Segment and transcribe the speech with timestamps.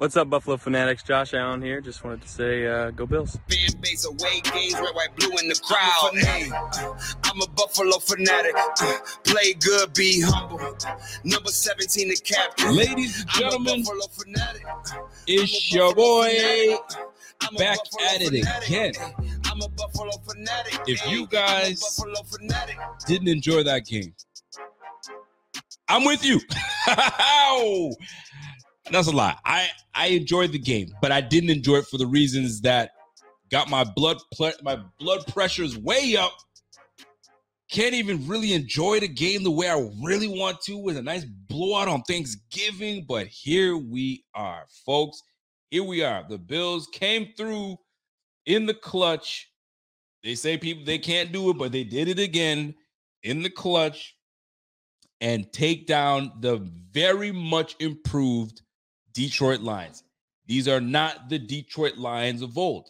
[0.00, 1.02] What's up, Buffalo Fanatics?
[1.02, 1.80] Josh Allen here.
[1.80, 3.36] Just wanted to say, uh, go Bills.
[3.48, 6.16] Fan base away games, red, white, blue in the crowd.
[6.16, 6.48] Hey,
[7.24, 8.54] I'm a Buffalo fanatic.
[9.24, 10.60] Play good, be humble.
[11.24, 12.76] Number 17, the captain.
[12.76, 14.66] Ladies and I'm a gentlemen, Buffalo fanatic.
[15.26, 16.96] it's I'm a your Buffalo boy fanatic.
[17.40, 18.92] I'm a back Buffalo at it again.
[19.46, 20.80] I'm a Buffalo fanatic.
[20.86, 22.76] If you guys Buffalo fanatic.
[23.08, 24.14] Didn't enjoy that game.
[25.88, 26.40] I'm with you.
[28.90, 29.36] That's a lie.
[29.44, 32.92] I I enjoyed the game, but I didn't enjoy it for the reasons that
[33.50, 36.32] got my blood ple- my blood pressures way up.
[37.70, 41.24] Can't even really enjoy the game the way I really want to with a nice
[41.24, 45.22] blowout on Thanksgiving, but here we are, folks.
[45.70, 46.24] Here we are.
[46.26, 47.76] The Bills came through
[48.46, 49.50] in the clutch.
[50.24, 52.74] They say people they can't do it, but they did it again
[53.22, 54.16] in the clutch
[55.20, 56.58] and take down the
[56.92, 58.62] very much improved
[59.18, 60.04] Detroit Lions.
[60.46, 62.88] These are not the Detroit Lions of old.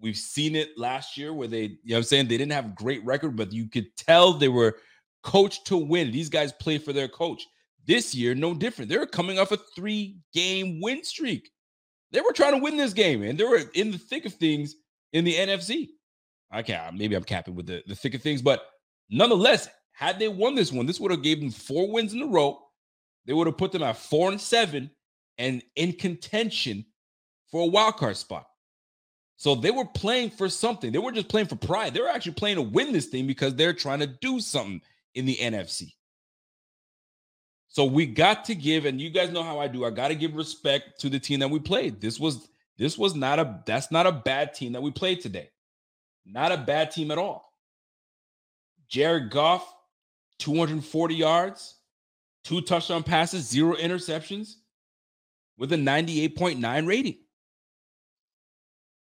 [0.00, 2.64] We've seen it last year where they, you know what I'm saying, they didn't have
[2.64, 4.76] a great record, but you could tell they were
[5.22, 6.10] coached to win.
[6.10, 7.46] These guys play for their coach.
[7.84, 8.88] This year, no different.
[8.88, 11.50] They're coming off a three game win streak.
[12.12, 14.74] They were trying to win this game, and they were in the thick of things
[15.12, 15.88] in the NFC.
[16.50, 18.62] I can't, maybe I'm capping with the, the thick of things, but
[19.10, 22.26] nonetheless, had they won this one, this would have gave them four wins in a
[22.26, 22.58] row.
[23.26, 24.90] They would have put them at four and seven
[25.38, 26.84] and in contention
[27.50, 28.46] for a wild card spot.
[29.36, 30.92] So they were playing for something.
[30.92, 31.92] They were just playing for pride.
[31.92, 34.80] They were actually playing to win this thing because they're trying to do something
[35.14, 35.92] in the NFC.
[37.68, 39.84] So we got to give, and you guys know how I do.
[39.84, 42.00] I got to give respect to the team that we played.
[42.00, 42.48] This was
[42.78, 45.50] this was not a that's not a bad team that we played today.
[46.24, 47.52] Not a bad team at all.
[48.88, 49.74] Jared Goff,
[50.38, 51.74] 240 yards,
[52.44, 54.54] two touchdown passes, zero interceptions,
[55.58, 57.16] with a 98.9 rating.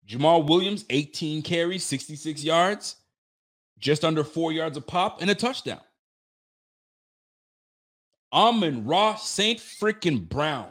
[0.07, 2.95] Jamaal Williams, 18 carries, 66 yards,
[3.77, 5.81] just under four yards a pop, and a touchdown.
[8.31, 9.59] Amon-Ra St.
[9.59, 10.69] Freaking Brown,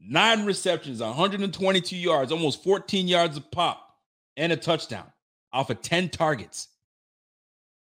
[0.00, 3.96] nine receptions, 122 yards, almost 14 yards a pop,
[4.36, 5.06] and a touchdown
[5.52, 6.68] off of 10 targets.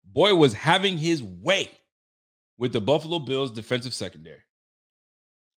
[0.04, 1.70] Boy was having his way
[2.58, 4.40] with the Buffalo Bills defensive secondary.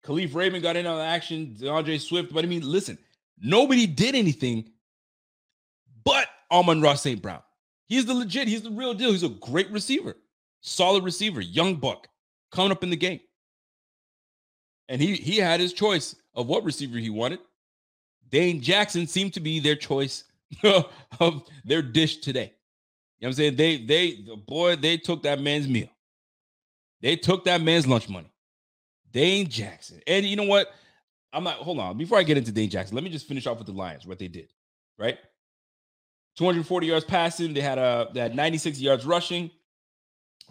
[0.05, 2.33] Kalif Raymond got in on the action, D'Andre Swift.
[2.33, 2.99] But I mean, listen,
[3.41, 4.71] nobody did anything
[6.05, 7.21] but Amon-Ra St.
[7.21, 7.43] Brown.
[7.87, 9.13] He's the legit, he's the real deal.
[9.13, 10.17] He's a great receiver,
[10.61, 12.09] solid receiver, young buck
[12.53, 13.21] coming up in the game.
[14.89, 17.41] And he he had his choice of what receiver he wanted.
[18.31, 20.25] Dane Jackson seemed to be their choice
[21.21, 22.53] of their dish today.
[23.19, 23.57] You know what I'm saying?
[23.57, 25.89] They they the boy, they took that man's meal.
[27.01, 28.31] They took that man's lunch money.
[29.13, 30.01] Dane Jackson.
[30.07, 30.69] And you know what?
[31.33, 31.99] I'm not hold on.
[31.99, 34.19] Before I get into Dane Jackson, let me just finish off with the Lions, what
[34.19, 34.53] they did.
[34.99, 35.19] Right?
[36.37, 37.53] 240 yards passing.
[37.53, 39.51] They had a had 96 yards rushing.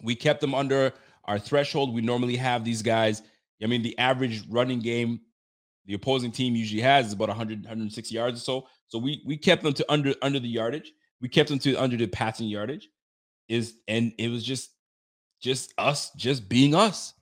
[0.02, 0.92] We kept them under
[1.24, 1.94] our threshold.
[1.94, 3.22] We normally have these guys.
[3.62, 5.20] I mean, the average running game
[5.88, 8.68] the opposing team usually has is about 100 106 yards or so.
[8.88, 10.92] So we we kept them to under under the yardage.
[11.20, 12.90] We kept them to under the passing yardage.
[13.48, 14.70] Is and it was just
[15.40, 17.14] just us just being us.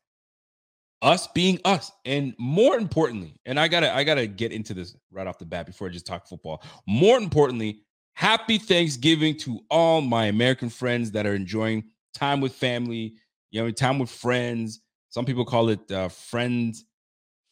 [1.02, 1.92] Us being us.
[2.04, 5.66] And more importantly, and I gotta I gotta get into this right off the bat
[5.66, 6.62] before I just talk football.
[6.86, 7.82] More importantly,
[8.14, 11.84] happy Thanksgiving to all my American friends that are enjoying
[12.14, 13.14] time with family,
[13.50, 14.80] you know, time with friends.
[15.10, 16.86] Some people call it uh, friends,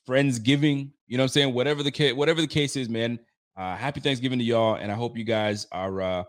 [0.06, 0.92] friends giving.
[1.06, 1.54] You know what I'm saying?
[1.54, 3.18] Whatever the case, whatever the case is, man.
[3.56, 6.24] Uh, happy Thanksgiving to y'all, and I hope you guys are uh,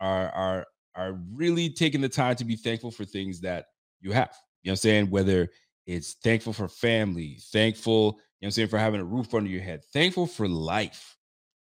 [0.00, 3.66] are are are really taking the time to be thankful for things that
[4.00, 4.36] you have.
[4.62, 5.10] You know what I'm saying?
[5.10, 5.48] Whether
[5.86, 8.68] it's thankful for family, thankful You know what I'm saying?
[8.68, 9.84] For having a roof under your head.
[9.92, 11.16] Thankful for life.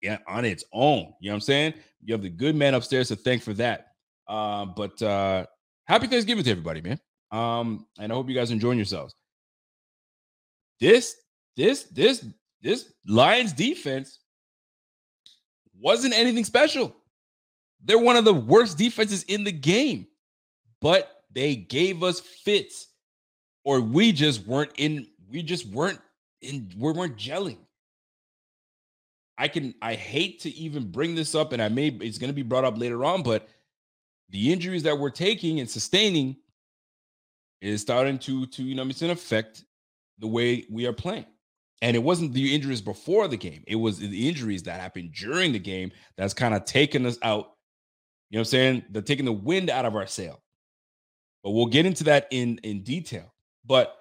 [0.02, 1.14] Yeah, on its own.
[1.20, 1.74] You know what I'm saying?
[2.04, 3.88] You have the good man upstairs to thank for that.
[4.28, 5.46] Uh, but uh
[5.86, 7.00] happy Thanksgiving to everybody, man.
[7.32, 9.16] Um, and I hope you guys are enjoying yourselves.
[10.80, 11.16] This,
[11.56, 12.26] this, this,
[12.62, 14.20] this Lions defense
[15.80, 16.96] wasn't anything special.
[17.84, 20.08] They're one of the worst defenses in the game,
[20.82, 22.88] but they gave us fits,
[23.64, 25.08] or we just weren't in.
[25.30, 26.00] We just weren't
[26.42, 26.72] in.
[26.78, 27.58] We weren't gelling.
[29.38, 29.74] I can.
[29.82, 31.88] I hate to even bring this up, and I may.
[31.88, 33.48] It's going to be brought up later on, but
[34.30, 36.36] the injuries that we're taking and sustaining
[37.62, 39.64] is starting to to you know it's to affect
[40.20, 41.26] the way we are playing.
[41.82, 43.64] And it wasn't the injuries before the game.
[43.68, 47.56] It was the injuries that happened during the game that's kind of taken us out.
[48.30, 48.86] You know what I'm saying?
[48.90, 50.42] They're taking the wind out of our sail.
[51.44, 53.33] But we'll get into that in in detail.
[53.66, 53.96] But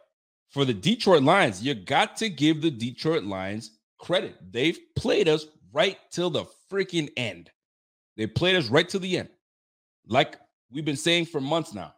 [0.51, 4.37] for the Detroit Lions, you got to give the Detroit Lions credit.
[4.51, 7.51] They've played us right till the freaking end.
[8.17, 9.29] They played us right till the end.
[10.07, 10.37] Like
[10.71, 11.95] we've been saying for months now.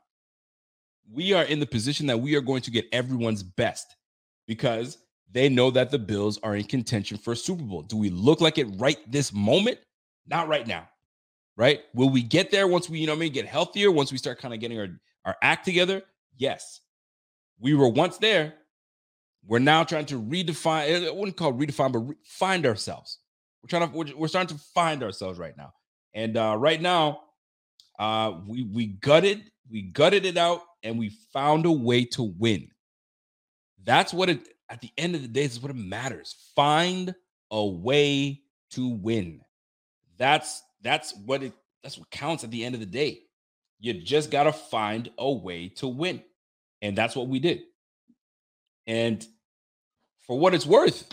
[1.12, 3.96] We are in the position that we are going to get everyone's best
[4.46, 4.98] because
[5.30, 7.82] they know that the Bills are in contention for a Super Bowl.
[7.82, 9.78] Do we look like it right this moment?
[10.26, 10.88] Not right now.
[11.56, 11.82] Right?
[11.94, 14.38] Will we get there once we, you know I mean, get healthier, once we start
[14.38, 14.88] kind of getting our,
[15.24, 16.02] our act together?
[16.36, 16.80] Yes.
[17.58, 18.54] We were once there.
[19.46, 23.18] We're now trying to redefine, I wouldn't call it redefine, but re- find ourselves.
[23.62, 25.72] We're trying to, we're, we're starting to find ourselves right now.
[26.14, 27.20] And uh, right now,
[27.98, 32.68] uh, we we gutted, we gutted it out, and we found a way to win.
[33.84, 36.34] That's what it at the end of the day, is what it matters.
[36.54, 37.14] Find
[37.50, 39.40] a way to win.
[40.16, 41.52] That's that's what it
[41.82, 43.20] that's what counts at the end of the day.
[43.80, 46.22] You just got to find a way to win.
[46.84, 47.62] And that's what we did.
[48.86, 49.26] And
[50.20, 51.08] for what it's worth,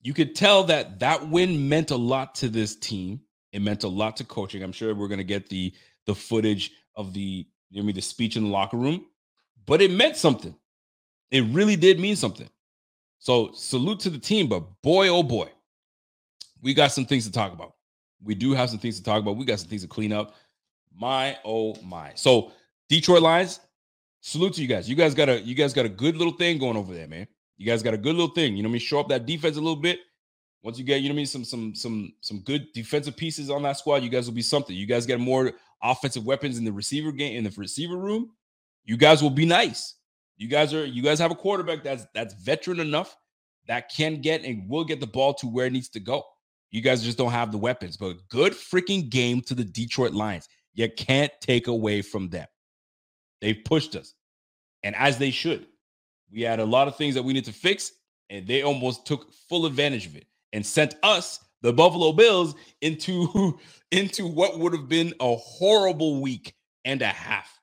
[0.00, 3.20] you could tell that that win meant a lot to this team.
[3.50, 4.62] It meant a lot to coaching.
[4.62, 5.74] I'm sure we're going to get the
[6.06, 9.06] the footage of the you know, the speech in the locker room,
[9.66, 10.54] but it meant something.
[11.32, 12.48] It really did mean something.
[13.18, 15.48] So salute to the team, but boy, oh boy,
[16.62, 17.72] we got some things to talk about.
[18.22, 19.36] We do have some things to talk about.
[19.36, 20.36] We got some things to clean up.
[20.94, 22.12] My oh my.
[22.14, 22.52] So
[22.88, 23.58] Detroit Lions,
[24.26, 24.88] salute to you guys.
[24.88, 27.28] You guys got a you guys got a good little thing going over there, man.
[27.56, 28.56] You guys got a good little thing.
[28.56, 28.80] You know I mean?
[28.80, 30.00] Show up that defense a little bit.
[30.62, 33.62] Once you get, you know I mean, some some some some good defensive pieces on
[33.62, 34.74] that squad, you guys will be something.
[34.74, 35.52] You guys get more
[35.82, 38.32] offensive weapons in the receiver game in the receiver room.
[38.84, 39.94] You guys will be nice.
[40.36, 43.16] You guys are you guys have a quarterback that's that's veteran enough
[43.68, 46.24] that can get and will get the ball to where it needs to go.
[46.72, 50.48] You guys just don't have the weapons, but good freaking game to the Detroit Lions.
[50.74, 52.46] You can't take away from them.
[53.40, 54.14] They've pushed us,
[54.82, 55.66] and as they should.
[56.32, 57.92] We had a lot of things that we need to fix,
[58.30, 63.58] and they almost took full advantage of it and sent us, the Buffalo Bills, into
[63.92, 66.54] into what would have been a horrible week
[66.84, 67.60] and a half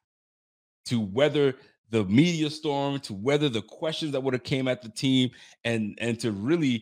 [0.86, 1.56] to weather
[1.90, 5.30] the media storm, to weather the questions that would have came at the team,
[5.64, 6.80] and and to really, you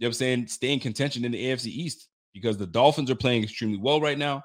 [0.00, 3.42] know I'm saying, stay in contention in the AFC East because the Dolphins are playing
[3.42, 4.42] extremely well right now.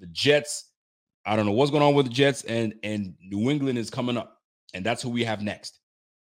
[0.00, 0.70] The Jets,
[1.26, 4.16] I don't know what's going on with the Jets, and and New England is coming
[4.16, 4.38] up,
[4.74, 5.80] and that's who we have next.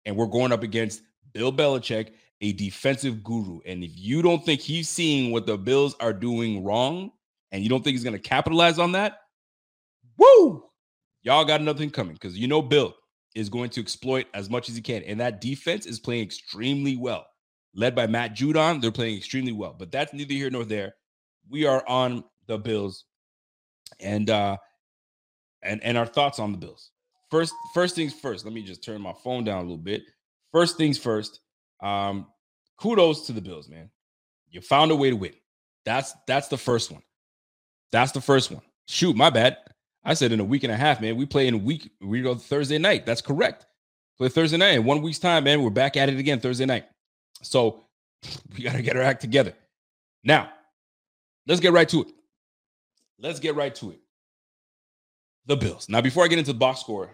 [0.05, 1.01] And we're going up against
[1.33, 2.11] Bill Belichick,
[2.41, 3.59] a defensive guru.
[3.65, 7.11] And if you don't think he's seeing what the Bills are doing wrong,
[7.51, 9.19] and you don't think he's going to capitalize on that,
[10.17, 10.63] woo,
[11.21, 12.93] y'all got nothing coming because you know Bill
[13.35, 15.03] is going to exploit as much as he can.
[15.03, 17.25] And that defense is playing extremely well.
[17.75, 19.75] Led by Matt Judon, they're playing extremely well.
[19.77, 20.95] But that's neither here nor there.
[21.49, 23.05] We are on the Bills
[23.99, 24.57] and uh
[25.61, 26.91] and and our thoughts on the Bills.
[27.31, 30.03] First first things first, let me just turn my phone down a little bit.
[30.51, 31.41] First things first,
[31.81, 32.27] um
[32.77, 33.89] kudos to the Bills, man.
[34.49, 35.33] You found a way to win.
[35.85, 37.03] That's that's the first one.
[37.91, 38.61] That's the first one.
[38.87, 39.57] Shoot, my bad.
[40.03, 41.17] I said in a week and a half, man.
[41.17, 41.91] We play in a week.
[42.01, 43.05] We go Thursday night.
[43.05, 43.65] That's correct.
[44.17, 44.75] Play Thursday night.
[44.75, 45.61] In one week's time, man.
[45.61, 46.85] We're back at it again Thursday night.
[47.41, 47.83] So
[48.57, 49.53] we got to get our act together.
[50.23, 50.49] Now,
[51.47, 52.07] let's get right to it.
[53.19, 53.99] Let's get right to it.
[55.49, 55.89] The Bills.
[55.89, 57.09] Now, before I get into the box score,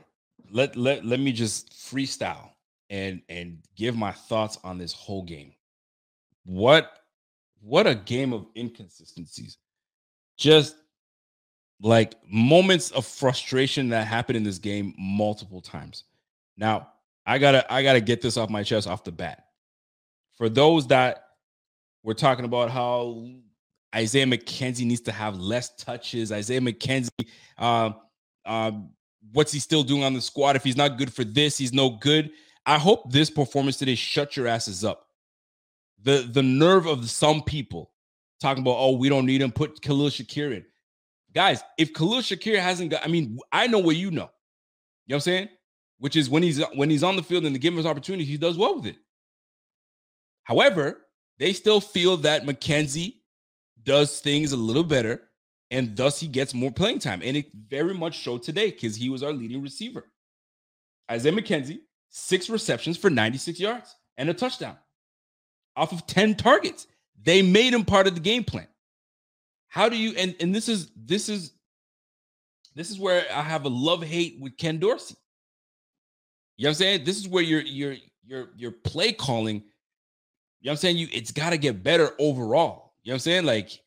[0.51, 2.49] let let let me just freestyle
[2.89, 5.53] and and give my thoughts on this whole game.
[6.43, 6.99] What
[7.61, 9.57] what a game of inconsistencies.
[10.37, 10.75] Just
[11.81, 16.03] like moments of frustration that happened in this game multiple times.
[16.57, 16.89] Now,
[17.25, 19.45] I gotta I gotta get this off my chest off the bat.
[20.35, 21.29] For those that
[22.03, 23.29] we're talking about how
[23.95, 26.33] Isaiah McKenzie needs to have less touches.
[26.33, 27.27] Isaiah McKenzie,
[27.57, 27.91] uh,
[28.45, 28.71] uh,
[29.31, 30.55] what's he still doing on the squad?
[30.55, 32.31] If he's not good for this, he's no good.
[32.65, 35.07] I hope this performance today shut your asses up.
[36.03, 37.91] The the nerve of some people
[38.39, 39.51] talking about, oh, we don't need him.
[39.51, 40.65] Put Khalil Shakir in.
[41.33, 44.29] Guys, if Khalil Shakir hasn't got, I mean, I know what you know.
[45.07, 45.49] You know what I'm saying?
[45.99, 48.25] Which is when he's when he's on the field and they give him his opportunity,
[48.25, 48.97] he does well with it.
[50.43, 51.01] However,
[51.39, 53.15] they still feel that McKenzie
[53.83, 55.21] does things a little better,
[55.72, 57.22] and thus he gets more playing time.
[57.24, 60.05] And it very much showed today because he was our leading receiver.
[61.10, 61.79] Isaiah McKenzie,
[62.10, 64.77] six receptions for 96 yards and a touchdown
[65.75, 66.88] off of 10 targets.
[67.22, 68.67] They made him part of the game plan.
[69.67, 71.51] How do you and and this is this is
[72.75, 75.15] this is where I have a love hate with Ken Dorsey.
[76.57, 77.03] You know what I'm saying?
[77.03, 77.95] This is where your your
[78.25, 80.98] your your play calling, you know what I'm saying?
[80.98, 82.93] You it's got to get better overall.
[83.03, 83.45] You know what I'm saying?
[83.45, 83.81] Like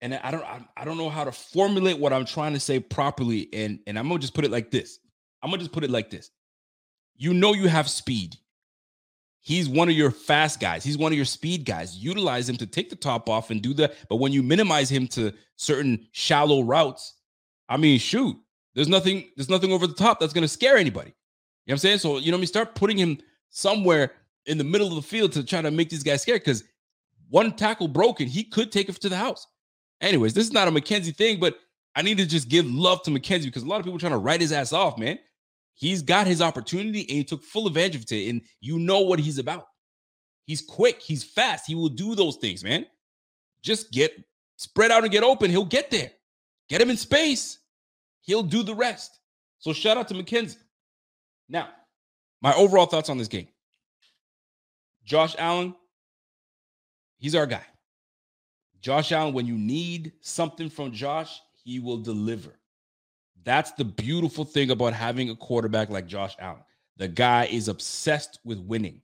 [0.00, 2.80] and I don't I, I don't know how to formulate what I'm trying to say
[2.80, 4.98] properly and and I'm to just put it like this.
[5.42, 6.30] I'm to just put it like this.
[7.16, 8.36] You know you have speed.
[9.40, 10.84] He's one of your fast guys.
[10.84, 11.96] He's one of your speed guys.
[11.96, 13.94] Utilize him to take the top off and do that.
[14.08, 17.14] But when you minimize him to certain shallow routes,
[17.68, 18.36] I mean, shoot,
[18.74, 21.10] there's nothing, there's nothing over the top that's gonna scare anybody.
[21.64, 21.98] You know what I'm saying?
[21.98, 23.18] So, you know, we start putting him
[23.50, 24.12] somewhere
[24.46, 26.64] in the middle of the field to try to make these guys scared because
[27.28, 29.46] one tackle broken, he could take it to the house.
[30.00, 31.58] Anyways, this is not a McKenzie thing, but
[31.94, 34.18] I need to just give love to McKenzie because a lot of people trying to
[34.18, 35.18] write his ass off, man.
[35.74, 38.30] He's got his opportunity and he took full advantage of it.
[38.30, 39.66] And you know what he's about.
[40.44, 42.86] He's quick, he's fast, he will do those things, man.
[43.62, 44.12] Just get
[44.56, 45.50] spread out and get open.
[45.50, 46.10] He'll get there.
[46.68, 47.58] Get him in space.
[48.22, 49.18] He'll do the rest.
[49.58, 50.56] So shout out to McKenzie.
[51.48, 51.68] Now,
[52.40, 53.48] my overall thoughts on this game.
[55.04, 55.74] Josh Allen,
[57.18, 57.64] he's our guy.
[58.80, 62.58] Josh Allen, when you need something from Josh, he will deliver.
[63.44, 66.62] That's the beautiful thing about having a quarterback like Josh Allen.
[66.96, 69.00] The guy is obsessed with winning.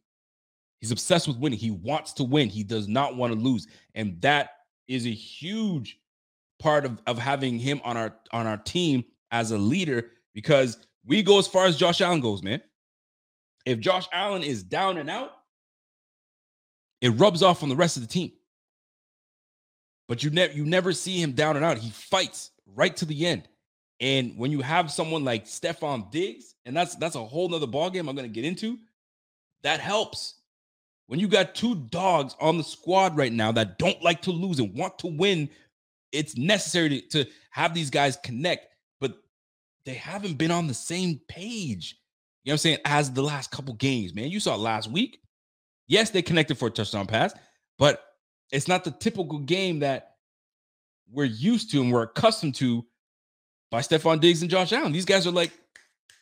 [0.81, 1.59] He's obsessed with winning.
[1.59, 2.49] He wants to win.
[2.49, 3.67] He does not want to lose.
[3.95, 4.51] And that
[4.87, 5.99] is a huge
[6.59, 11.23] part of, of having him on our on our team as a leader because we
[11.23, 12.61] go as far as Josh Allen goes, man.
[13.65, 15.33] If Josh Allen is down and out,
[17.01, 18.33] it rubs off on the rest of the team.
[20.09, 21.79] But you never you never see him down and out.
[21.79, 23.49] He fights right to the end.
[24.01, 28.09] And when you have someone like Stefon Diggs, and that's that's a whole nother ballgame
[28.09, 28.79] I'm gonna get into,
[29.63, 30.41] that helps.
[31.07, 34.59] When you got two dogs on the squad right now that don't like to lose
[34.59, 35.51] and want to win,
[36.13, 38.69] it's necessary to, to have these guys connect,
[39.01, 39.19] but
[39.85, 41.97] they haven't been on the same page.
[42.45, 42.79] You know what I'm saying?
[42.87, 44.31] As the last couple games, man.
[44.31, 45.21] You saw last week.
[45.87, 47.35] Yes, they connected for a touchdown pass,
[47.79, 48.03] but
[48.55, 50.15] it's not the typical game that
[51.11, 52.87] we're used to and we're accustomed to
[53.69, 54.93] by Stefon Diggs and Josh Allen.
[54.93, 55.51] These guys are like,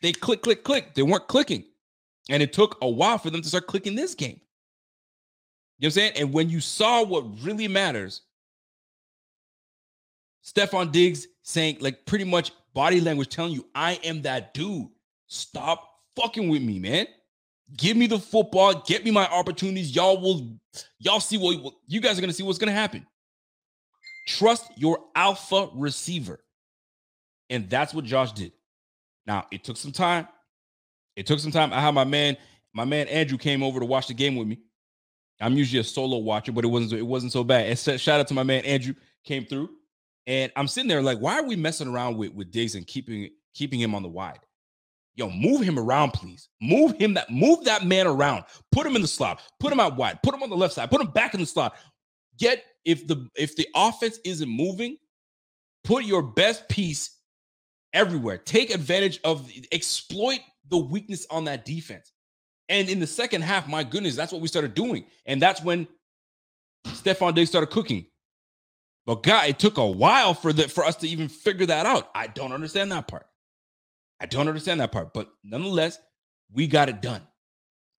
[0.00, 0.94] they click, click, click.
[0.94, 1.64] They weren't clicking.
[2.30, 4.40] And it took a while for them to start clicking this game.
[5.78, 6.12] You know what I'm saying?
[6.16, 8.22] And when you saw what really matters,
[10.42, 14.88] Stefon Diggs saying, like, pretty much body language telling you, I am that dude.
[15.26, 15.86] Stop
[16.16, 17.06] fucking with me, man.
[17.76, 18.82] Give me the football.
[18.86, 19.94] Get me my opportunities.
[19.94, 20.58] Y'all will,
[20.98, 23.06] y'all see what you guys are gonna see what's gonna happen.
[24.26, 26.44] Trust your alpha receiver.
[27.50, 28.52] And that's what Josh did.
[29.26, 30.28] Now, it took some time.
[31.16, 31.72] It took some time.
[31.72, 32.36] I had my man,
[32.72, 34.58] my man Andrew came over to watch the game with me.
[35.40, 37.66] I'm usually a solo watcher, but it wasn't it wasn't so bad.
[37.66, 39.70] And shout out to my man Andrew came through.
[40.26, 43.30] And I'm sitting there like, why are we messing around with, with Diggs and keeping
[43.54, 44.40] keeping him on the wide?
[45.14, 46.48] Yo, move him around, please.
[46.60, 48.44] Move him that move that man around.
[48.70, 49.40] Put him in the slot.
[49.60, 50.18] Put him out wide.
[50.22, 50.90] Put him on the left side.
[50.90, 51.76] Put him back in the slot.
[52.38, 54.96] Get if the if the offense isn't moving,
[55.84, 57.18] put your best piece
[57.92, 58.38] everywhere.
[58.38, 62.12] Take advantage of, exploit the weakness on that defense.
[62.68, 65.04] And in the second half, my goodness, that's what we started doing.
[65.26, 65.86] And that's when
[66.86, 68.06] Stefon Diggs started cooking.
[69.04, 72.10] But God, it took a while for the for us to even figure that out.
[72.14, 73.26] I don't understand that part.
[74.22, 75.12] I don't understand that part.
[75.12, 75.98] But nonetheless,
[76.52, 77.22] we got it done.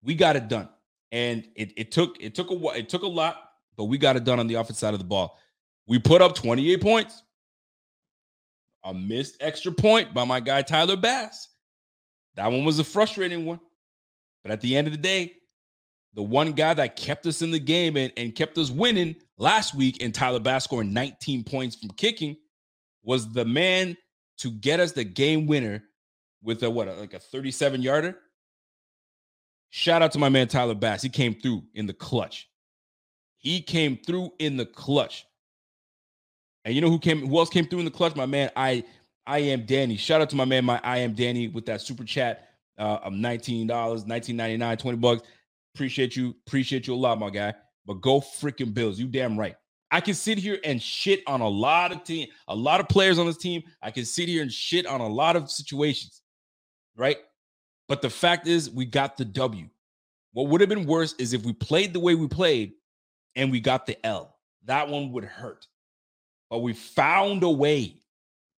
[0.04, 0.68] We got it done.
[1.10, 3.36] And it, it took it took a it took a lot,
[3.76, 5.36] but we got it done on the offense side of the ball.
[5.86, 7.22] We put up 28 points
[8.84, 11.48] a missed extra point by my guy Tyler Bass.
[12.36, 13.60] That one was a frustrating one.
[14.42, 15.34] But at the end of the day,
[16.14, 19.74] the one guy that kept us in the game and, and kept us winning last
[19.74, 22.36] week and Tyler Bass scoring 19 points from kicking
[23.02, 23.96] was the man
[24.38, 25.82] to get us the game winner
[26.42, 28.18] with a what like a 37 yarder.
[29.70, 31.02] Shout out to my man Tyler Bass.
[31.02, 32.48] He came through in the clutch.
[33.38, 35.26] He came through in the clutch.
[36.64, 37.26] And you know who came?
[37.26, 38.14] Who else came through in the clutch?
[38.14, 38.84] My man, I
[39.26, 39.96] I am Danny.
[39.96, 42.48] Shout out to my man, my I am Danny with that super chat.
[42.78, 45.22] uh, of $19, $19.99, 20 bucks.
[45.74, 46.34] Appreciate you.
[46.46, 47.54] Appreciate you a lot, my guy.
[47.86, 48.98] But go freaking Bills.
[48.98, 49.56] You damn right.
[49.90, 53.18] I can sit here and shit on a lot of team, a lot of players
[53.18, 53.62] on this team.
[53.82, 56.21] I can sit here and shit on a lot of situations,
[56.96, 57.18] right?
[57.88, 59.68] But the fact is, we got the W.
[60.32, 62.72] What would have been worse is if we played the way we played
[63.36, 64.36] and we got the L.
[64.64, 65.66] That one would hurt.
[66.48, 67.96] But we found a way.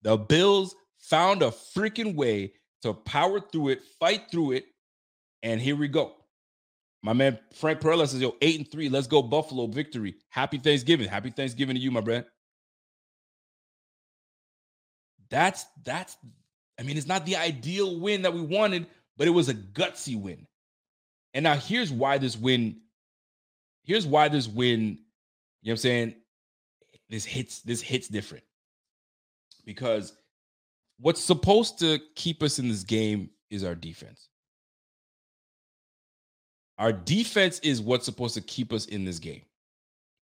[0.02, 4.66] The Bills found a freaking way to power through it, fight through it,
[5.42, 6.14] and here we go.
[7.02, 8.88] My man Frank Perella says, "Yo, eight and three.
[8.88, 10.14] Let's go Buffalo victory.
[10.30, 11.08] Happy Thanksgiving.
[11.08, 12.24] Happy Thanksgiving to you, my friend."
[15.30, 16.16] That's that's.
[16.82, 20.20] I mean, it's not the ideal win that we wanted, but it was a gutsy
[20.20, 20.48] win.
[21.32, 22.80] And now here's why this win.
[23.84, 24.80] Here's why this win.
[24.80, 24.96] You know
[25.62, 26.14] what I'm saying?
[27.08, 27.60] This hits.
[27.60, 28.42] This hits different
[29.64, 30.14] because
[30.98, 34.28] what's supposed to keep us in this game is our defense.
[36.78, 39.42] Our defense is what's supposed to keep us in this game,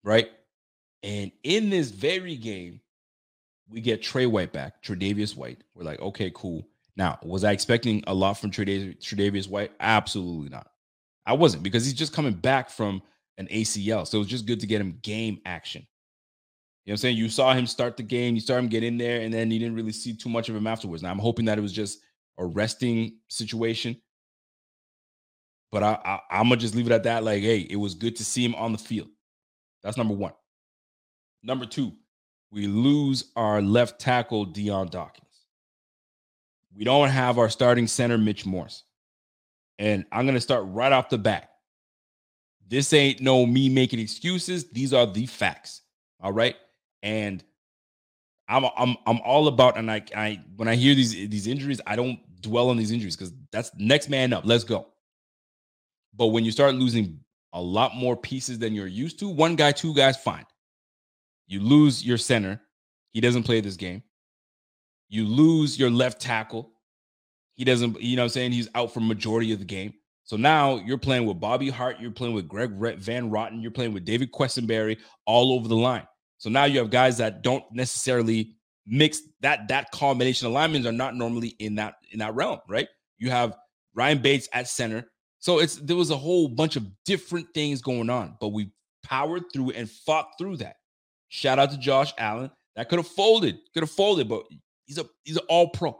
[0.02, 0.28] right?
[1.04, 2.80] And in this very game,
[3.70, 5.62] we get Trey White back, Tre'Davious White.
[5.74, 6.66] We're like, okay, cool.
[6.96, 9.72] Now, was I expecting a lot from Tre'Davious White?
[9.80, 10.68] Absolutely not.
[11.26, 13.02] I wasn't because he's just coming back from
[13.36, 14.06] an ACL.
[14.06, 15.86] So it was just good to get him game action.
[16.84, 17.16] You know what I'm saying?
[17.18, 19.58] You saw him start the game, you saw him get in there, and then you
[19.58, 21.02] didn't really see too much of him afterwards.
[21.02, 22.00] Now I'm hoping that it was just
[22.38, 24.00] a resting situation.
[25.70, 27.24] But I, I am gonna just leave it at that.
[27.24, 29.08] Like, hey, it was good to see him on the field.
[29.82, 30.32] That's number one.
[31.42, 31.92] Number two,
[32.50, 35.26] we lose our left tackle Dion Dawkins.
[36.74, 38.84] We don't have our starting center Mitch Morse.
[39.78, 41.50] And I'm gonna start right off the bat.
[42.66, 44.70] This ain't no me making excuses.
[44.70, 45.82] These are the facts.
[46.20, 46.56] All right.
[47.02, 47.42] And
[48.48, 51.96] I'm I'm I'm all about and I I when I hear these these injuries, I
[51.96, 54.44] don't dwell on these injuries because that's next man up.
[54.44, 54.86] Let's go.
[56.14, 57.20] But when you start losing
[57.52, 60.44] a lot more pieces than you're used to, one guy, two guys, fine.
[61.48, 62.60] You lose your center.
[63.12, 64.02] He doesn't play this game.
[65.08, 66.70] You lose your left tackle.
[67.54, 68.52] He doesn't, you know what I'm saying?
[68.52, 69.94] He's out for majority of the game.
[70.22, 73.94] So now you're playing with Bobby Hart, you're playing with Greg Van Roten, you're playing
[73.94, 76.06] with David Quessenberry all over the line.
[76.36, 78.54] So now you have guys that don't necessarily
[78.86, 82.88] mix that that combination linemen are not normally in that in that realm, right?
[83.16, 83.56] You have
[83.94, 85.04] Ryan Bates at center.
[85.38, 88.70] So it's there was a whole bunch of different things going on, but we
[89.02, 90.76] powered through and fought through that.
[91.28, 92.50] Shout out to Josh Allen.
[92.76, 94.44] That could have folded, could have folded, but
[94.86, 95.98] he's a he's an all pro.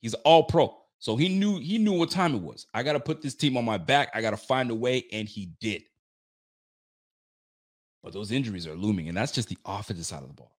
[0.00, 0.76] He's all pro.
[0.98, 2.66] So he knew he knew what time it was.
[2.72, 4.10] I got to put this team on my back.
[4.14, 5.82] I got to find a way, and he did.
[8.02, 10.56] But those injuries are looming, and that's just the offensive side of the ball.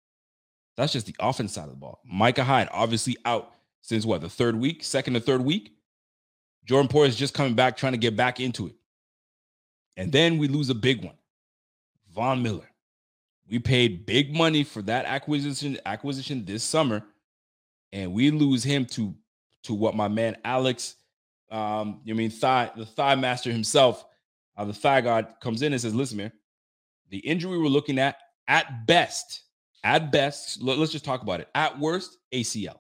[0.78, 2.00] That's just the offensive side of the ball.
[2.06, 5.72] Micah Hyde, obviously out since what, the third week, second or third week?
[6.66, 8.76] Jordan Poyer is just coming back, trying to get back into it.
[9.96, 11.16] And then we lose a big one.
[12.14, 12.70] Von Miller.
[13.50, 17.04] We paid big money for that acquisition acquisition this summer,
[17.92, 19.14] and we lose him to
[19.64, 20.96] to what my man Alex,
[21.52, 24.06] um, I mean thigh the thigh master himself,
[24.58, 26.32] uh, the thigh god comes in and says, "Listen, man,
[27.10, 29.44] the injury we're looking at, at best,
[29.84, 31.48] at best, let's just talk about it.
[31.54, 32.80] At worst, ACL.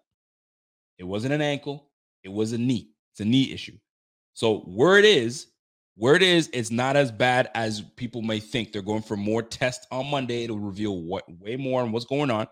[0.97, 1.89] It wasn't an ankle,
[2.23, 2.89] it was a knee.
[3.11, 3.77] It's a knee issue.
[4.33, 5.47] So where it is,
[5.95, 8.71] where it is, it's not as bad as people may think.
[8.71, 10.43] They're going for more tests on Monday.
[10.43, 12.47] It'll reveal what way more and what's going on.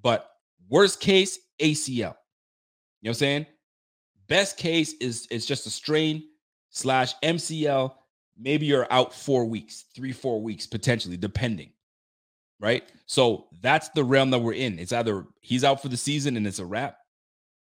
[0.00, 0.28] But
[0.68, 1.88] worst case, ACL.
[1.88, 2.12] You know
[3.00, 3.46] what I'm saying?
[4.28, 6.24] Best case is it's just a strain
[6.70, 7.92] slash MCL
[8.38, 11.72] maybe you're out four weeks, three, four weeks, potentially, depending.
[12.60, 12.84] Right.
[13.06, 14.78] So that's the realm that we're in.
[14.78, 16.98] It's either he's out for the season and it's a wrap,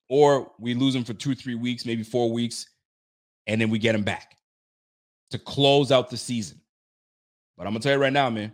[0.09, 2.67] or we lose him for two, three weeks, maybe four weeks,
[3.47, 4.34] and then we get him back
[5.31, 6.61] to close out the season.
[7.57, 8.53] But I'm gonna tell you right now, man,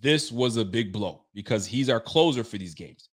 [0.00, 3.08] this was a big blow because he's our closer for these games.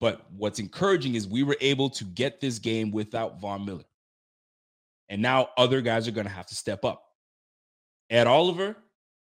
[0.00, 3.84] But what's encouraging is we were able to get this game without Von Miller.
[5.08, 7.04] And now other guys are going to have to step up.
[8.10, 8.76] Ed Oliver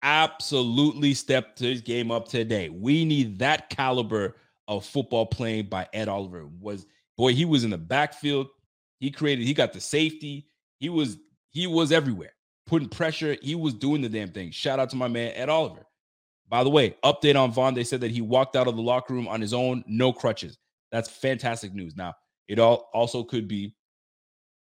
[0.02, 2.68] absolutely stepped his game up today.
[2.68, 4.37] We need that caliber
[4.68, 6.46] of football playing by Ed Oliver.
[6.61, 8.48] Was boy, he was in the backfield.
[9.00, 10.46] He created, he got the safety.
[10.78, 11.16] He was
[11.50, 12.35] he was everywhere,
[12.66, 13.37] putting pressure.
[13.42, 14.50] He was doing the damn thing.
[14.50, 15.87] Shout out to my man Ed Oliver.
[16.48, 17.74] By the way, update on Von.
[17.74, 20.59] They said that he walked out of the locker room on his own, no crutches.
[20.92, 21.96] That's fantastic news.
[21.96, 22.14] Now,
[22.46, 23.74] it all also could be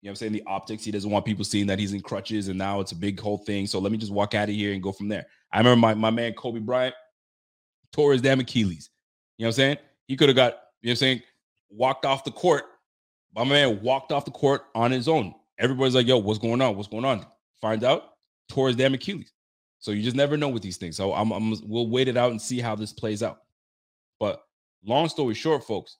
[0.02, 0.32] you know I'm saying?
[0.32, 0.84] The optics.
[0.84, 3.40] He doesn't want people seeing that he's in crutches and now it's a big whole
[3.40, 3.66] thing.
[3.66, 5.26] So let me just walk out of here and go from there.
[5.52, 6.94] I remember my, my man Kobe Bryant
[7.92, 8.90] tore his damn Achilles.
[9.38, 9.78] You know what I'm saying?
[10.08, 11.22] He could have got, you know what I'm saying,
[11.70, 12.66] walked off the court.
[13.36, 15.34] My man walked off the court on his own.
[15.58, 16.76] Everybody's like, yo, what's going on?
[16.76, 17.26] What's going on?
[17.62, 18.14] Find out,
[18.50, 19.34] towards damn Achilles.
[19.80, 20.96] So you just never know with these things.
[20.98, 23.40] So I'm, I'm we'll wait it out and see how this plays out.
[24.20, 24.42] But
[24.86, 25.98] long story short, folks,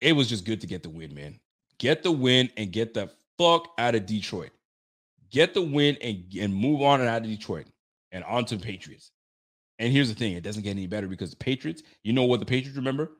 [0.00, 1.40] it was just good to get the win, man.
[1.78, 4.50] Get the win and get the fuck out of Detroit.
[5.30, 7.66] Get the win and, and move on and out of Detroit
[8.12, 9.10] and on to Patriots.
[9.78, 12.40] And here's the thing: it doesn't get any better because the Patriots, you know what
[12.40, 13.12] the Patriots remember?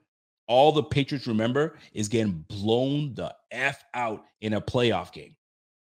[0.46, 5.36] All the Patriots remember is getting blown the F out in a playoff game.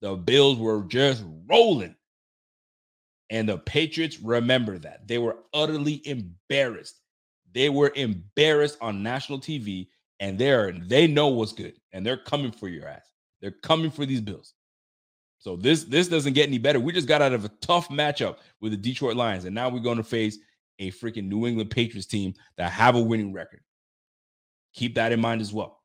[0.07, 1.97] The Bills were just rolling.
[3.29, 5.09] And the Patriots remember that.
[5.09, 7.01] They were utterly embarrassed.
[7.53, 9.89] They were embarrassed on national TV,
[10.21, 13.11] and they're they know what's good, and they're coming for your ass.
[13.41, 14.55] They're coming for these Bills.
[15.39, 16.79] So this this doesn't get any better.
[16.79, 19.81] We just got out of a tough matchup with the Detroit Lions, and now we're
[19.81, 20.39] going to face
[20.79, 23.63] a freaking New England Patriots team that have a winning record.
[24.73, 25.76] Keep that in mind as well.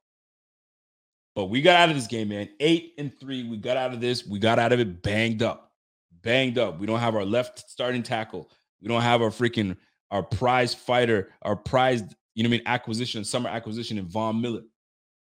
[1.35, 2.49] But we got out of this game, man.
[2.59, 3.47] Eight and three.
[3.47, 4.25] We got out of this.
[4.25, 5.71] We got out of it banged up.
[6.21, 6.79] Banged up.
[6.79, 8.49] We don't have our left starting tackle.
[8.81, 9.77] We don't have our freaking
[10.11, 14.41] our prize fighter, our prized, you know what I mean, acquisition, summer acquisition in Von
[14.41, 14.55] Miller.
[14.55, 14.63] You know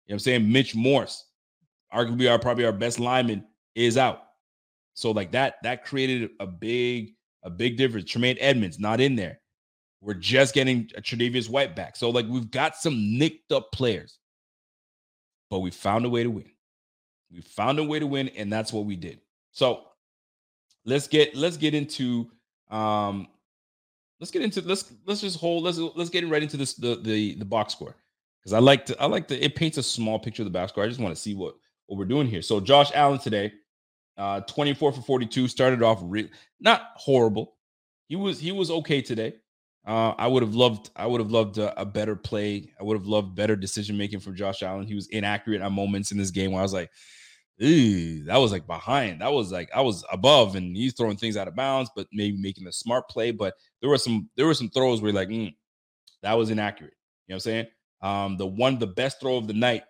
[0.07, 0.51] what I'm saying?
[0.51, 1.27] Mitch Morse,
[1.95, 4.23] arguably our probably our best lineman, is out.
[4.95, 8.11] So like that, that created a big, a big difference.
[8.11, 9.41] Tremaine Edmunds not in there.
[10.01, 11.97] We're just getting a Tre'Davious White back.
[11.97, 14.19] So like we've got some nicked up players,
[15.53, 16.51] but we found a way to win.
[17.31, 19.21] We found a way to win, and that's what we did.
[19.51, 19.83] So
[20.87, 22.31] let's get let's get into
[22.71, 23.29] um
[24.19, 27.35] let's get into let's let's just hold let's let's get right into this the the
[27.35, 27.95] the box score
[28.41, 30.73] because I like to I like to it paints a small picture of the box
[30.73, 30.85] score.
[30.85, 31.55] I just want to see what
[31.87, 32.41] what we're doing here.
[32.41, 33.53] So Josh Allen today,
[34.17, 37.57] uh 24 for 42, started off re- not horrible.
[38.09, 39.35] He was he was okay today.
[39.85, 42.73] Uh, I would have loved, I would have loved a, a, better play.
[42.79, 44.87] I would have loved better decision making from Josh Allen.
[44.87, 46.89] He was inaccurate at moments in this game where I was like,
[47.59, 49.21] that was like behind.
[49.21, 52.37] That was like I was above, and he's throwing things out of bounds, but maybe
[52.37, 53.31] making a smart play.
[53.31, 55.55] But there were some there were some throws where like mm,
[56.23, 56.95] that was inaccurate.
[57.27, 57.67] You know what I'm saying?
[58.03, 59.85] Um, the one, the best throw of the night,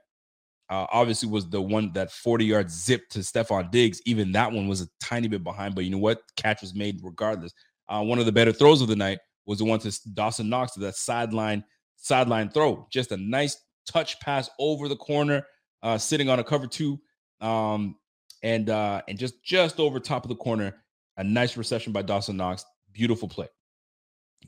[0.68, 4.02] uh, obviously was the one that 40 yard zip to Stefon Diggs.
[4.04, 6.20] Even that one was a tiny bit behind, but you know what?
[6.36, 7.54] Catch was made regardless.
[7.88, 10.72] Uh, one of the better throws of the night was the one to Dawson Knox
[10.72, 11.64] to that sideline
[11.96, 12.86] sideline throw.
[12.90, 15.46] Just a nice touch pass over the corner,
[15.82, 17.00] uh, sitting on a cover two,
[17.40, 17.96] um,
[18.42, 20.74] and uh, and just just over top of the corner,
[21.16, 22.64] a nice reception by Dawson Knox.
[22.92, 23.48] Beautiful play,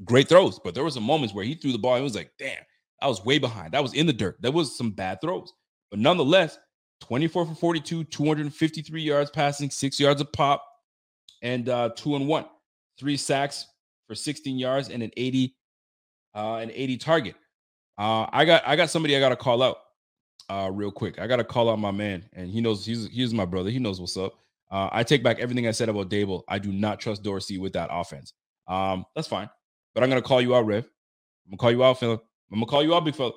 [0.05, 0.59] great throws.
[0.59, 1.97] But there were some moments where he threw the ball.
[1.97, 2.63] It was like, damn,
[3.01, 3.73] I was way behind.
[3.73, 4.41] That was in the dirt.
[4.43, 5.53] That was some bad throws.
[5.91, 6.59] But nonetheless,
[7.01, 10.65] 24 for 42, 253 yards passing, six yards a pop,
[11.43, 12.47] and uh, two and one,
[12.99, 13.67] three sacks,
[14.07, 15.55] for 16 yards and an 80
[16.35, 17.35] uh an 80 target.
[17.99, 19.77] Uh I got I got somebody I got to call out
[20.49, 21.19] uh real quick.
[21.19, 23.71] I got to call out my man and he knows he's he's my brother.
[23.71, 24.35] He knows what's up.
[24.71, 26.43] Uh I take back everything I said about Daboll.
[26.49, 28.33] I do not trust Dorsey with that offense.
[28.67, 29.49] Um that's fine.
[29.95, 30.89] But I'm to call you out, Rev.
[31.47, 32.21] I'm to call you out, fella.
[32.53, 33.33] I'm to call you out, big fella.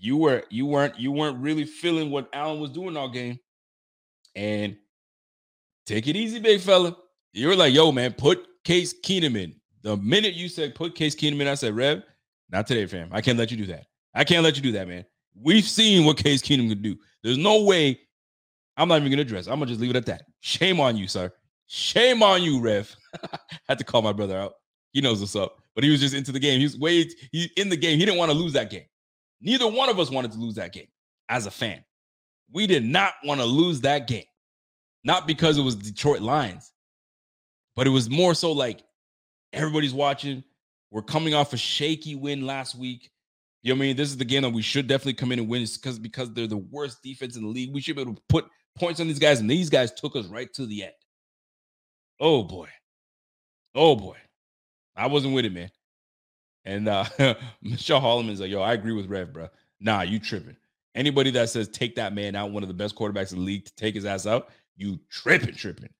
[0.00, 3.38] You were you weren't you weren't really feeling what Allen was doing all game.
[4.34, 4.76] And
[5.86, 6.96] take it easy, big fella.
[7.32, 9.54] You were like, yo, man, put Case Keenum in.
[9.80, 12.02] The minute you said put Case Keenum in, I said, Rev,
[12.50, 13.08] not today, fam.
[13.12, 13.86] I can't let you do that.
[14.14, 15.06] I can't let you do that, man.
[15.34, 16.94] We've seen what Case Keenum can do.
[17.22, 17.98] There's no way.
[18.76, 19.46] I'm not even gonna address.
[19.46, 20.24] I'm gonna just leave it at that.
[20.40, 21.32] Shame on you, sir.
[21.66, 22.94] Shame on you, Rev.
[23.70, 24.52] Had to call my brother out.
[24.92, 25.56] He knows what's up.
[25.74, 26.60] But he was just into the game.
[26.60, 27.98] He's way he's in the game.
[27.98, 28.84] He didn't want to lose that game.
[29.40, 30.88] Neither one of us wanted to lose that game
[31.30, 31.82] as a fan.
[32.52, 34.24] We did not want to lose that game.
[35.04, 36.74] Not because it was Detroit Lions,
[37.78, 38.82] but it was more so like
[39.52, 40.42] everybody's watching.
[40.90, 43.12] We're coming off a shaky win last week.
[43.62, 43.96] You know what I mean?
[43.96, 46.48] This is the game that we should definitely come in and win because because they're
[46.48, 47.72] the worst defense in the league.
[47.72, 50.26] We should be able to put points on these guys, and these guys took us
[50.26, 50.92] right to the end.
[52.18, 52.66] Oh boy.
[53.76, 54.16] Oh boy.
[54.96, 55.70] I wasn't with it, man.
[56.64, 57.04] And uh
[57.62, 59.50] Michelle Holloman is like, yo, I agree with Rev, bro.
[59.78, 60.56] Nah, you tripping.
[60.96, 63.66] Anybody that says take that man out, one of the best quarterbacks in the league,
[63.66, 65.90] to take his ass out, you tripping, tripping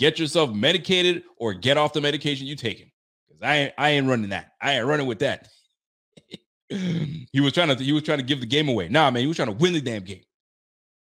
[0.00, 2.90] get yourself medicated or get off the medication you taking.
[3.28, 4.52] Because I ain't, I ain't running that.
[4.60, 5.46] I ain't running with that.
[6.68, 8.88] he was trying to he was trying to give the game away.
[8.88, 10.22] Nah, man, he was trying to win the damn game.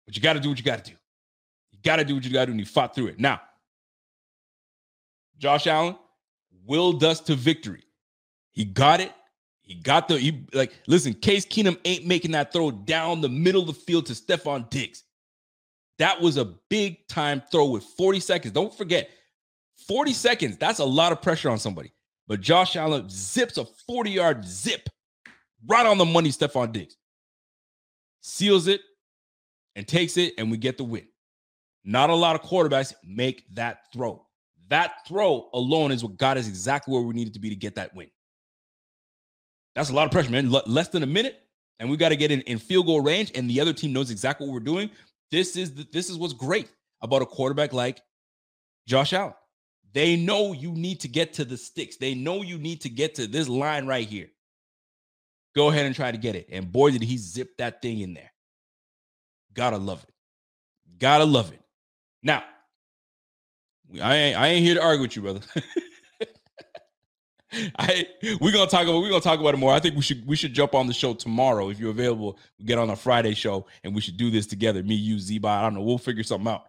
[0.06, 0.98] But you got to do what you got to do.
[1.72, 3.20] You got to do what you got to do, and he fought through it.
[3.20, 3.40] Now,
[5.38, 5.96] Josh Allen
[6.66, 7.84] willed us to victory.
[8.52, 9.14] He got it.
[9.62, 13.62] He got the he like listen, Case Keenum ain't making that throw down the middle
[13.62, 15.06] of the field to Stefon Diggs.
[16.02, 18.56] That was a big time throw with 40 seconds.
[18.56, 19.12] Don't forget,
[19.88, 21.94] 40 seconds, that's a lot of pressure on somebody.
[22.28, 24.90] But Josh Allen zips a 40 yard zip
[25.68, 26.98] right on the money, Stefon Diggs.
[28.22, 28.82] Seals it,
[29.76, 31.06] and takes it, and we get the win.
[31.86, 34.26] Not a lot of quarterbacks make that throw.
[34.70, 37.76] That throw alone is what got us exactly where we needed to be to get
[37.76, 38.10] that win.
[39.76, 40.52] That's a lot of pressure, man.
[40.52, 41.44] L- less than a minute,
[41.80, 44.10] and we got to get in, in field goal range, and the other team knows
[44.10, 44.90] exactly what we're doing.
[45.32, 46.70] This is the, this is what's great
[47.02, 48.02] about a quarterback like
[48.88, 49.34] Josh Allen.
[49.94, 51.98] They know you need to get to the sticks.
[51.98, 54.28] They know you need to get to this line right here.
[55.56, 56.48] Go ahead and try to get it.
[56.52, 58.32] And boy, did he zip that thing in there.
[59.54, 60.14] Gotta love it.
[60.98, 61.62] Gotta love it.
[62.24, 62.44] Now,
[64.02, 65.42] I ain't, I ain't here to argue with you, brother.
[67.78, 68.08] I
[68.40, 69.74] we're gonna talk about we're gonna talk about it more.
[69.74, 72.38] I think we should we should jump on the show tomorrow if you're available.
[72.60, 74.84] We get on a Friday show and we should do this together.
[74.84, 75.82] Me, you, Z I don't know.
[75.82, 76.66] We'll figure something out.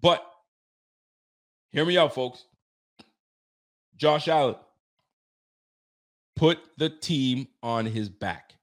[0.00, 0.24] But
[1.70, 2.44] hear me out, folks.
[3.96, 4.56] Josh Allen
[6.36, 8.54] put the team on his back.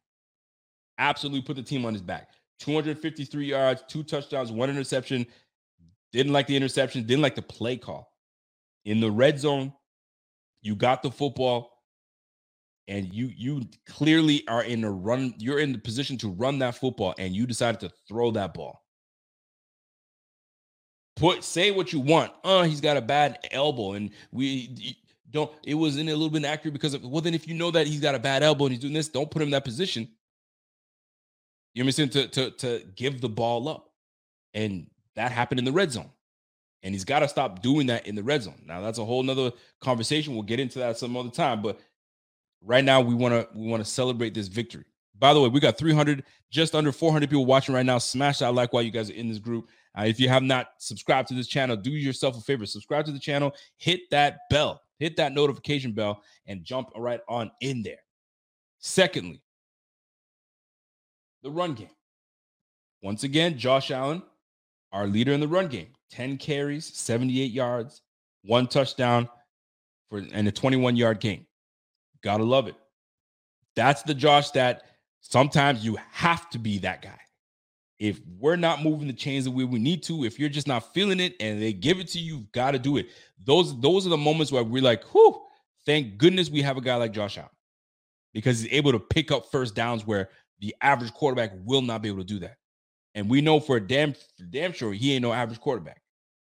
[0.97, 2.29] Absolutely put the team on his back.
[2.59, 5.25] 253 yards, two touchdowns, one interception.
[6.11, 8.11] Didn't like the interception, didn't like the play call.
[8.85, 9.73] In the red zone,
[10.61, 11.71] you got the football
[12.87, 16.75] and you you clearly are in a run you're in the position to run that
[16.75, 18.83] football and you decided to throw that ball.
[21.15, 22.31] Put say what you want.
[22.43, 24.97] Uh he's got a bad elbow and we
[25.29, 27.71] don't it was in a little bit accurate because of well then if you know
[27.71, 29.65] that he's got a bad elbow and he's doing this don't put him in that
[29.65, 30.09] position.
[31.73, 33.85] You're missing to to to give the ball up.
[34.55, 36.09] And that happened in the red zone
[36.83, 38.61] and he's got to stop doing that in the red zone.
[38.65, 40.33] Now that's a whole nother conversation.
[40.33, 41.61] We'll get into that some other time.
[41.61, 41.79] But
[42.61, 44.85] right now we want to we want to celebrate this victory.
[45.17, 47.97] By the way, we got 300, just under 400 people watching right now.
[47.97, 49.67] Smash that like while you guys are in this group.
[49.97, 52.65] Uh, if you have not subscribed to this channel, do yourself a favor.
[52.65, 57.51] Subscribe to the channel, hit that bell, hit that notification bell, and jump right on
[57.59, 57.99] in there.
[58.79, 59.41] Secondly,
[61.43, 61.89] the run game.
[63.01, 64.21] Once again, Josh Allen,
[64.93, 65.89] our leader in the run game.
[66.11, 68.01] 10 carries, 78 yards,
[68.43, 69.29] one touchdown
[70.09, 71.45] for and a 21 yard game.
[72.23, 72.75] Gotta love it.
[73.75, 74.83] That's the Josh that
[75.21, 77.19] sometimes you have to be that guy.
[77.99, 80.93] If we're not moving the chains the way we need to, if you're just not
[80.93, 83.07] feeling it and they give it to you, you've got to do it.
[83.45, 85.41] Those those are the moments where we're like, whew,
[85.85, 87.51] thank goodness we have a guy like Josh out
[88.33, 92.09] because he's able to pick up first downs where the average quarterback will not be
[92.09, 92.57] able to do that.
[93.19, 96.01] And we know for a damn for damn sure he ain't no average quarterback.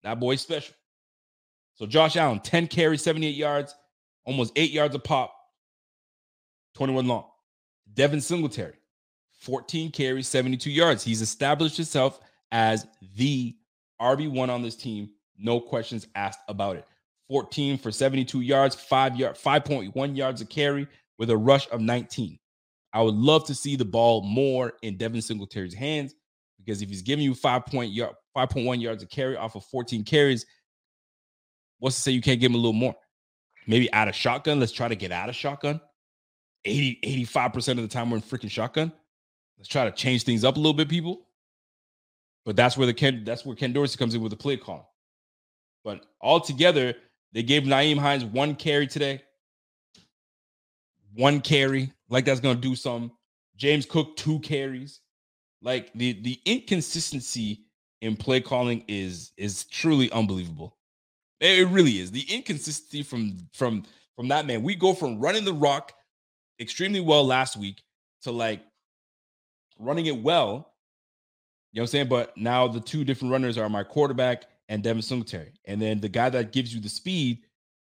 [0.03, 0.75] That boy's special.
[1.73, 3.73] So Josh Allen, 10 carries, 78 yards,
[4.23, 5.34] almost eight yards a pop,
[6.75, 7.25] 21 long.
[7.91, 8.75] Devin Singletary,
[9.39, 11.03] 14 carries, 72 yards.
[11.03, 12.19] He's established himself
[12.51, 13.55] as the
[13.99, 15.10] RB1 on this team.
[15.39, 16.86] No questions asked about it.
[17.29, 22.38] 14 for 72 yards, five yard, 5.1 yards a carry with a rush of 19.
[22.93, 26.13] I would love to see the ball more in Devin Singletary's hands
[26.69, 30.45] because if he's giving you 5.1 yard, 5.1 yards a carry off of 14 carries,
[31.79, 32.95] what's to say you can't give him a little more?
[33.65, 34.60] Maybe out of shotgun.
[34.60, 35.82] Let's try to get out of shotgun.
[36.65, 38.91] 80, 85% of the time we're in freaking shotgun.
[39.58, 41.21] Let's try to change things up a little bit, people.
[42.45, 44.93] But that's where the Ken, that's where Ken Dorsey comes in with the play call.
[45.84, 46.93] But altogether,
[47.34, 49.23] they gave Nyheim Hines one carry today.
[51.15, 53.10] One carry, like that's gonna do something.
[53.55, 55.01] James Cook, two carries.
[55.62, 57.65] Like the the inconsistency
[58.02, 60.78] in play calling is is truly unbelievable.
[61.39, 62.12] It really is.
[62.12, 63.84] The inconsistency from from
[64.15, 64.63] from that man.
[64.63, 65.93] We go from running the rock
[66.60, 67.82] extremely well last week
[68.24, 68.62] to like
[69.78, 70.74] running it well.
[71.72, 72.10] You know what I'm saying?
[72.10, 75.54] But now the two different runners are my quarterback and Devin Singletary.
[75.65, 77.39] And then the guy that gives you the speed,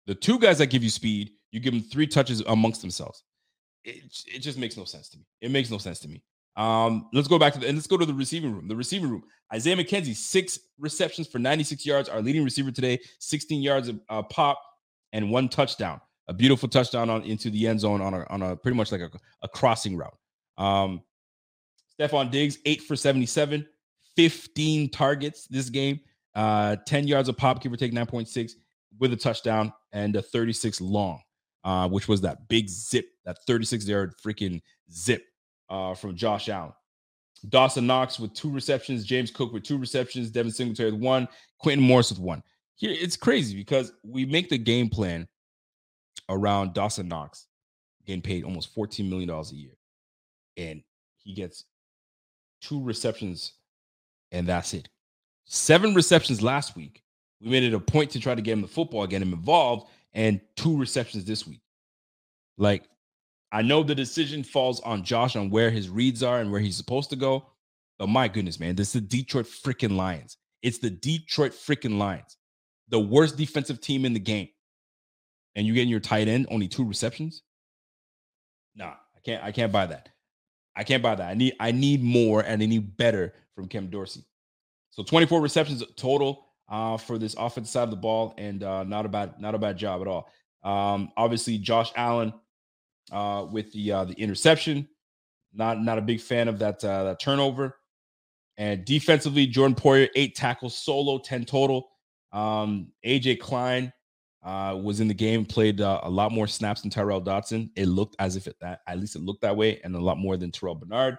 [0.05, 3.23] the two guys that give you speed, you give them three touches amongst themselves.
[3.85, 5.25] It, it just makes no sense to me.
[5.41, 6.21] It makes no sense to me.
[6.59, 8.67] Um, let's go back to the and let's go to the receiving room.
[8.67, 9.23] The receiving room.
[9.53, 12.09] Isaiah McKenzie, six receptions for 96 yards.
[12.09, 14.61] Our leading receiver today, 16 yards of uh, pop
[15.13, 16.01] and one touchdown.
[16.27, 18.99] A beautiful touchdown on into the end zone on a on a pretty much like
[18.99, 19.09] a,
[19.41, 20.17] a crossing route.
[20.57, 21.01] Um,
[21.97, 23.65] Stefon Diggs, eight for 77,
[24.17, 26.01] 15 targets this game,
[26.35, 28.51] uh, 10 yards of pop, give or take 9.6
[28.99, 31.21] with a touchdown and a 36 long,
[31.63, 35.23] uh, which was that big zip, that 36 yard freaking zip
[35.69, 36.73] uh, from Josh Allen.
[37.47, 41.27] Dawson Knox with two receptions, James Cook with two receptions, Devin Singletary with one,
[41.59, 42.43] Quintin Morris with one.
[42.75, 45.27] Here it's crazy because we make the game plan
[46.27, 47.47] around Dawson Knox
[48.05, 49.77] getting paid almost $14 million a year.
[50.57, 50.83] And
[51.17, 51.65] he gets
[52.61, 53.53] two receptions,
[54.31, 54.89] and that's it.
[55.45, 57.03] Seven receptions last week.
[57.41, 59.89] We made it a point to try to get him the football, get him involved,
[60.13, 61.61] and two receptions this week.
[62.57, 62.83] Like
[63.51, 66.77] I know the decision falls on Josh on where his reads are and where he's
[66.77, 67.47] supposed to go.
[67.97, 70.37] But my goodness, man, this is the Detroit freaking Lions.
[70.61, 72.37] It's the Detroit freaking Lions,
[72.89, 74.49] the worst defensive team in the game.
[75.55, 77.43] And you getting your tight end only two receptions?
[78.75, 79.43] Nah, I can't.
[79.43, 80.09] I can't buy that.
[80.75, 81.29] I can't buy that.
[81.29, 81.55] I need.
[81.59, 84.23] I need more, and I need better from Ken Dorsey.
[84.91, 89.05] So 24 receptions total uh, for this offensive side of the ball, and uh, not
[89.05, 90.29] a bad, not a bad job at all.
[90.63, 92.33] Um, obviously, Josh Allen
[93.11, 94.87] uh, with the uh, the interception.
[95.53, 97.75] Not not a big fan of that uh, that turnover.
[98.57, 101.89] And defensively, Jordan Poyer eight tackles solo, ten total.
[102.31, 103.91] Um, AJ Klein
[104.43, 107.71] uh, was in the game, played uh, a lot more snaps than Tyrel Dodson.
[107.75, 110.17] It looked as if it that at least it looked that way, and a lot
[110.17, 111.17] more than Terrel Bernard.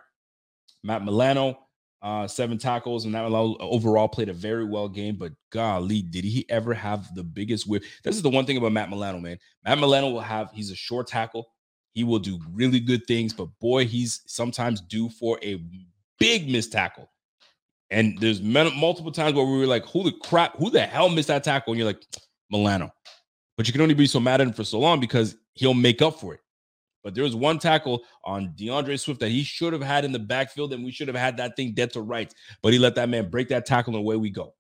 [0.83, 1.59] Matt Milano
[2.03, 5.17] uh, seven tackles, and that overall played a very well game.
[5.17, 7.85] But golly, did he ever have the biggest whip?
[8.05, 9.39] This is the one thing about Matt Milano, man.
[9.65, 11.47] Matt Milano will have, he's a short tackle.
[11.93, 15.63] He will do really good things, but boy, he's sometimes due for a
[16.19, 17.11] big missed tackle.
[17.91, 21.29] And there's multiple times where we were like, who the crap, who the hell missed
[21.29, 21.73] that tackle?
[21.73, 22.05] And you're like,
[22.51, 22.93] Milano.
[23.57, 26.01] But you can only be so mad at him for so long because he'll make
[26.01, 26.41] up for it.
[27.03, 30.19] But there was one tackle on D'Andre Swift that he should have had in the
[30.19, 32.35] backfield, and we should have had that thing dead to rights.
[32.63, 34.55] But he let that man break that tackle, and away we go.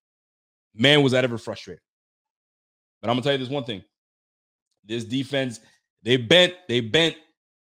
[0.75, 1.83] Man, was that ever frustrating.
[3.01, 3.85] But I'm gonna tell you this one thing:
[4.85, 5.61] this defense,
[6.03, 7.17] they bent, they bent,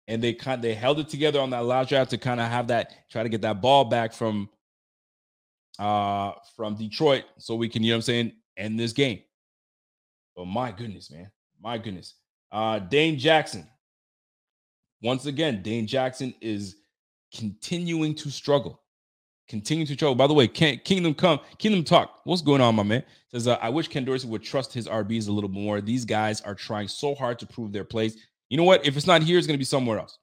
[0.07, 2.67] and they kind they held it together on that last drive to kind of have
[2.67, 4.49] that try to get that ball back from
[5.79, 9.21] uh from Detroit, so we can, you know what I'm saying, end this game.
[10.35, 12.15] But my goodness, man, my goodness.
[12.51, 13.67] Uh Dane Jackson,
[15.01, 16.75] once again, Dane Jackson is
[17.35, 18.82] continuing to struggle.
[19.47, 20.15] Continuing to struggle.
[20.15, 22.21] By the way, can, Kingdom Come, Kingdom Talk.
[22.23, 23.03] What's going on, my man?
[23.31, 25.81] Says, uh, I wish Ken Dorsey would trust his RBs a little more.
[25.81, 28.15] These guys are trying so hard to prove their place.
[28.49, 28.85] You know what?
[28.85, 30.17] If it's not here, it's going to be somewhere else.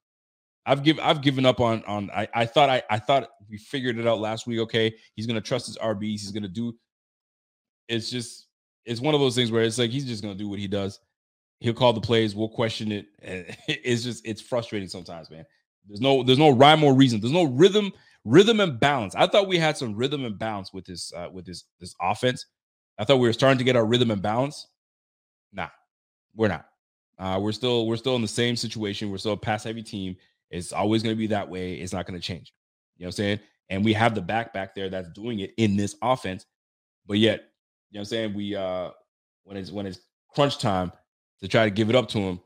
[0.66, 3.98] I've given I've given up on on I, I thought I I thought we figured
[3.98, 4.60] it out last week.
[4.60, 6.20] Okay, he's gonna trust his RBs.
[6.20, 6.76] He's gonna do.
[7.88, 8.46] It's just
[8.84, 11.00] it's one of those things where it's like he's just gonna do what he does
[11.60, 12.34] he'll call the plays.
[12.34, 13.06] We'll question it.
[13.68, 15.44] It's just it's frustrating sometimes, man.
[15.86, 17.20] There's no there's no rhyme or reason.
[17.20, 17.92] There's no rhythm
[18.24, 19.14] rhythm and balance.
[19.14, 22.46] I thought we had some rhythm and balance with this uh, with this this offense.
[22.98, 24.66] I thought we were starting to get our rhythm and balance.
[25.52, 25.68] Nah,
[26.34, 26.66] we're not.
[27.18, 29.10] Uh, we're still we're still in the same situation.
[29.10, 30.16] We're still a pass heavy team.
[30.50, 31.74] It's always going to be that way.
[31.74, 32.52] It's not going to change.
[32.96, 33.40] You know what I'm saying?
[33.68, 36.44] And we have the back back there that's doing it in this offense.
[37.06, 37.40] But yet,
[37.90, 38.34] you know what I'm saying?
[38.34, 38.90] We uh
[39.44, 40.00] when it's when it's
[40.34, 40.92] crunch time,
[41.40, 42.40] to try to give it up to him,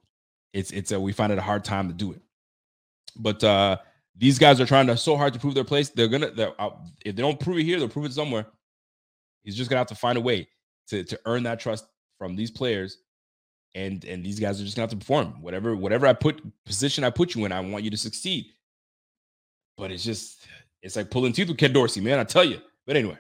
[0.53, 2.21] it's it's a we find it a hard time to do it.
[3.17, 3.79] But uh
[4.17, 5.91] these guys are trying to so hard to prove their place.
[5.91, 6.71] They're gonna they're, uh,
[7.05, 8.47] if they don't prove it here, they'll prove it somewhere.
[9.43, 10.49] He's just gonna have to find a way
[10.89, 11.87] to to earn that trust
[12.19, 12.99] from these players,
[13.75, 17.05] and and these guys are just gonna have to perform whatever whatever I put position
[17.05, 17.53] I put you in.
[17.53, 18.47] I want you to succeed.
[19.77, 20.47] But it's just
[20.83, 22.19] it's like pulling teeth with Ken Dorsey, man.
[22.19, 22.61] I tell you.
[22.87, 23.19] But anyway,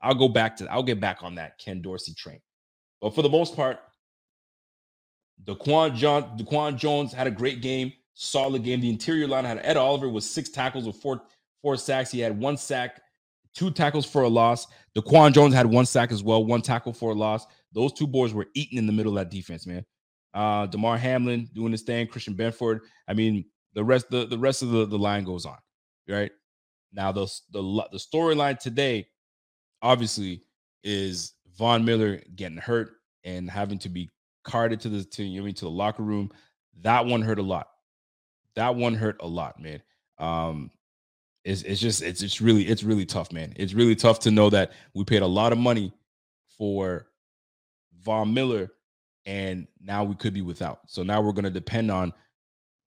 [0.00, 2.40] I'll go back to I'll get back on that Ken Dorsey train.
[3.00, 3.78] But for the most part,
[5.44, 8.80] Daquan, John, Daquan Jones had a great game, solid game.
[8.80, 11.22] The interior line had Ed Oliver with six tackles with four
[11.62, 12.10] four sacks.
[12.10, 13.00] He had one sack,
[13.54, 14.66] two tackles for a loss.
[14.96, 17.46] Daquan Jones had one sack as well, one tackle for a loss.
[17.72, 19.84] Those two boys were eating in the middle of that defense, man.
[20.34, 22.80] Uh, Damar Hamlin doing his thing, Christian Benford.
[23.06, 23.44] I mean,
[23.74, 25.58] the rest the, the rest of the, the line goes on,
[26.08, 26.30] right?
[26.92, 29.08] Now the the the storyline today,
[29.80, 30.42] obviously,
[30.84, 32.92] is Von Miller getting hurt
[33.24, 34.10] and having to be
[34.44, 36.30] carted to the to you know, to the locker room.
[36.80, 37.68] That one hurt a lot.
[38.56, 39.82] That one hurt a lot, man.
[40.18, 40.70] Um,
[41.44, 43.52] it's it's just it's it's really it's really tough, man.
[43.56, 45.92] It's really tough to know that we paid a lot of money
[46.56, 47.08] for
[48.00, 48.70] Von Miller,
[49.26, 50.80] and now we could be without.
[50.86, 52.12] So now we're gonna depend on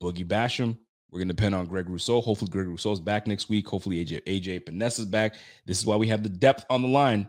[0.02, 0.78] Boogie Basham.
[1.12, 2.22] We're gonna depend on Greg Rousseau.
[2.22, 3.68] Hopefully, Greg Rousseau's back next week.
[3.68, 5.36] Hopefully, AJ AJ Epenesa's back.
[5.66, 7.28] This is why we have the depth on the line.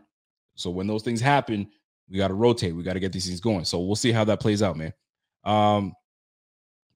[0.54, 1.68] So when those things happen,
[2.08, 2.74] we got to rotate.
[2.74, 3.64] We got to get these things going.
[3.64, 4.92] So we'll see how that plays out, man.
[5.44, 5.92] Um,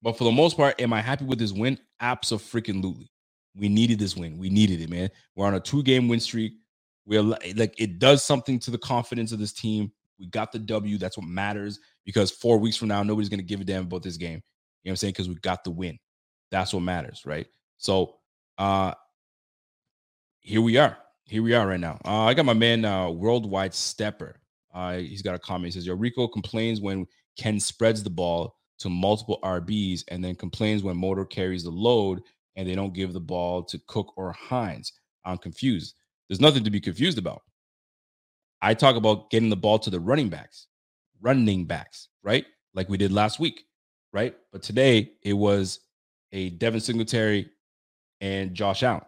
[0.03, 1.79] but for the most part, am I happy with this win?
[2.01, 3.11] Absolutely.
[3.57, 4.39] We needed this win.
[4.39, 5.11] We needed it, man.
[5.35, 6.53] We're on a two-game win streak.
[7.07, 9.91] We're like it does something to the confidence of this team.
[10.19, 10.99] We got the W.
[10.99, 14.17] That's what matters because four weeks from now, nobody's gonna give a damn about this
[14.17, 14.31] game.
[14.31, 14.43] You know
[14.85, 15.13] what I'm saying?
[15.13, 15.99] Because we got the win.
[16.51, 17.47] That's what matters, right?
[17.79, 18.17] So
[18.59, 18.95] uh
[20.41, 20.97] here we are.
[21.25, 21.99] Here we are right now.
[22.05, 24.37] Uh, I got my man uh worldwide stepper.
[24.73, 25.67] Uh, he's got a comment.
[25.67, 27.07] He says, Yo, Rico complains when
[27.37, 32.23] Ken spreads the ball to multiple RBs and then complains when Motor carries the load
[32.57, 34.93] and they don't give the ball to Cook or Hines.
[35.25, 35.95] I'm confused.
[36.29, 37.43] There's nothing to be confused about.
[38.63, 40.67] I talk about getting the ball to the running backs,
[41.21, 42.45] running backs, right?
[42.75, 43.65] Like we did last week,
[44.13, 44.35] right?
[44.53, 45.81] But today it was
[46.33, 47.51] a Devin Singletary
[48.21, 49.03] and Josh Allen.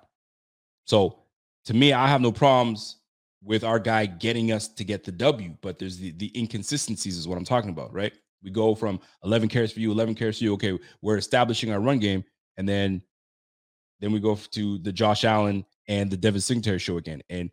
[0.86, 1.18] So
[1.66, 2.96] to me, I have no problems
[3.42, 7.28] with our guy getting us to get the W, but there's the, the inconsistencies, is
[7.28, 8.12] what I'm talking about, right?
[8.42, 10.54] We go from 11 carries for you, 11 carries for you.
[10.54, 12.24] Okay, we're establishing our run game,
[12.56, 13.02] and then
[14.00, 17.22] then we go to the Josh Allen and the Devin Singletary show again.
[17.30, 17.50] And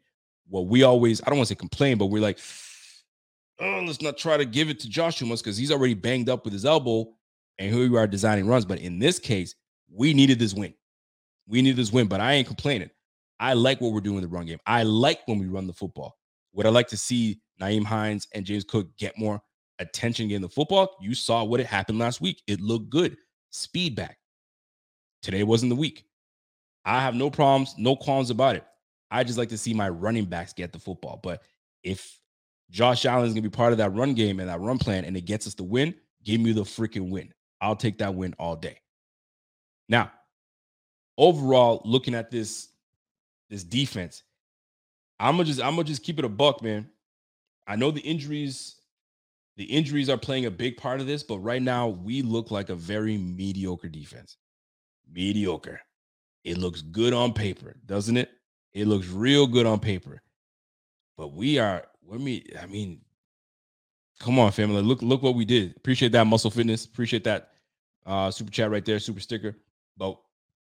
[0.48, 2.40] what we always, I don't want to say complain, but we're like,
[3.60, 6.28] oh, let's not try to give it to Josh too much because he's already banged
[6.28, 7.08] up with his elbow,
[7.60, 8.66] and here we are designing runs.
[8.66, 9.54] But in this case,
[9.92, 10.74] we needed this win.
[11.48, 12.90] We needed this win, but I ain't complaining.
[13.40, 14.60] I like what we're doing in the run game.
[14.66, 16.16] I like when we run the football.
[16.54, 19.42] Would I like to see Nyheim Hines and James Cook get more
[19.80, 20.98] attention getting the football?
[21.02, 22.42] You saw what had happened last week.
[22.48, 23.18] It looked good.
[23.50, 24.18] Speed back.
[25.22, 26.06] Today wasn't the week.
[26.86, 28.64] I have no problems, no qualms about it.
[29.12, 31.20] I just like to see my running backs get the football.
[31.22, 31.42] But
[31.84, 32.20] if
[32.70, 35.06] Josh Allen is going to be part of that run game and that run plan
[35.06, 37.34] and it gets us the win, give me the freaking win.
[37.62, 38.80] I'll take that win all day.
[39.90, 40.12] Now,
[41.18, 42.70] overall, looking at this
[43.50, 44.24] this defense,
[45.20, 46.88] I'm gonna just I'm gonna just keep it a buck, man.
[47.68, 48.76] I know the injuries,
[49.60, 52.70] the injuries are playing a big part of this, but right now we look like
[52.70, 54.38] a very mediocre defense.
[55.12, 55.82] Mediocre.
[56.46, 58.30] It looks good on paper, doesn't it?
[58.72, 60.22] It looks real good on paper.
[61.18, 63.02] But we are, I mean, I mean,
[64.18, 64.82] come on, family.
[64.82, 65.76] Look, look what we did.
[65.76, 66.86] Appreciate that muscle fitness.
[66.86, 67.50] Appreciate that
[68.06, 69.58] uh super chat right there, super sticker.
[69.98, 70.18] But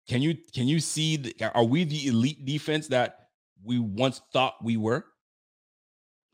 [0.08, 3.30] can you can you see the, are we the elite defense that
[3.64, 5.04] we once thought we were?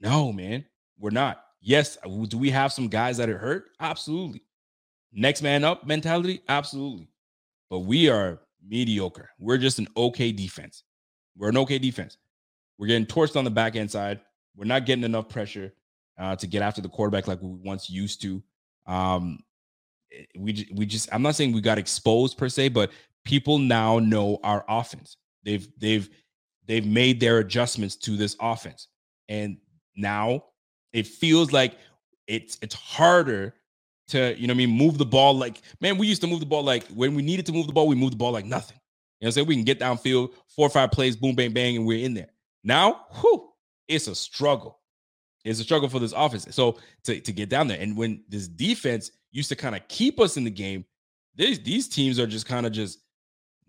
[0.01, 0.65] No, man,
[0.99, 1.45] we're not.
[1.61, 1.97] Yes,
[2.27, 3.71] do we have some guys that are hurt?
[3.79, 4.43] Absolutely.
[5.11, 6.41] Next man up mentality?
[6.47, 7.09] Absolutely.
[7.69, 9.29] But we are mediocre.
[9.39, 10.83] We're just an okay defense.
[11.37, 12.17] We're an okay defense.
[12.77, 14.21] We're getting torched on the back end side.
[14.55, 15.73] We're not getting enough pressure
[16.17, 18.43] uh, to get after the quarterback like we once used to.
[18.87, 19.39] Um,
[20.13, 22.91] eh, we we just I'm not saying we got exposed per se, but
[23.25, 25.17] people now know our offense.
[25.43, 26.09] They've they've
[26.67, 28.87] they've made their adjustments to this offense,
[29.27, 29.57] and
[29.95, 30.43] now
[30.93, 31.77] it feels like
[32.27, 33.55] it's it's harder
[34.09, 36.45] to, you know I mean, move the ball like, man, we used to move the
[36.45, 38.79] ball like when we needed to move the ball, we moved the ball like nothing.
[39.19, 39.47] You know I'm saying?
[39.47, 42.29] We can get downfield, four or five plays, boom, bang, bang, and we're in there.
[42.63, 43.49] Now, whew,
[43.87, 44.79] it's a struggle.
[45.43, 46.47] It's a struggle for this offense.
[46.51, 47.79] So to, to get down there.
[47.79, 50.85] And when this defense used to kind of keep us in the game,
[51.35, 52.99] these, these teams are just kind of just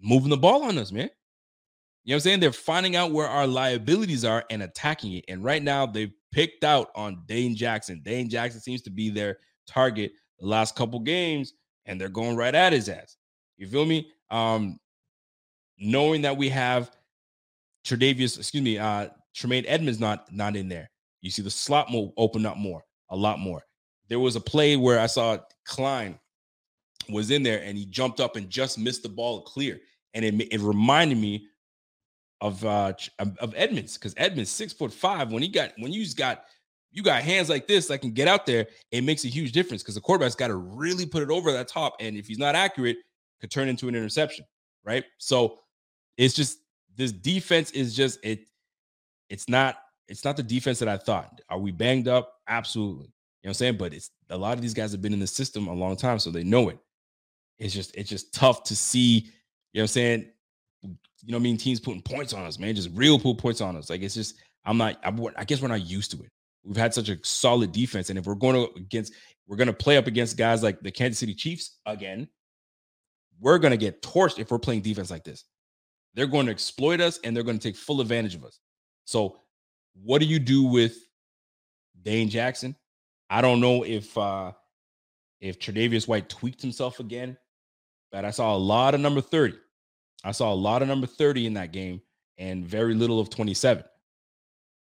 [0.00, 1.10] moving the ball on us, man.
[2.04, 2.40] You know what I'm saying?
[2.40, 5.24] They're finding out where our liabilities are and attacking it.
[5.28, 8.00] And right now they've picked out on Dane Jackson.
[8.02, 11.54] Dane Jackson seems to be their target the last couple games,
[11.86, 13.16] and they're going right at his ass.
[13.56, 14.10] You feel me?
[14.30, 14.78] Um,
[15.78, 16.90] knowing that we have
[17.84, 20.90] Tre'Davious, excuse me, uh, Tremaine Edmunds not not in there.
[21.20, 23.62] You see the slot move open up more, a lot more.
[24.08, 26.18] There was a play where I saw Klein
[27.08, 29.80] was in there and he jumped up and just missed the ball clear,
[30.14, 31.46] and it it reminded me
[32.40, 36.44] of uh of Edmunds because Edmunds six foot five when he got when you got
[36.92, 39.82] you got hands like this that can get out there, it makes a huge difference
[39.82, 41.94] because the quarterback's got to really put it over that top.
[42.00, 42.98] And if he's not accurate,
[43.40, 44.44] could turn into an interception,
[44.84, 45.04] right?
[45.18, 45.60] So
[46.16, 46.58] it's just
[46.96, 48.40] this defense is just it,
[49.28, 49.76] it's not,
[50.08, 51.40] it's not the defense that I thought.
[51.48, 52.34] Are we banged up?
[52.48, 53.06] Absolutely.
[53.06, 53.76] You know what I'm saying?
[53.78, 56.18] But it's a lot of these guys have been in the system a long time,
[56.18, 56.78] so they know it.
[57.58, 59.28] It's just, it's just tough to see, you know
[59.72, 60.26] what I'm saying?
[61.24, 61.56] You know I mean?
[61.56, 62.74] Teams putting points on us, man.
[62.74, 63.90] Just real put points on us.
[63.90, 66.30] Like it's just, I'm not, I, I guess we're not used to it.
[66.64, 69.14] We've had such a solid defense, and if we're going to against,
[69.46, 72.28] we're going to play up against guys like the Kansas City Chiefs again.
[73.40, 75.44] We're going to get torched if we're playing defense like this.
[76.14, 78.58] They're going to exploit us, and they're going to take full advantage of us.
[79.06, 79.38] So,
[79.94, 80.96] what do you do with
[82.02, 82.76] Dane Jackson?
[83.30, 84.52] I don't know if uh
[85.40, 87.38] if Tre'Davious White tweaked himself again,
[88.12, 89.56] but I saw a lot of number 30.
[90.24, 92.00] I saw a lot of number 30 in that game
[92.38, 93.84] and very little of 27.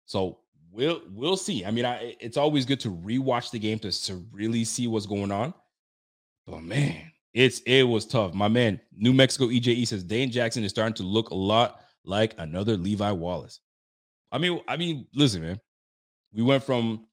[0.06, 0.38] So
[0.72, 1.64] we'll we'll see.
[1.64, 5.06] I mean, I, it's always good to rewatch the game to, to really see what's
[5.06, 5.54] going on.
[6.46, 8.34] But man, it's it was tough.
[8.34, 12.34] My man, New Mexico EJE says Dane Jackson is starting to look a lot like
[12.38, 13.60] another Levi Wallace.
[14.32, 15.60] I mean, I mean, listen, man.
[16.32, 17.06] We went from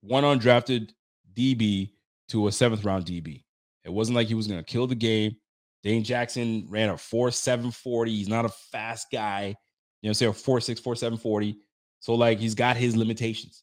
[0.00, 0.90] one undrafted
[1.34, 1.90] DB
[2.28, 3.44] to a seventh round DB.
[3.84, 5.36] It wasn't like he was to kill the game.
[5.84, 8.10] Dane Jackson ran a 4 7 40.
[8.10, 9.54] He's not a fast guy.
[10.00, 11.58] You know, say a 4 6 4 7 40.
[12.00, 13.62] So like he's got his limitations.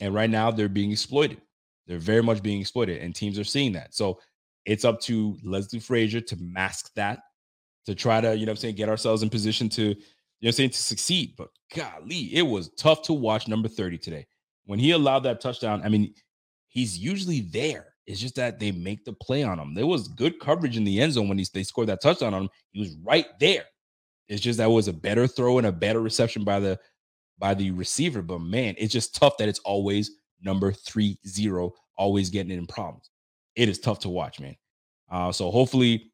[0.00, 1.40] And right now they're being exploited.
[1.86, 3.94] They're very much being exploited, and teams are seeing that.
[3.94, 4.20] So
[4.64, 7.20] it's up to Leslie Frazier to mask that,
[7.86, 9.96] to try to, you know I'm saying, get ourselves in position to, you
[10.42, 11.34] know I'm saying, to succeed.
[11.36, 14.26] But golly, it was tough to watch number 30 today.
[14.66, 16.14] When he allowed that touchdown, I mean,
[16.68, 17.89] he's usually there.
[18.06, 19.74] It's just that they make the play on him.
[19.74, 22.42] There was good coverage in the end zone when he, they scored that touchdown on
[22.42, 22.50] him.
[22.72, 23.64] He was right there.
[24.28, 26.78] It's just that was a better throw and a better reception by the
[27.38, 28.22] by the receiver.
[28.22, 33.10] But man, it's just tough that it's always number three zero, always getting in problems.
[33.56, 34.56] It is tough to watch, man.
[35.10, 36.12] Uh, so hopefully,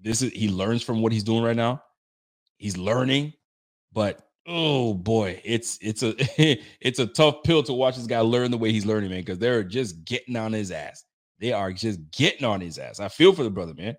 [0.00, 1.82] this is he learns from what he's doing right now.
[2.56, 3.32] He's learning,
[3.92, 6.14] but oh boy, it's it's a
[6.80, 9.38] it's a tough pill to watch this guy learn the way he's learning, man, because
[9.38, 11.04] they're just getting on his ass.
[11.40, 13.00] They are just getting on his ass.
[13.00, 13.96] I feel for the brother, man.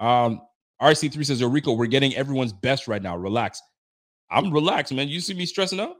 [0.00, 0.42] Um,
[0.82, 3.16] RC3 says, Rico, we're getting everyone's best right now.
[3.16, 3.62] Relax.
[4.30, 5.08] I'm relaxed, man.
[5.08, 5.96] You see me stressing out?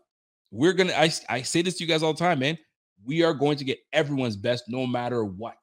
[0.50, 2.58] We're gonna, I, I say this to you guys all the time, man.
[3.04, 5.56] We are going to get everyone's best no matter what.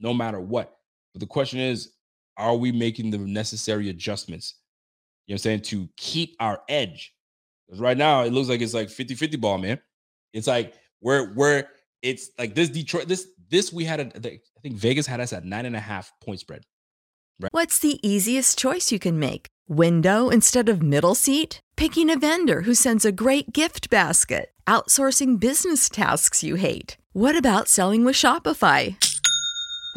[0.00, 0.76] No matter what.
[1.12, 1.92] But the question is,
[2.36, 4.54] are we making the necessary adjustments?
[5.26, 5.60] You know what I'm saying?
[5.62, 7.14] To keep our edge.
[7.66, 9.80] Because right now it looks like it's like 50-50 ball, man.
[10.32, 11.70] It's like where where
[12.02, 15.44] it's like this Detroit, this this we had a, I think Vegas had us at
[15.44, 16.62] nine and a half point spread.
[17.40, 17.52] Right.
[17.52, 19.46] What's the easiest choice you can make?
[19.68, 21.60] Window instead of middle seat?
[21.76, 24.50] Picking a vendor who sends a great gift basket?
[24.66, 26.96] Outsourcing business tasks you hate?
[27.12, 28.96] What about selling with Shopify?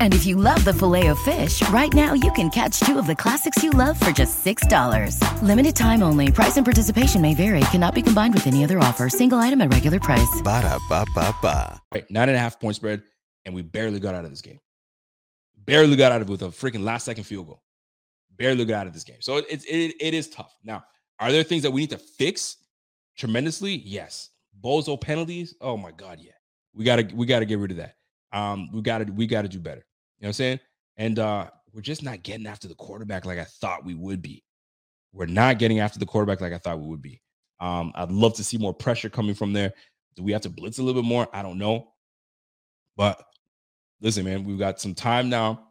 [0.00, 3.06] And if you love the filet of fish, right now you can catch two of
[3.06, 5.20] the classics you love for just $6.
[5.42, 6.32] Limited time only.
[6.32, 7.60] Price and participation may vary.
[7.72, 9.10] Cannot be combined with any other offer.
[9.10, 10.40] Single item at regular price.
[10.42, 11.82] Ba da ba ba ba.
[11.92, 13.02] Right, nine and a half point spread,
[13.44, 14.58] and we barely got out of this game.
[15.66, 17.62] Barely got out of it with a freaking last second field goal.
[18.36, 19.20] Barely got out of this game.
[19.20, 20.54] So it's it, it is tough.
[20.64, 20.84] Now,
[21.20, 22.56] are there things that we need to fix
[23.16, 23.74] tremendously?
[23.74, 24.30] Yes.
[24.62, 25.54] Bozo penalties.
[25.60, 26.32] Oh my god, yeah.
[26.74, 27.96] We gotta we gotta get rid of that.
[28.32, 29.84] Um, we gotta we gotta do better.
[30.18, 30.60] You know what I'm saying?
[30.96, 34.42] And uh, we're just not getting after the quarterback like I thought we would be.
[35.12, 37.20] We're not getting after the quarterback like I thought we would be.
[37.60, 39.72] Um, I'd love to see more pressure coming from there.
[40.14, 41.28] Do we have to blitz a little bit more?
[41.32, 41.88] I don't know.
[42.96, 43.22] But
[44.00, 45.68] listen, man, we've got some time now.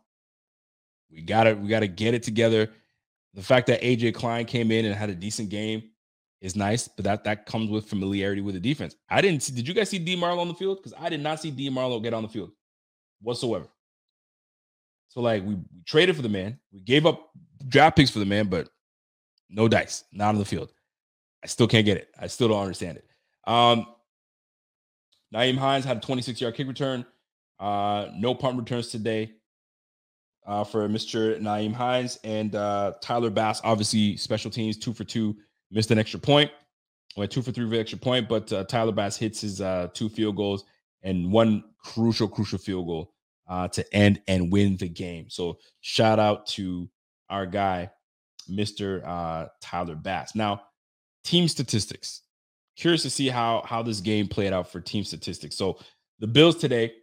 [1.12, 2.72] We gotta we gotta get it together.
[3.34, 5.84] The fact that AJ Klein came in and had a decent game
[6.42, 8.96] is nice, but that that comes with familiarity with the defense.
[9.10, 9.54] I didn't see.
[9.54, 10.78] Did you guys see D Marlowe on the field?
[10.78, 12.52] Because I did not see D Marlowe get on the field
[13.22, 13.68] whatsoever.
[15.10, 17.30] So like we, we traded for the man, we gave up
[17.68, 18.70] draft picks for the man, but
[19.50, 20.72] no dice, not on the field.
[21.44, 22.10] I still can't get it.
[22.20, 23.06] I still don't understand it.
[23.50, 23.88] Um,
[25.34, 27.06] Nyheim Hines had a 26 yard kick return.
[27.60, 29.32] Uh, no punt returns today
[30.46, 31.40] uh, for Mr.
[31.40, 33.62] Nyheim Hines and uh, Tyler Bass.
[33.64, 35.36] Obviously, special teams two for two,
[35.76, 36.50] missed an extra point.
[37.18, 40.10] Went two for three for extra point, but uh, Tyler Bass hits his uh, two
[40.10, 40.66] field goals
[41.04, 43.14] and one crucial, crucial field goal
[43.48, 45.30] uh, to end and win the game.
[45.30, 46.90] So shout out to
[47.30, 47.92] our guy,
[48.50, 49.06] Mr.
[49.06, 50.34] Uh, Tyler Bass.
[50.34, 50.64] Now,
[51.24, 52.22] team statistics.
[52.76, 55.56] Curious to see how how this game played out for team statistics.
[55.56, 55.80] So
[56.20, 56.94] the Bills today,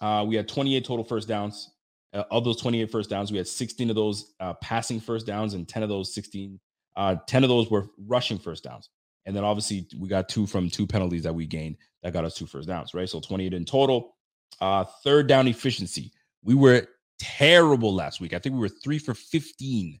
[0.00, 1.70] uh, we had 28 total first downs.
[2.14, 5.68] Uh, of those 28 first downs, we had 16 of those passing first downs, and
[5.68, 6.58] 10 of those 16,
[6.98, 8.90] uh, 10 of those were rushing first downs.
[9.24, 12.34] And then obviously we got two from two penalties that we gained that got us
[12.34, 13.08] two first downs, right?
[13.08, 14.16] So 28 in total.
[14.60, 16.12] Uh, third down efficiency.
[16.42, 16.86] We were
[17.18, 18.32] terrible last week.
[18.34, 19.98] I think we were three for 15.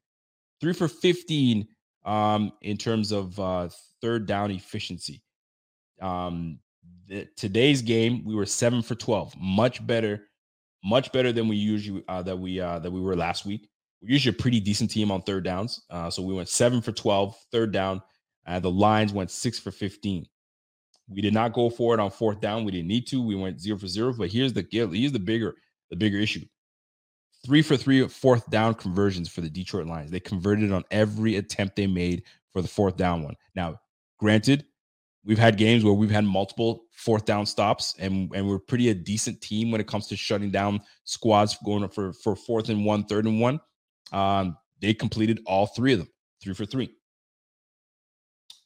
[0.60, 1.66] Three for 15
[2.04, 3.68] um, in terms of uh,
[4.02, 5.22] third down efficiency.
[6.02, 6.58] Um,
[7.06, 10.28] the, today's game, we were seven for 12, much better
[10.84, 13.68] much better than we usually uh, that we uh, that we were last week.
[14.00, 15.82] We're usually a pretty decent team on third downs.
[15.90, 18.02] Uh, so we went seven for 12, third down.
[18.46, 20.26] Uh, the Lions went six for 15.
[21.08, 22.64] We did not go for it on fourth down.
[22.64, 23.22] We didn't need to.
[23.22, 24.12] We went zero for zero.
[24.12, 25.54] But here's the here's the bigger
[25.90, 26.44] the bigger issue.
[27.46, 30.10] Three for three fourth down conversions for the Detroit Lions.
[30.10, 33.36] They converted on every attempt they made for the fourth down one.
[33.54, 33.80] Now,
[34.18, 34.66] granted,
[35.24, 38.94] we've had games where we've had multiple fourth down stops, and and we're pretty a
[38.94, 43.04] decent team when it comes to shutting down squads going for for fourth and one,
[43.04, 43.60] third and one.
[44.12, 46.08] Um, they completed all three of them,
[46.42, 46.90] three for three.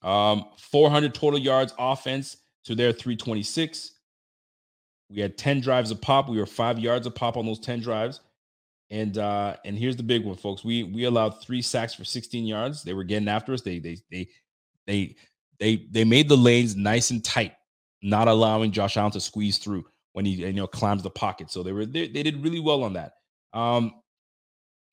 [0.03, 3.93] Um, 400 total yards offense to their 326.
[5.11, 6.29] We had 10 drives a pop.
[6.29, 8.21] We were five yards a pop on those 10 drives.
[8.91, 10.65] And uh, and here's the big one, folks.
[10.65, 12.83] We we allowed three sacks for 16 yards.
[12.83, 13.63] They were getting after us.
[13.63, 14.29] They they they
[14.87, 15.17] they
[15.59, 17.55] they they made the lanes nice and tight,
[18.03, 21.51] not allowing Josh Allen to squeeze through when he you know climbs the pocket.
[21.51, 23.15] So they were they, they did really well on that.
[23.55, 23.95] Um,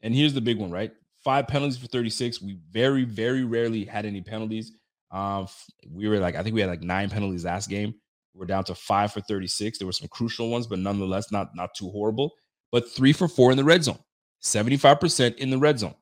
[0.02, 0.92] and here's the big one, right?
[1.24, 2.42] Five penalties for 36.
[2.42, 4.72] We very, very rarely had any penalties.
[5.12, 5.48] Um,
[5.90, 7.96] we were like, I think we had like nine penalties last game.
[8.34, 9.78] We're down to five for 36.
[9.78, 12.34] There were some crucial ones, but nonetheless, not not too horrible.
[12.72, 14.00] But three for four in the red zone,
[14.44, 15.96] 75% in the red zone.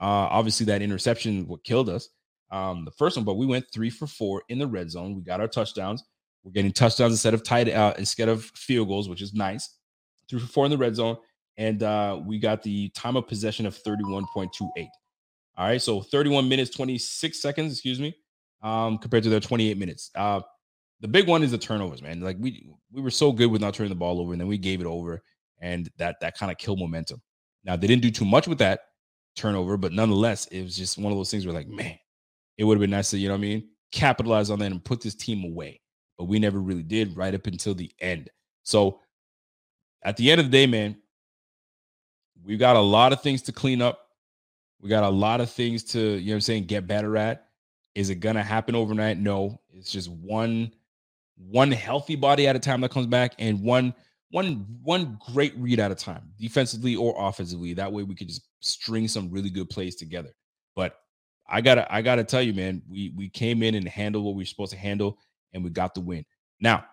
[0.00, 2.10] Uh, obviously, that interception what killed us.
[2.50, 5.14] Um, the first one, but we went three for four in the red zone.
[5.14, 6.04] We got our touchdowns.
[6.44, 9.76] We're getting touchdowns instead of tight uh, instead of field goals, which is nice.
[10.28, 11.16] Three for four in the red zone
[11.60, 14.48] and uh, we got the time of possession of 31.28.
[15.58, 18.16] All right, so 31 minutes 26 seconds, excuse me,
[18.62, 20.10] um, compared to their 28 minutes.
[20.14, 20.40] Uh,
[21.00, 22.20] the big one is the turnovers, man.
[22.20, 24.56] Like we we were so good with not turning the ball over, and then we
[24.56, 25.22] gave it over,
[25.60, 27.20] and that that kind of killed momentum.
[27.62, 28.80] Now they didn't do too much with that
[29.36, 31.98] turnover, but nonetheless, it was just one of those things where like, man,
[32.56, 34.82] it would have been nice to, you know what I mean, capitalize on that and
[34.82, 35.80] put this team away.
[36.16, 38.30] But we never really did right up until the end.
[38.62, 39.00] So
[40.02, 40.96] at the end of the day, man,
[42.44, 44.06] we got a lot of things to clean up.
[44.80, 47.48] We got a lot of things to, you know I'm saying, get better at.
[47.94, 49.18] Is it gonna happen overnight?
[49.18, 49.60] No.
[49.72, 50.72] It's just one
[51.36, 53.94] one healthy body at a time that comes back and one
[54.30, 57.74] one one great read at a time, defensively or offensively.
[57.74, 60.30] That way we could just string some really good plays together.
[60.76, 60.96] But
[61.48, 64.42] I gotta I gotta tell you, man, we we came in and handled what we
[64.42, 65.18] were supposed to handle,
[65.52, 66.24] and we got the win.
[66.60, 66.84] Now,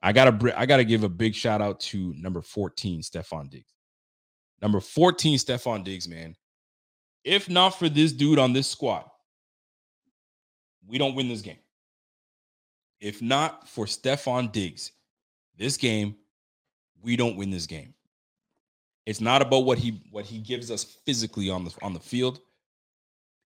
[0.00, 3.73] I gotta I gotta give a big shout out to number 14, Stefon Diggs.
[4.62, 6.36] Number 14, Stefon Diggs, man.
[7.24, 9.04] If not for this dude on this squad,
[10.86, 11.58] we don't win this game.
[13.00, 14.92] If not for Stefon Diggs,
[15.56, 16.16] this game,
[17.02, 17.94] we don't win this game.
[19.06, 22.40] It's not about what he what he gives us physically on the on the field.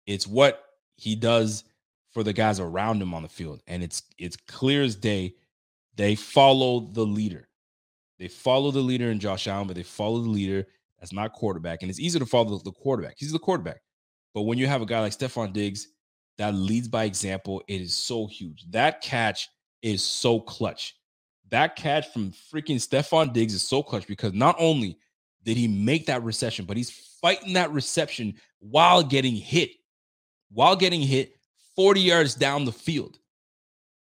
[0.05, 0.63] It's what
[0.97, 1.63] he does
[2.11, 3.61] for the guys around him on the field.
[3.67, 5.35] And it's it's clear as day
[5.95, 7.47] they follow the leader.
[8.19, 10.67] They follow the leader in Josh Allen, but they follow the leader
[10.99, 11.81] that's not quarterback.
[11.81, 13.15] And it's easy to follow the quarterback.
[13.17, 13.81] He's the quarterback.
[14.33, 15.87] But when you have a guy like Stefon Diggs
[16.37, 18.65] that leads by example, it is so huge.
[18.71, 19.49] That catch
[19.81, 20.95] is so clutch.
[21.49, 24.97] That catch from freaking Stefon Diggs is so clutch because not only
[25.43, 26.89] did he make that reception, but he's
[27.21, 29.71] fighting that reception while getting hit,
[30.51, 31.35] while getting hit
[31.75, 33.19] 40 yards down the field.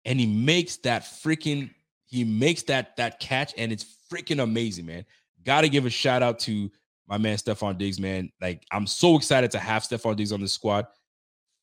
[0.05, 1.71] And he makes that freaking,
[2.05, 5.05] he makes that that catch, and it's freaking amazing, man.
[5.43, 6.69] Got to give a shout out to
[7.07, 8.31] my man Stefon Diggs, man.
[8.41, 10.87] Like I'm so excited to have Stefon Diggs on the squad.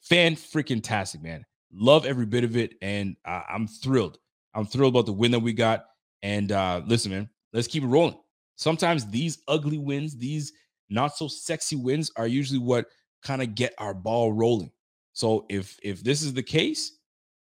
[0.03, 1.45] Fan freaking tastic, man.
[1.72, 4.18] Love every bit of it, and uh, I'm thrilled.
[4.55, 5.84] I'm thrilled about the win that we got.
[6.22, 8.18] And uh, listen, man, let's keep it rolling.
[8.57, 10.53] Sometimes these ugly wins, these
[10.89, 12.86] not so sexy wins, are usually what
[13.22, 14.70] kind of get our ball rolling.
[15.12, 16.99] So if if this is the case,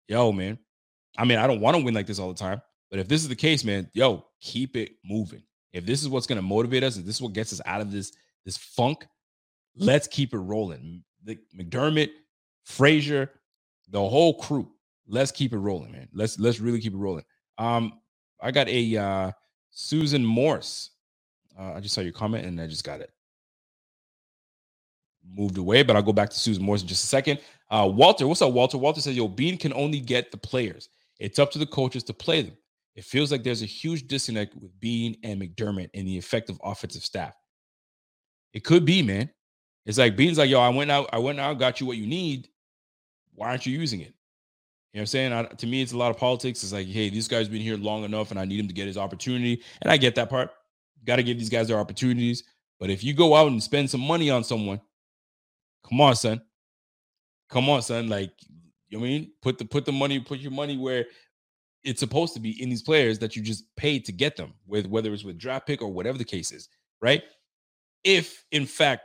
[0.09, 0.59] yo, man,
[1.16, 2.61] I mean, I don't want to win like this all the time,
[2.91, 5.43] but if this is the case, man, yo, keep it moving.
[5.73, 7.81] If this is what's going to motivate us, if this is what gets us out
[7.81, 8.12] of this
[8.45, 9.07] this funk,
[9.77, 11.05] let's keep it rolling.
[11.25, 12.11] The, McDermott,
[12.64, 13.31] Frazier,
[13.89, 14.70] the whole crew.
[15.07, 16.09] Let's keep it rolling, man.
[16.12, 17.25] Let's let's really keep it rolling.
[17.59, 18.01] Um,
[18.41, 19.33] I got a uh
[19.70, 20.91] Susan Morse.
[21.59, 23.11] Uh, I just saw your comment and I just got it
[25.37, 27.41] moved away, but I'll go back to Susan Morse in just a second.
[27.70, 28.79] Uh, Walter, what's up, Walter?
[28.79, 30.89] Walter says, Yo, Bean can only get the players.
[31.18, 32.57] It's up to the coaches to play them.
[32.95, 37.03] It feels like there's a huge disconnect with Bean and McDermott and the effective offensive
[37.03, 37.34] staff.
[38.53, 39.30] It could be, man.
[39.86, 42.07] It's like Bean's like, yo, I went out, I went out, got you what you
[42.07, 42.49] need.
[43.34, 44.14] Why aren't you using it?
[44.93, 45.32] You know what I'm saying?
[45.32, 46.62] I, to me, it's a lot of politics.
[46.62, 48.86] It's like, hey, this guy's been here long enough and I need him to get
[48.86, 49.62] his opportunity.
[49.80, 50.51] And I get that part.
[51.05, 52.45] Got to give these guys their opportunities.
[52.78, 54.80] But if you go out and spend some money on someone,
[55.88, 56.43] come on, son.
[57.49, 58.09] Come on, son.
[58.09, 58.32] Like,
[58.90, 59.32] you know I mean?
[59.40, 61.07] Put the put the money, put your money where
[61.85, 64.87] it's supposed to be in these players that you just paid to get them, with
[64.87, 66.68] whether it's with draft pick or whatever the case is,
[67.01, 67.22] right?
[68.05, 69.03] If in fact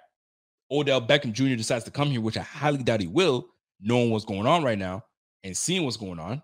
[0.71, 1.55] Odell Beckham Jr.
[1.55, 3.47] decides to come here, which I highly doubt he will,
[3.81, 5.03] knowing what's going on right now
[5.43, 6.41] and seeing what's going on,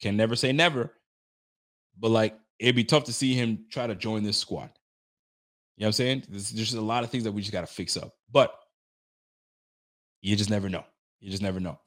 [0.00, 0.92] can never say never.
[1.98, 4.70] But like it'd be tough to see him try to join this squad.
[5.76, 6.24] You know what I'm saying?
[6.28, 8.12] There's, just a lot of things that we just got to fix up.
[8.32, 8.52] But
[10.22, 10.84] you just never know.
[11.20, 11.78] You just never know.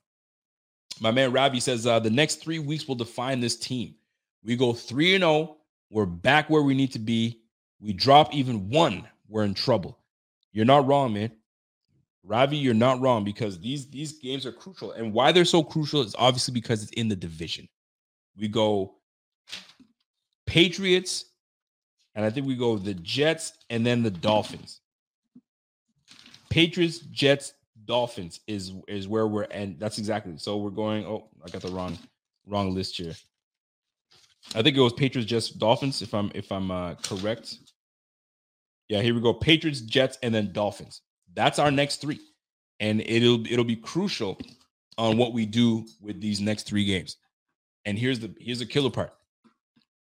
[0.99, 3.95] My man Ravi says uh, the next three weeks will define this team.
[4.43, 5.57] We go 3 and 0.
[5.89, 7.41] We're back where we need to be.
[7.79, 9.97] We drop even one, we're in trouble.
[10.51, 11.31] You're not wrong, man.
[12.23, 14.91] Ravi, you're not wrong because these these games are crucial.
[14.91, 17.67] And why they're so crucial is obviously because it's in the division.
[18.37, 18.95] We go
[20.45, 21.25] Patriots,
[22.13, 24.81] and I think we go the Jets and then the Dolphins.
[26.49, 27.53] Patriots, Jets,
[27.85, 31.05] Dolphins is is where we're and that's exactly so we're going.
[31.05, 31.97] Oh, I got the wrong
[32.45, 33.13] wrong list here.
[34.55, 36.01] I think it was Patriots, Jets, Dolphins.
[36.01, 37.57] If I'm if I'm uh, correct.
[38.89, 39.33] Yeah, here we go.
[39.33, 41.01] Patriots, Jets, and then Dolphins.
[41.33, 42.19] That's our next three,
[42.79, 44.37] and it'll it'll be crucial
[44.97, 47.17] on what we do with these next three games.
[47.85, 49.13] And here's the here's the killer part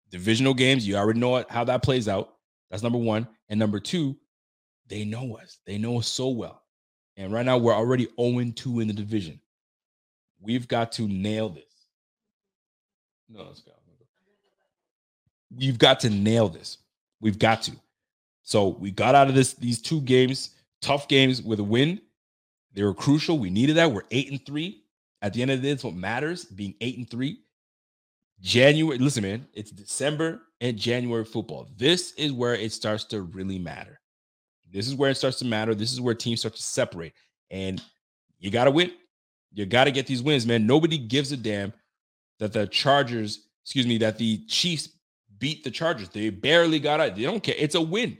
[0.09, 0.87] divisional games.
[0.87, 2.35] You already know how that plays out.
[2.69, 3.27] That's number one.
[3.49, 4.15] And number two,
[4.87, 5.59] they know us.
[5.65, 6.63] They know us so well.
[7.17, 9.39] And right now, we're already 0 2 in the division.
[10.39, 11.63] We've got to nail this.
[13.27, 13.71] No, let's go.
[15.55, 16.77] We've got to nail this.
[17.21, 17.71] We've got to.
[18.43, 20.51] So we got out of this these two games,
[20.81, 22.01] tough games with a win.
[22.73, 23.39] They were crucial.
[23.39, 23.91] We needed that.
[23.91, 24.83] We're eight and three.
[25.21, 27.39] At the end of the day, it's what matters, being eight and three.
[28.39, 31.67] January, listen, man, it's December and January football.
[31.75, 33.99] This is where it starts to really matter.
[34.71, 35.73] This is where it starts to matter.
[35.73, 37.13] This is where teams start to separate.
[37.51, 37.81] And
[38.39, 38.91] you got to win.
[39.53, 40.67] You got to get these wins, man.
[40.67, 41.73] Nobody gives a damn
[42.39, 44.89] that the Chargers, excuse me, that the Chiefs
[45.39, 46.09] beat the Chargers.
[46.09, 47.15] They barely got out.
[47.15, 47.55] They don't care.
[47.57, 48.17] It's a win.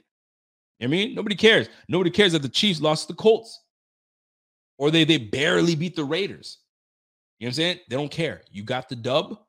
[0.81, 1.69] I mean, nobody cares.
[1.89, 3.61] Nobody cares that the Chiefs lost the Colts
[4.77, 6.59] or they they barely beat the Raiders.
[7.39, 7.79] You know what I'm saying?
[7.89, 8.41] They don't care.
[8.51, 9.39] You got the dub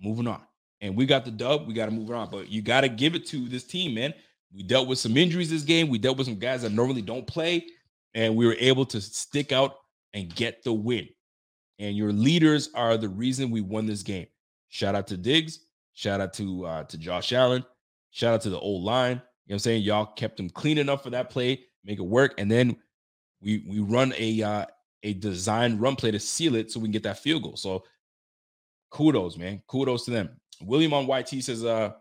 [0.00, 0.40] moving on.
[0.80, 1.66] And we got the dub.
[1.66, 2.30] We got to move on.
[2.30, 4.14] But you got to give it to this team, man.
[4.54, 5.88] We dealt with some injuries this game.
[5.88, 7.66] We dealt with some guys that normally don't play,
[8.14, 9.76] and we were able to stick out
[10.14, 11.08] and get the win.
[11.78, 14.26] And your leaders are the reason we won this game.
[14.68, 15.60] Shout out to Diggs.
[15.94, 17.64] Shout out to uh, to Josh Allen.
[18.10, 19.12] Shout out to the old line.
[19.12, 19.82] You know what I'm saying?
[19.82, 22.76] Y'all kept them clean enough for that play, make it work, and then
[23.40, 24.66] we we run a uh,
[25.02, 27.56] a design run play to seal it so we can get that field goal.
[27.56, 27.84] So
[28.90, 29.62] kudos, man.
[29.66, 30.30] Kudos to them.
[30.60, 31.92] William on YT says, uh,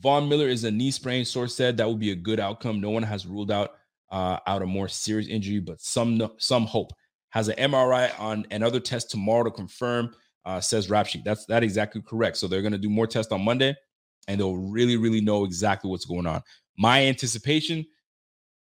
[0.00, 1.24] Von Miller is a knee sprain.
[1.24, 2.80] Source said that would be a good outcome.
[2.80, 3.72] No one has ruled out
[4.10, 6.92] uh, out a more serious injury, but some some hope.
[7.30, 10.14] Has an MRI on another test tomorrow to confirm.
[10.44, 11.24] Uh, says Rap Sheet.
[11.24, 12.36] That's that exactly correct.
[12.36, 13.74] So they're going to do more tests on Monday,
[14.28, 16.42] and they'll really really know exactly what's going on.
[16.76, 17.84] My anticipation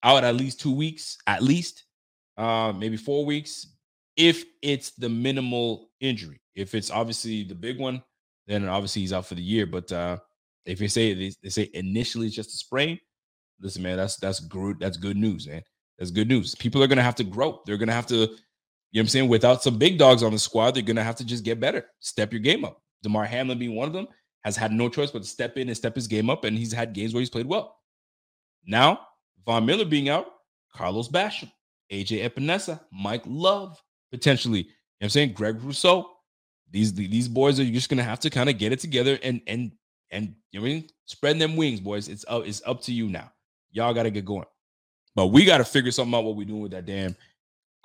[0.03, 1.85] out at least two weeks, at least,
[2.37, 3.67] uh, maybe four weeks,
[4.17, 6.41] if it's the minimal injury.
[6.55, 8.03] If it's obviously the big one,
[8.47, 9.65] then obviously he's out for the year.
[9.65, 10.17] But uh,
[10.65, 12.99] if you say they, say initially it's just a sprain,
[13.59, 14.79] listen, man, that's that's good.
[14.79, 15.61] That's good news, man.
[15.97, 16.55] That's good news.
[16.55, 17.61] People are gonna have to grow.
[17.65, 18.35] They're gonna have to, you know
[18.91, 19.29] what I'm saying?
[19.29, 22.31] Without some big dogs on the squad, they're gonna have to just get better, step
[22.31, 22.81] your game up.
[23.01, 24.07] Damar Hamlin being one of them
[24.43, 26.73] has had no choice but to step in and step his game up, and he's
[26.73, 27.77] had games where he's played well.
[28.65, 28.99] Now,
[29.45, 30.27] Von Miller being out,
[30.73, 31.51] Carlos Basham,
[31.91, 34.59] AJ Epenesa, Mike Love, potentially.
[34.59, 35.33] You know what I'm saying?
[35.33, 36.09] Greg Rousseau.
[36.71, 39.71] These these boys are just gonna have to kind of get it together and and
[40.13, 42.07] and you know I mean spread them wings, boys.
[42.07, 43.31] It's up, it's up to you now.
[43.71, 44.45] Y'all gotta get going.
[45.15, 47.15] But we gotta figure something out what we're doing with that damn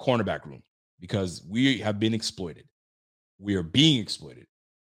[0.01, 0.63] cornerback room
[1.01, 2.65] because we have been exploited.
[3.39, 4.47] We are being exploited.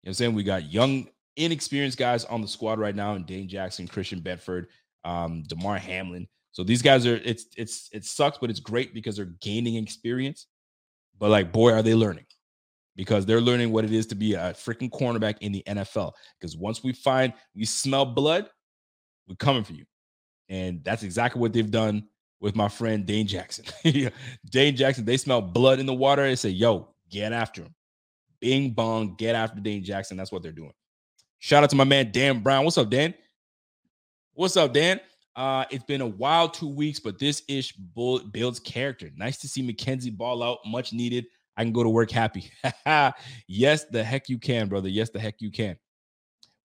[0.03, 0.35] You know what I'm saying?
[0.35, 4.67] We got young, inexperienced guys on the squad right now, and Dane Jackson, Christian Benford,
[5.05, 6.29] um, Damar Hamlin.
[6.53, 10.47] So these guys are it's it's it sucks, but it's great because they're gaining experience.
[11.19, 12.27] But like, boy, are they learning
[12.97, 16.13] because they're learning what it is to be a freaking cornerback in the NFL.
[16.39, 18.49] Because once we find we smell blood,
[19.29, 19.85] we're coming for you.
[20.49, 22.07] And that's exactly what they've done
[22.41, 23.65] with my friend Dane Jackson.
[24.51, 27.75] Dane Jackson, they smell blood in the water and say, yo, get after him.
[28.41, 30.17] Bing bong, get after Dane Jackson.
[30.17, 30.73] That's what they're doing.
[31.39, 32.65] Shout out to my man Dan Brown.
[32.65, 33.15] What's up, Dan?
[34.35, 35.01] What's up, Dan?
[35.37, 37.73] Uh, it's been a wild two weeks, but this ish
[38.33, 39.11] builds character.
[39.17, 41.27] Nice to see McKenzie ball out, much needed.
[41.57, 42.51] I can go to work happy.
[43.49, 44.89] yes, the heck you can, brother.
[44.89, 45.77] Yes, the heck you can.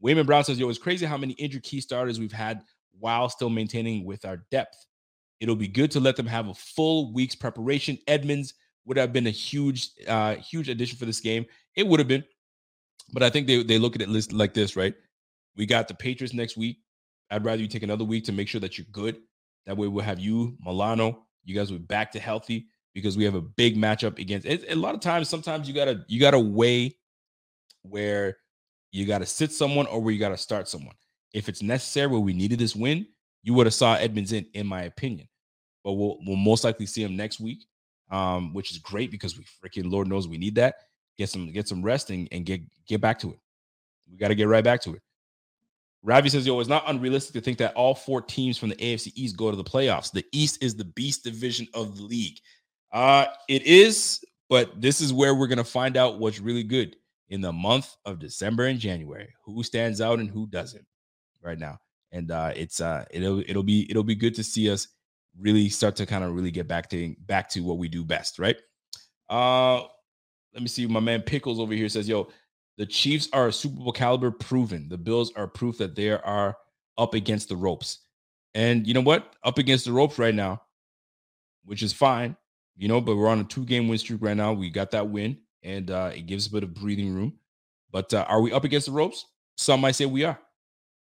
[0.01, 2.61] Wayman Brown says, Yo, it's crazy how many injured key starters we've had
[2.99, 4.85] while still maintaining with our depth.
[5.39, 7.97] It'll be good to let them have a full week's preparation.
[8.07, 8.53] Edmunds
[8.85, 11.45] would have been a huge, uh, huge addition for this game.
[11.75, 12.23] It would have been.
[13.13, 14.93] But I think they they look at it list like this, right?
[15.55, 16.77] We got the Patriots next week.
[17.31, 19.17] I'd rather you take another week to make sure that you're good.
[19.65, 23.23] That way we'll have you, Milano, you guys will be back to healthy because we
[23.23, 26.39] have a big matchup against it, a lot of times sometimes you gotta you gotta
[26.39, 26.95] weigh
[27.83, 28.37] where
[28.91, 30.95] you gotta sit someone or where you gotta start someone.
[31.33, 33.07] If it's necessary where we needed this win
[33.43, 35.27] you would have saw Edmunds in in my opinion.
[35.83, 37.65] But we'll, we'll most likely see him next week
[38.11, 40.75] um which is great because we freaking lord knows we need that.
[41.17, 43.39] Get some get some rest and, and get get back to it.
[44.11, 45.01] We got to get right back to it.
[46.01, 49.11] Ravi says, yo, it's not unrealistic to think that all four teams from the AFC
[49.15, 50.11] East go to the playoffs.
[50.11, 52.39] The East is the beast division of the league.
[52.91, 56.95] Uh, it is, but this is where we're gonna find out what's really good
[57.29, 59.33] in the month of December and January.
[59.45, 60.85] Who stands out and who doesn't
[61.41, 61.79] right now.
[62.11, 64.87] And uh it's uh it'll it'll be it'll be good to see us
[65.37, 68.39] really start to kind of really get back to back to what we do best,
[68.39, 68.57] right?
[69.29, 69.83] Uh
[70.53, 70.87] let me see.
[70.87, 72.29] My man Pickles over here says, yo,
[72.77, 74.89] the Chiefs are a Super Bowl caliber proven.
[74.89, 76.57] The Bills are proof that they are
[76.97, 77.99] up against the ropes.
[78.55, 79.35] And you know what?
[79.43, 80.63] Up against the ropes right now,
[81.65, 82.35] which is fine
[82.79, 84.53] you know, but we're on a two game win streak right now.
[84.53, 87.33] We got that win, and uh, it gives a bit of breathing room.
[87.91, 89.25] But uh, are we up against the ropes?
[89.57, 90.39] Some might say we are.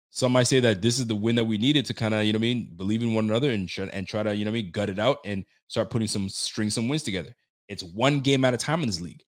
[0.09, 2.33] Some might say that this is the win that we needed to kind of, you
[2.33, 4.71] know, I mean, believe in one another and and try to, you know, I mean,
[4.71, 7.35] gut it out and start putting some string some wins together.
[7.67, 9.21] It's one game at a time in this league.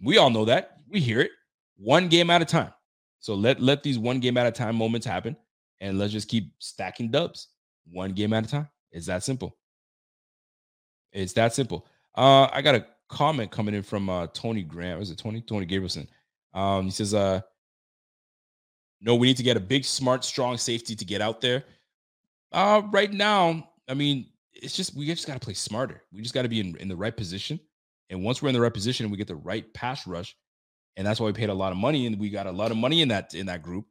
[0.00, 0.78] We all know that.
[0.88, 1.32] We hear it.
[1.76, 2.72] One game at a time.
[3.18, 5.36] So let let these one game at a time moments happen,
[5.80, 7.48] and let's just keep stacking dubs,
[7.90, 8.68] one game at a time.
[8.92, 9.56] It's that simple.
[11.14, 11.86] It's that simple.
[12.14, 15.00] Uh, I got a comment coming in from uh, Tony Graham.
[15.00, 15.40] Is it Tony?
[15.40, 16.08] Tony Gabrielson.
[16.52, 17.40] Um, he says, uh,
[19.00, 21.64] no, we need to get a big, smart, strong safety to get out there.
[22.52, 26.02] Uh, right now, I mean, it's just we just got to play smarter.
[26.12, 27.60] We just got to be in, in the right position.
[28.10, 30.36] And once we're in the right position, we get the right pass rush.
[30.96, 32.76] And that's why we paid a lot of money, and we got a lot of
[32.76, 33.86] money in that in that group.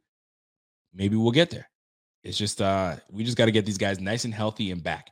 [0.94, 1.68] Maybe we'll get there.
[2.22, 5.10] It's just uh we just got to get these guys nice and healthy and back,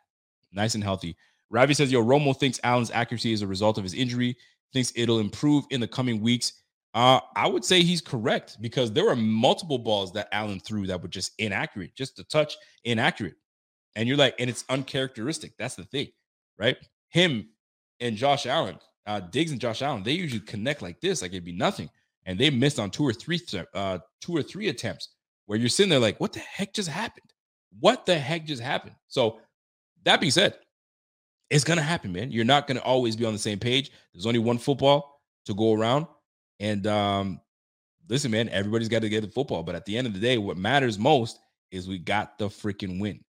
[0.53, 1.17] nice and healthy.
[1.53, 4.37] Ravi says, yo, Romo thinks Allen's accuracy is a result of his injury,
[4.73, 6.55] thinks it'll improve in the coming weeks.
[6.95, 11.01] Uh, I would say he's correct because there were multiple balls that Allen threw that
[11.01, 13.35] were just inaccurate, just a touch inaccurate.
[13.97, 15.53] And you're like, and it's uncharacteristic.
[15.59, 16.09] That's the thing,
[16.59, 16.79] right?
[17.11, 17.51] Him
[18.01, 21.45] and Josh Allen, uh, Diggs and Josh Allen, they usually connect like this, like it'd
[21.45, 21.91] be nothing.
[22.25, 23.41] And they missed on two or three,
[23.75, 25.09] uh, two or three attempts
[25.47, 27.31] where you're sitting there like, what the heck just happened?
[27.79, 28.95] What the heck just happened?
[29.09, 29.41] So
[30.05, 30.57] that being said,
[31.53, 32.33] it's gonna happen, man.
[32.33, 33.91] You're not gonna always be on the same page.
[34.15, 36.07] There's only one football to go around.
[36.61, 37.41] And um,
[38.09, 39.63] listen, man, everybody's got to get the football.
[39.63, 41.39] But at the end of the day, what matters most
[41.71, 43.23] is we got the freaking win.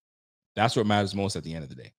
[0.56, 1.92] That's what matters most at the end of the day.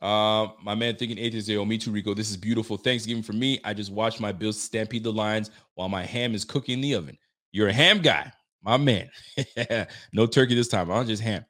[0.00, 2.14] Uh, my man thinking atheist, oh, me too, Rico.
[2.14, 2.76] This is beautiful.
[2.76, 3.58] Thanksgiving for me.
[3.64, 6.94] I just watched my Bills stampede the lines while my ham is cooking in the
[6.94, 7.18] oven.
[7.50, 8.30] You're a ham guy,
[8.62, 9.10] my man.
[10.12, 10.90] no turkey this time.
[10.90, 11.44] I'm just ham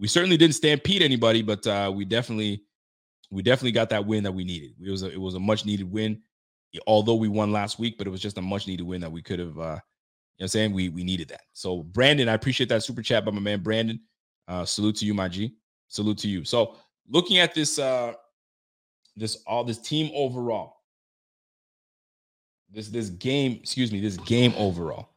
[0.00, 2.64] we certainly didn't stampede anybody, but uh, we definitely
[3.30, 4.72] we definitely got that win that we needed.
[4.84, 6.22] It was a, it was a much needed win,
[6.86, 9.22] although we won last week, but it was just a much needed win that we
[9.22, 9.58] could have.
[9.58, 9.78] Uh,
[10.36, 11.42] you know, I'm saying we we needed that.
[11.52, 14.00] So Brandon, I appreciate that super chat by my man Brandon.
[14.48, 15.54] Uh, salute to you, my G.
[15.88, 16.44] Salute to you.
[16.44, 16.76] So
[17.08, 18.14] looking at this uh
[19.16, 20.76] this all this team overall,
[22.72, 25.10] this this game, excuse me, this game overall.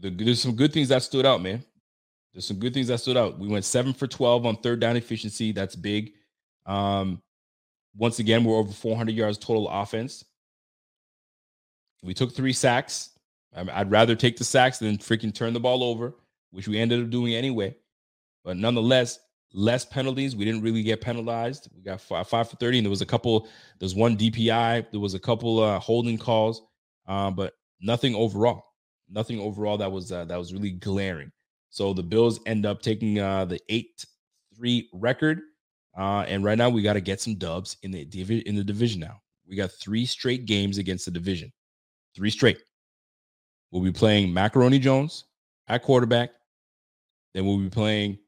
[0.00, 1.64] The, there's some good things that stood out, man.
[2.36, 3.38] There's some good things that stood out.
[3.38, 5.52] We went seven for 12 on third down efficiency.
[5.52, 6.12] That's big.
[6.66, 7.22] Um,
[7.96, 10.22] once again, we're over 400 yards total offense.
[12.02, 13.18] We took three sacks.
[13.54, 16.14] I'd rather take the sacks than freaking turn the ball over,
[16.50, 17.74] which we ended up doing anyway.
[18.44, 19.18] But nonetheless,
[19.54, 20.36] less penalties.
[20.36, 21.70] We didn't really get penalized.
[21.74, 22.80] We got five, five for 30.
[22.80, 26.60] And there was a couple, there's one DPI, there was a couple uh, holding calls,
[27.08, 28.62] uh, but nothing overall.
[29.08, 31.32] Nothing overall that was uh, that was really glaring.
[31.76, 34.02] So the Bills end up taking uh, the eight
[34.56, 35.42] three record,
[35.94, 38.00] uh, and right now we got to get some dubs in the
[38.46, 38.98] in the division.
[38.98, 41.52] Now we got three straight games against the division,
[42.14, 42.62] three straight.
[43.70, 45.24] We'll be playing Macaroni Jones
[45.68, 46.30] at quarterback.
[47.34, 48.20] Then we'll be playing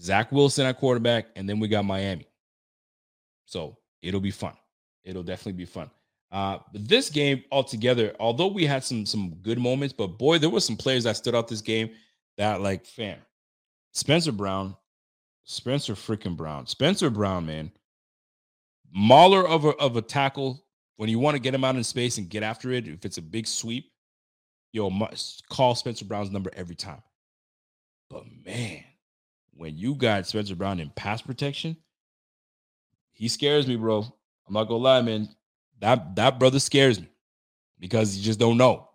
[0.00, 2.26] Zach Wilson at quarterback, and then we got Miami.
[3.46, 4.54] So it'll be fun.
[5.04, 5.92] It'll definitely be fun.
[6.32, 10.58] Uh, this game altogether, although we had some some good moments, but boy, there were
[10.58, 11.90] some players that stood out this game
[12.38, 13.18] that like fam.
[13.92, 14.76] Spencer Brown,
[15.44, 17.72] Spencer freaking Brown, Spencer Brown, man,
[18.92, 20.64] mauler of a of a tackle
[20.96, 22.88] when you want to get him out in space and get after it.
[22.88, 23.92] If it's a big sweep,
[24.72, 27.02] yo, must call Spencer Brown's number every time.
[28.10, 28.84] But man,
[29.54, 31.76] when you got Spencer Brown in pass protection,
[33.12, 34.00] he scares me, bro.
[34.48, 35.28] I'm not gonna lie, man.
[35.80, 37.08] That that brother scares me.
[37.80, 38.88] because you just don't know.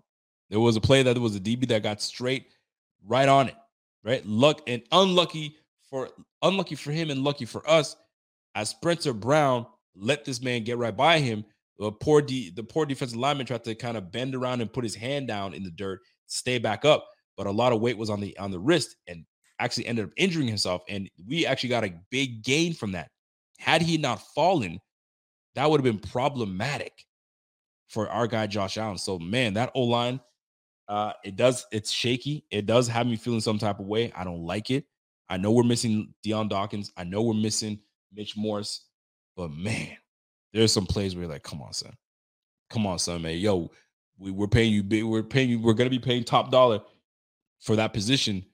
[0.50, 2.48] There was a play that there was a DB that got straight
[3.06, 3.56] right on it,
[4.04, 4.26] right?
[4.26, 5.56] Luck and unlucky
[5.89, 6.10] for
[6.41, 7.95] unlucky for him and lucky for us,
[8.56, 11.45] as Spencer Brown let this man get right by him.
[11.78, 14.84] The poor D, the poor defensive lineman tried to kind of bend around and put
[14.84, 18.10] his hand down in the dirt, stay back up, but a lot of weight was
[18.10, 19.26] on the on the wrist and
[19.60, 20.84] actually ended up injuring himself.
[20.89, 23.10] And we actually got a big gain from that.
[23.60, 24.80] Had he not fallen,
[25.56, 27.06] that would have been problematic
[27.88, 28.97] for our guy Josh Allen.
[28.97, 30.20] So man, that O line,
[30.88, 32.46] uh, it does it's shaky.
[32.52, 34.12] It does have me feeling some type of way.
[34.16, 34.86] I don't like it.
[35.30, 36.92] I know we're missing Dion Dawkins.
[36.98, 37.80] I know we're missing
[38.14, 38.82] Mitch Morse,
[39.36, 39.98] but man,
[40.54, 41.94] there's some plays where you're like, come on, son,
[42.70, 43.72] come on, son, man, yo,
[44.18, 45.04] we, we're paying you big.
[45.04, 45.60] We're paying you.
[45.60, 46.82] We're gonna be paying top dollar
[47.60, 48.46] for that position.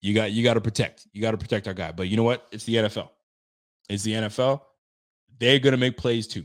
[0.00, 1.06] You got you got to protect.
[1.12, 1.92] You got to protect our guy.
[1.92, 2.46] But you know what?
[2.50, 3.08] It's the NFL.
[3.88, 4.60] It's the NFL.
[5.38, 6.44] They're gonna make plays too.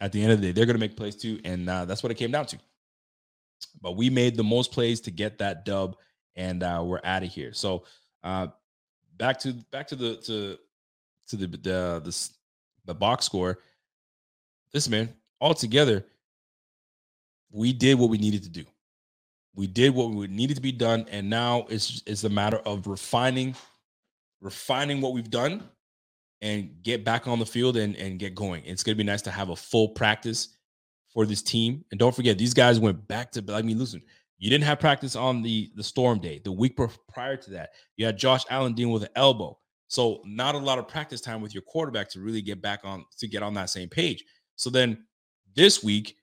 [0.00, 2.12] At the end of the day, they're gonna make plays too, and uh, that's what
[2.12, 2.58] it came down to.
[3.80, 5.96] But we made the most plays to get that dub,
[6.36, 7.52] and uh, we're out of here.
[7.52, 7.84] So
[8.22, 8.48] uh,
[9.16, 10.58] back to back to the to
[11.28, 12.30] to the the the,
[12.86, 13.58] the box score.
[14.72, 16.04] This man altogether,
[17.50, 18.64] we did what we needed to do.
[19.54, 22.86] We did what we needed to be done, and now it's it's a matter of
[22.86, 23.54] refining,
[24.40, 25.62] refining what we've done,
[26.40, 28.64] and get back on the field and and get going.
[28.64, 30.56] It's gonna be nice to have a full practice
[31.12, 31.84] for this team.
[31.90, 33.44] And don't forget, these guys went back to.
[33.52, 34.02] I mean, listen,
[34.38, 36.40] you didn't have practice on the the storm day.
[36.42, 39.58] The week prior to that, you had Josh Allen dealing with an elbow.
[39.88, 43.04] So not a lot of practice time with your quarterback to really get back on
[43.18, 44.24] to get on that same page.
[44.56, 45.04] So then
[45.54, 46.16] this week,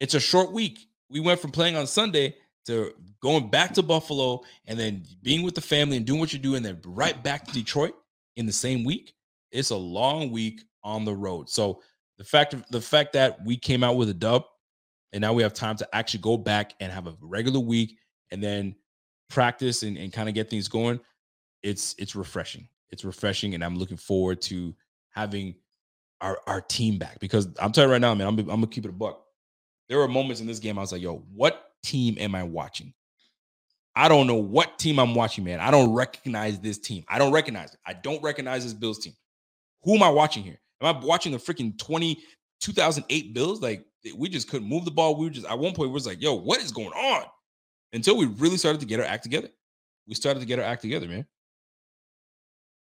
[0.00, 0.78] it's a short week.
[1.10, 2.36] We went from playing on Sunday
[2.66, 6.38] to going back to Buffalo and then being with the family and doing what you
[6.38, 7.94] do, and then right back to Detroit
[8.36, 9.12] in the same week.
[9.50, 11.48] It's a long week on the road.
[11.48, 11.82] So
[12.18, 14.44] the fact the fact that we came out with a dub
[15.12, 17.96] and now we have time to actually go back and have a regular week
[18.30, 18.74] and then
[19.28, 21.00] practice and, and kind of get things going,
[21.62, 22.68] it's it's refreshing.
[22.90, 24.74] It's refreshing, and I'm looking forward to
[25.10, 25.56] having
[26.20, 28.84] our our team back because I'm telling you right now, man, I'm, I'm gonna keep
[28.84, 29.22] it a buck.
[29.88, 32.92] There were moments in this game I was like, yo, what team am I watching?
[33.94, 35.60] I don't know what team I'm watching, man.
[35.60, 37.04] I don't recognize this team.
[37.08, 37.80] I don't recognize it.
[37.86, 39.14] I don't recognize this Bills team.
[39.84, 40.60] Who am I watching here?
[40.80, 42.18] Am I watching the freaking 20,
[42.60, 43.60] 2008 Bills?
[43.60, 43.84] Like,
[44.16, 45.16] we just couldn't move the ball.
[45.16, 47.24] We were just, at one point, we was like, yo, what is going on?
[47.92, 49.48] Until we really started to get our act together.
[50.06, 51.26] We started to get our act together, man.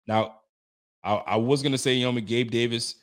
[0.08, 0.40] Now,
[1.04, 2.96] I, I was to say, you know, Gabe Davis,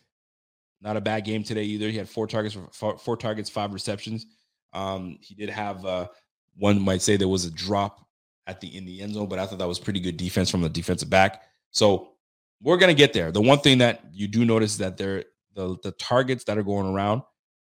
[0.81, 1.89] not a bad game today either.
[1.89, 4.27] He had four targets, four, four targets, five receptions.
[4.73, 6.09] Um, he did have uh,
[6.57, 8.07] one might say there was a drop
[8.47, 10.63] at the in the end zone, but I thought that was pretty good defense from
[10.63, 11.43] the defensive back.
[11.71, 12.14] So
[12.65, 13.31] we're gonna get there.
[13.31, 16.63] The one thing that you do notice is that there the the targets that are
[16.63, 17.23] going around,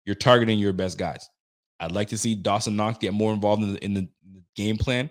[0.05, 1.28] you're targeting your best guys.
[1.80, 4.09] I'd like to see Dawson Knox get more involved in the, in the,
[4.55, 5.11] game plan.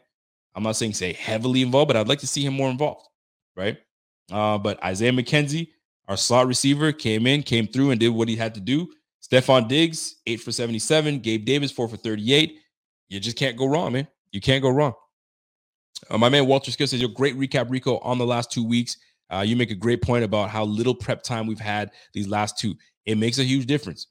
[0.54, 3.08] I'm not saying say heavily involved, but I'd like to see him more involved,
[3.56, 3.76] right?
[4.32, 5.70] Uh, but Isaiah McKenzie,
[6.08, 8.88] our slot receiver, came in, came through, and did what he had to do.
[9.22, 11.20] Stefon Diggs, eight for 77.
[11.22, 12.56] Gabe Davis, four for 38.
[13.10, 14.08] You just can't go wrong, man.
[14.32, 14.94] You can't go wrong.
[16.10, 18.98] Uh, my man Walter Skill says, Your great recap, Rico, on the last two weeks.
[19.32, 22.58] Uh, you make a great point about how little prep time we've had these last
[22.58, 22.76] two.
[23.06, 24.08] It makes a huge difference.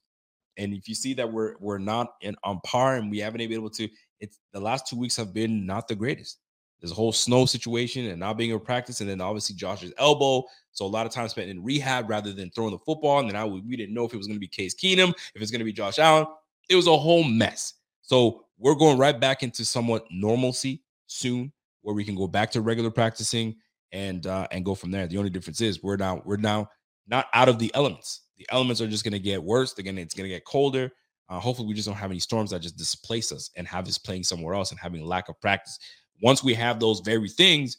[0.56, 3.52] And if you see that we're we're not in on par and we haven't been
[3.52, 3.88] able to,
[4.20, 6.38] it's the last two weeks have been not the greatest.
[6.80, 9.92] There's a whole snow situation and not being able to practice, and then obviously Josh's
[9.98, 10.44] elbow.
[10.72, 13.20] So a lot of time spent in rehab rather than throwing the football.
[13.20, 15.42] And then I we didn't know if it was going to be Case Keenum, if
[15.42, 16.26] it's going to be Josh Allen.
[16.68, 17.74] It was a whole mess.
[18.02, 21.52] So we're going right back into somewhat normalcy soon,
[21.82, 23.56] where we can go back to regular practicing
[23.92, 25.06] and uh, and go from there.
[25.06, 26.68] The only difference is we're now we're now
[27.06, 28.22] not out of the elements.
[28.38, 29.74] The elements are just going to get worse.
[29.74, 30.90] They're gonna it's going to get colder.
[31.28, 33.98] Uh, hopefully, we just don't have any storms that just displace us and have us
[33.98, 35.78] playing somewhere else and having lack of practice
[36.22, 37.78] once we have those very things,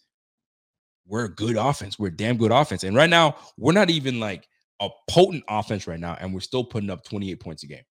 [1.08, 2.00] we're a good offense.
[2.00, 2.84] We're a damn good offense.
[2.84, 4.48] And right now, we're not even like
[4.80, 7.84] a potent offense right now, and we're still putting up 28 points a game.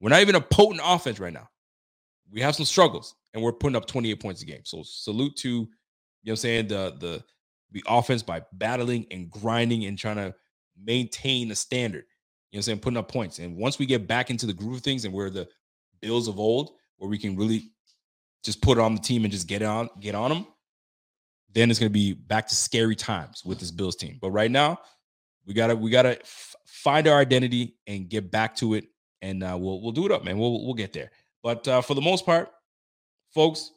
[0.00, 1.48] We're not even a potent offense right now.
[2.30, 4.60] We have some struggles, and we're putting up 28 points a game.
[4.64, 5.68] So salute to, you
[6.26, 7.24] know I'm saying, the the
[7.70, 10.34] the offense by battling and grinding and trying to
[10.82, 12.04] maintain a standard.
[12.50, 12.78] You know I'm saying?
[12.80, 13.38] Putting up points.
[13.38, 15.48] And once we get back into the groove of things and we're the
[16.00, 17.70] Bills of old, where we can really
[18.44, 20.46] just put it on the team and just get on get on them,
[21.52, 24.18] then it's going to be back to scary times with this Bills team.
[24.20, 24.78] But right now,
[25.46, 28.84] we gotta we gotta f- find our identity and get back to it,
[29.22, 30.38] and uh, we'll we'll do it up, man.
[30.38, 31.10] We'll we'll get there.
[31.42, 32.50] But uh, for the most part,
[33.34, 33.72] folks,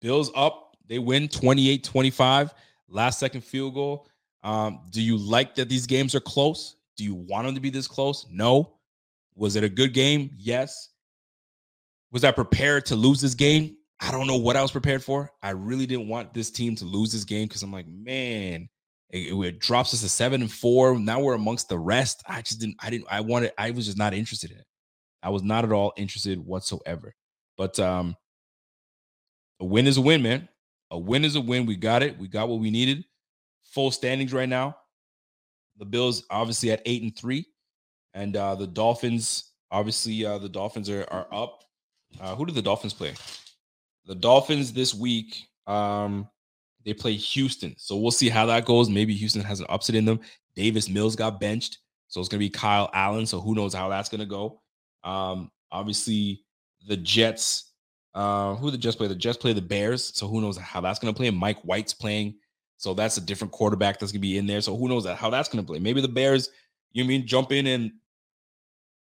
[0.00, 0.71] Bills up.
[0.92, 2.50] They win 28-25.
[2.90, 4.06] Last second field goal.
[4.42, 6.76] Um, do you like that these games are close?
[6.98, 8.26] Do you want them to be this close?
[8.30, 8.74] No.
[9.34, 10.28] Was it a good game?
[10.36, 10.90] Yes.
[12.10, 13.78] Was I prepared to lose this game?
[14.00, 15.30] I don't know what I was prepared for.
[15.42, 18.68] I really didn't want this team to lose this game because I'm like, man,
[19.08, 20.98] it, it, drops us to seven and four.
[20.98, 22.22] Now we're amongst the rest.
[22.28, 24.66] I just didn't, I didn't, I wanted, I was just not interested in it.
[25.22, 27.14] I was not at all interested whatsoever.
[27.56, 28.14] But um,
[29.58, 30.50] a win is a win, man.
[30.92, 31.66] A win is a win.
[31.66, 32.18] We got it.
[32.18, 33.04] We got what we needed.
[33.64, 34.76] Full standings right now.
[35.78, 37.46] The Bills obviously at eight and three,
[38.14, 41.64] and uh, the Dolphins obviously uh, the Dolphins are are up.
[42.20, 43.14] Uh, who do the Dolphins play?
[44.04, 46.28] The Dolphins this week, um,
[46.84, 47.74] they play Houston.
[47.78, 48.90] So we'll see how that goes.
[48.90, 50.20] Maybe Houston has an upset in them.
[50.54, 51.78] Davis Mills got benched.
[52.08, 53.24] So it's to be Kyle Allen.
[53.24, 54.60] So who knows how that's to go.
[55.02, 56.44] Um, obviously,
[56.86, 57.71] the Jets,
[58.14, 59.08] uh, who the Jets play?
[59.08, 60.12] The Jets play the Bears.
[60.14, 61.30] So who knows how that's going to play.
[61.30, 62.34] Mike White's playing.
[62.76, 64.60] So that's a different quarterback that's going to be in there.
[64.60, 65.78] So who knows how that's going to play.
[65.78, 66.50] Maybe the Bears,
[66.92, 67.92] you mean, jump in and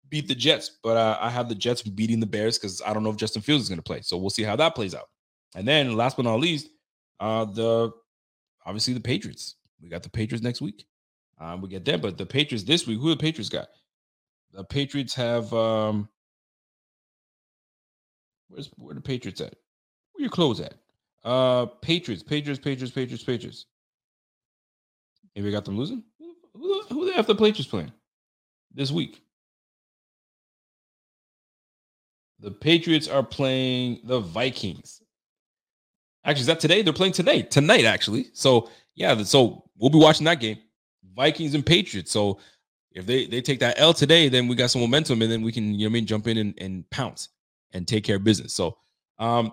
[0.09, 3.01] beat the Jets, but uh, I have the Jets beating the Bears because I don't
[3.01, 4.01] know if Justin Fields is going to play.
[4.01, 5.07] So we'll see how that plays out.
[5.55, 6.67] And then last but not least,
[7.19, 7.91] uh, the
[8.65, 9.55] obviously the Patriots.
[9.81, 10.85] We got the Patriots next week.
[11.39, 12.99] Um, we get them, but the Patriots this week.
[12.99, 13.69] Who the Patriots got?
[14.53, 16.09] The Patriots have um,
[18.51, 19.55] where's where the Patriots at?
[20.13, 20.73] Where your clothes at?
[21.23, 23.65] Uh, Patriots, Patriots, Patriots, Patriots, Patriots.
[25.35, 26.03] Maybe I got them losing.
[26.19, 27.91] Who, who, who the F the Patriots playing
[28.73, 29.21] this week?
[32.39, 35.01] The Patriots are playing the Vikings.
[36.25, 36.81] Actually, is that today?
[36.81, 37.43] They're playing today.
[37.43, 38.27] Tonight, actually.
[38.33, 40.57] So yeah, so we'll be watching that game.
[41.15, 42.11] Vikings and Patriots.
[42.11, 42.39] So
[42.91, 45.51] if they they take that L today, then we got some momentum, and then we
[45.51, 47.29] can, you know I mean, jump in and, and pounce
[47.73, 48.53] and take care of business.
[48.53, 48.77] So
[49.19, 49.51] um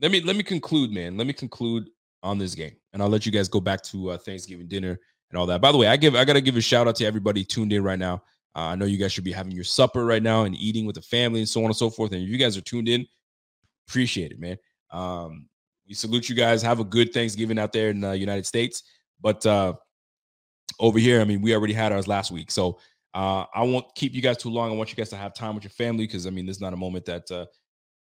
[0.00, 1.16] let me let me conclude, man.
[1.16, 1.88] Let me conclude
[2.22, 2.76] on this game.
[2.92, 4.98] And I'll let you guys go back to uh, Thanksgiving dinner
[5.30, 5.60] and all that.
[5.60, 7.82] By the way, I give I gotta give a shout out to everybody tuned in
[7.84, 8.22] right now.
[8.56, 10.94] Uh, I know you guys should be having your supper right now and eating with
[10.94, 12.12] the family and so on and so forth.
[12.12, 13.04] And if you guys are tuned in,
[13.88, 14.56] appreciate it, man.
[14.90, 15.48] Um,
[15.88, 16.62] we salute you guys.
[16.62, 18.84] Have a good Thanksgiving out there in the United States.
[19.20, 19.74] But uh,
[20.78, 22.50] over here, I mean, we already had ours last week.
[22.50, 22.78] So
[23.14, 24.70] uh, I won't keep you guys too long.
[24.70, 26.62] I want you guys to have time with your family because I mean, this is
[26.62, 27.46] not a moment that uh,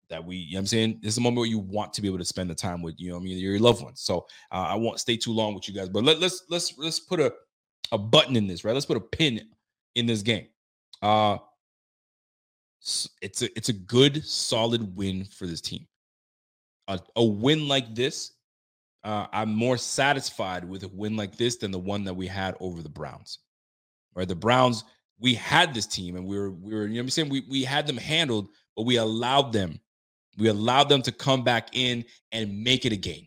[0.08, 1.00] that we, you know I'm saying?
[1.02, 2.94] This is a moment where you want to be able to spend the time with,
[2.98, 4.00] you know, I mean, your loved ones.
[4.00, 7.00] So uh, I won't stay too long with you guys, but let, let's let's let's
[7.00, 7.32] put a
[7.90, 8.74] a button in this, right?
[8.74, 9.40] Let's put a pin
[9.94, 10.46] in this game.
[11.02, 11.38] Uh
[13.20, 15.86] it's a it's a good solid win for this team.
[16.88, 18.32] A, a win like this,
[19.04, 22.56] uh, I'm more satisfied with a win like this than the one that we had
[22.58, 23.38] over the Browns.
[24.14, 24.84] Right, the Browns,
[25.18, 27.44] we had this team and we were we were you know what I'm saying we
[27.48, 29.80] we had them handled, but we allowed them
[30.38, 33.26] we allowed them to come back in and make it a game.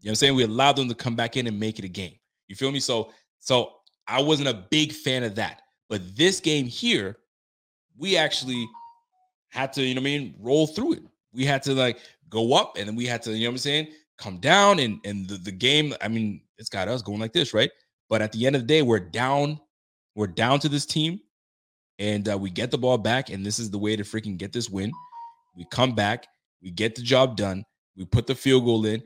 [0.00, 0.36] You know what I'm saying?
[0.36, 2.14] We allowed them to come back in and make it a game.
[2.46, 2.80] You feel me?
[2.80, 3.74] So so
[4.06, 5.62] I wasn't a big fan of that.
[5.88, 7.16] But this game here,
[7.96, 8.66] we actually
[9.50, 11.02] had to, you know what I mean, roll through it.
[11.32, 11.98] We had to like
[12.28, 14.98] go up and then we had to, you know what I'm saying, come down and
[15.04, 17.70] and the, the game, I mean, it's got us going like this, right?
[18.08, 19.60] But at the end of the day, we're down,
[20.18, 21.20] we're down to this team,
[22.00, 24.52] and uh, we get the ball back, and this is the way to freaking get
[24.52, 24.90] this win.
[25.54, 26.26] We come back,
[26.60, 27.64] we get the job done,
[27.96, 29.00] we put the field goal in,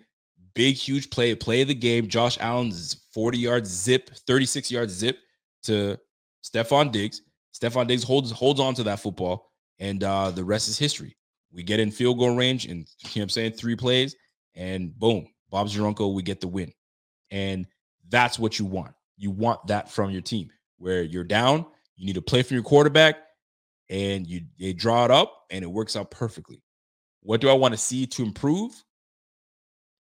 [0.55, 2.09] big, huge play, play of the game.
[2.09, 5.19] Josh Allen's 40 yards zip, 36 yards zip
[5.65, 5.99] to
[6.43, 7.21] Stefon Diggs.
[7.55, 9.51] Stefon Diggs holds holds on to that football,
[9.81, 11.15] and uh, the rest is history.
[11.53, 14.17] We get in field goal range, and you know I'm saying three plays,
[14.55, 16.15] and boom, your uncle.
[16.15, 16.73] We get the win,
[17.31, 17.67] and
[18.09, 18.95] that's what you want.
[19.19, 20.49] You want that from your team,
[20.83, 21.65] where you're down,
[21.97, 23.17] you need to play from your quarterback,
[23.89, 26.61] and you they draw it up, and it works out perfectly.
[27.23, 28.73] What do I want to see to improve?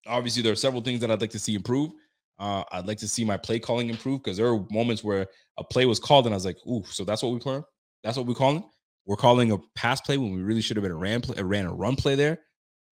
[0.06, 1.92] Obviously, there are several things that I'd like to see improve.
[2.38, 5.28] Uh, I'd like to see my play calling improve because there were moments where
[5.58, 7.62] a play was called and I was like, "Ooh, so that's what we play.
[8.02, 8.64] That's what we're calling.
[9.06, 11.44] We're calling a pass play when we really should have been a ran play, a
[11.44, 12.40] ran a run play there."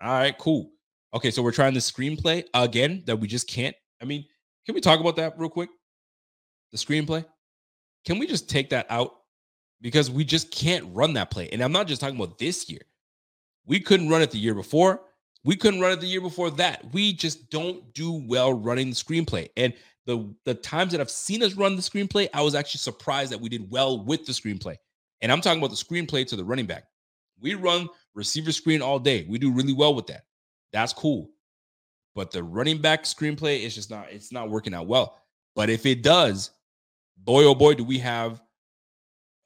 [0.00, 0.70] All right, cool.
[1.12, 3.74] Okay, so we're trying the screenplay again that we just can't.
[4.00, 4.24] I mean,
[4.64, 5.70] can we talk about that real quick?
[6.70, 7.24] The screenplay.
[8.04, 9.16] Can we just take that out
[9.80, 11.48] because we just can't run that play?
[11.50, 12.82] And I'm not just talking about this year.
[13.66, 15.02] We couldn't run it the year before.
[15.44, 16.92] We couldn't run it the year before that.
[16.92, 19.48] We just don't do well running the screenplay.
[19.56, 19.72] And
[20.06, 23.40] the the times that I've seen us run the screenplay, I was actually surprised that
[23.40, 24.76] we did well with the screenplay.
[25.20, 26.84] And I'm talking about the screenplay to the running back.
[27.40, 29.26] We run receiver screen all day.
[29.28, 30.24] We do really well with that.
[30.72, 31.30] That's cool.
[32.14, 35.18] But the running back screenplay is just not it's not working out well.
[35.54, 36.50] But if it does,
[37.24, 38.40] boy oh boy, do we have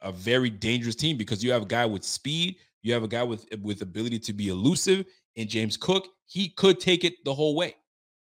[0.00, 3.22] a very dangerous team because you have a guy with speed, you have a guy
[3.22, 5.06] with with ability to be elusive,
[5.36, 7.74] and James Cook, he could take it the whole way.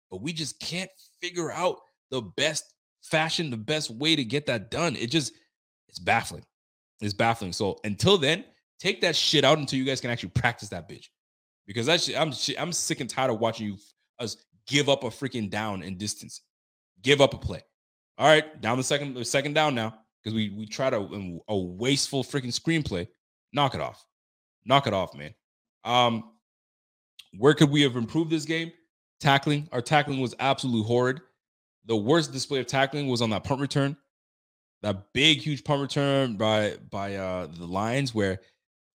[0.09, 0.89] But we just can't
[1.21, 1.77] figure out
[2.09, 4.95] the best fashion, the best way to get that done.
[4.95, 5.33] It just
[5.87, 6.43] it's baffling.
[7.01, 7.53] It's baffling.
[7.53, 8.43] So until then,
[8.79, 11.07] take that shit out until you guys can actually practice that bitch.
[11.67, 13.77] Because that's I'm I'm sick and tired of watching you
[14.19, 14.37] us
[14.67, 16.41] give up a freaking down in distance.
[17.01, 17.61] Give up a play.
[18.19, 21.57] All right, down the second second down now because we we tried a, um, a
[21.57, 23.07] wasteful freaking screenplay.
[23.53, 24.05] Knock it off.
[24.65, 25.33] Knock it off, man.
[25.85, 26.31] Um,
[27.37, 28.73] where could we have improved this game?
[29.21, 29.69] Tackling.
[29.71, 31.21] Our tackling was absolutely horrid.
[31.85, 33.95] The worst display of tackling was on that punt return.
[34.81, 38.39] That big, huge punt return by by uh the Lions, where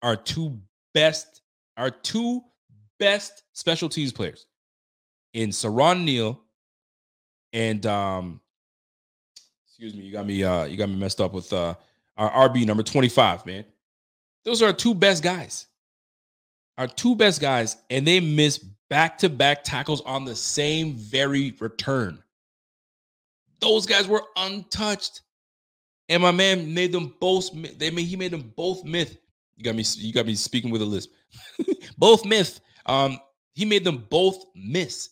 [0.02, 0.60] our two
[0.92, 1.40] best,
[1.78, 2.42] our two
[2.98, 4.44] best special teams players
[5.32, 6.42] in Siran Neal
[7.55, 8.40] and um
[9.74, 11.74] excuse me, you got me uh you got me messed up with uh
[12.16, 13.64] our RB number 25, man.
[14.44, 15.66] Those are our two best guys.
[16.78, 22.22] Our two best guys, and they miss back-to-back tackles on the same very return.
[23.59, 25.22] Those guys were untouched.
[26.09, 27.51] And my man made them both.
[27.78, 29.16] They made he made them both myth.
[29.56, 29.84] You got me.
[29.96, 31.10] You got me speaking with a lisp.
[31.98, 32.60] both myth.
[32.86, 33.18] Um,
[33.55, 35.10] he made them both miss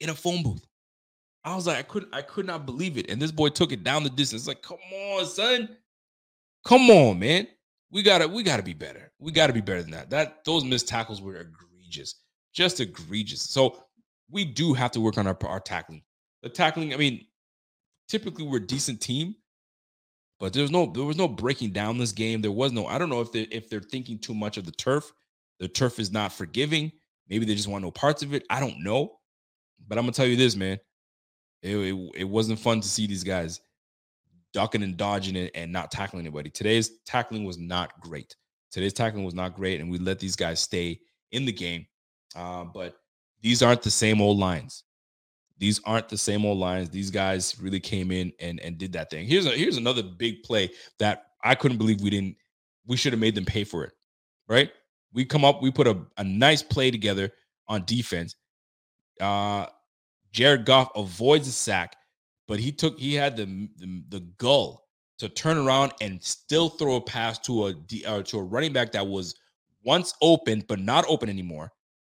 [0.00, 0.66] in a phone booth.
[1.44, 3.10] I was like, I couldn't, I could not believe it.
[3.10, 4.46] And this boy took it down the distance.
[4.46, 5.68] Like, come on, son.
[6.64, 7.48] Come on, man.
[7.90, 9.12] We gotta, we gotta be better.
[9.18, 10.10] We gotta be better than that.
[10.10, 12.14] That those missed tackles were egregious,
[12.52, 13.42] just egregious.
[13.42, 13.84] So
[14.30, 16.02] we do have to work on our, our tackling.
[16.42, 17.26] The tackling, I mean,
[18.08, 19.34] typically we're a decent team,
[20.40, 22.40] but there was no there was no breaking down this game.
[22.40, 24.72] There was no, I don't know if they if they're thinking too much of the
[24.72, 25.12] turf.
[25.60, 26.92] The turf is not forgiving.
[27.28, 28.44] Maybe they just want no parts of it.
[28.50, 29.18] I don't know.
[29.86, 30.78] But I'm gonna tell you this, man.
[31.62, 33.60] It, it, it wasn't fun to see these guys
[34.52, 36.50] ducking and dodging it and not tackling anybody.
[36.50, 38.36] Today's tackling was not great.
[38.70, 40.98] Today's tackling was not great, and we let these guys stay
[41.30, 41.86] in the game.
[42.34, 42.96] Uh, but
[43.42, 44.84] these aren't the same old lines.
[45.58, 46.90] These aren't the same old lines.
[46.90, 49.26] These guys really came in and and did that thing.
[49.26, 52.36] Here's a here's another big play that I couldn't believe we didn't.
[52.86, 53.92] We should have made them pay for it,
[54.48, 54.72] right?
[55.12, 57.30] We come up, we put a, a nice play together
[57.68, 58.34] on defense.
[59.20, 59.66] Uh,
[60.32, 61.96] Jared Goff avoids a sack,
[62.48, 64.84] but he took he had the the, the gull
[65.18, 67.74] to turn around and still throw a pass to a
[68.06, 69.34] uh, to a running back that was
[69.84, 71.70] once open but not open anymore.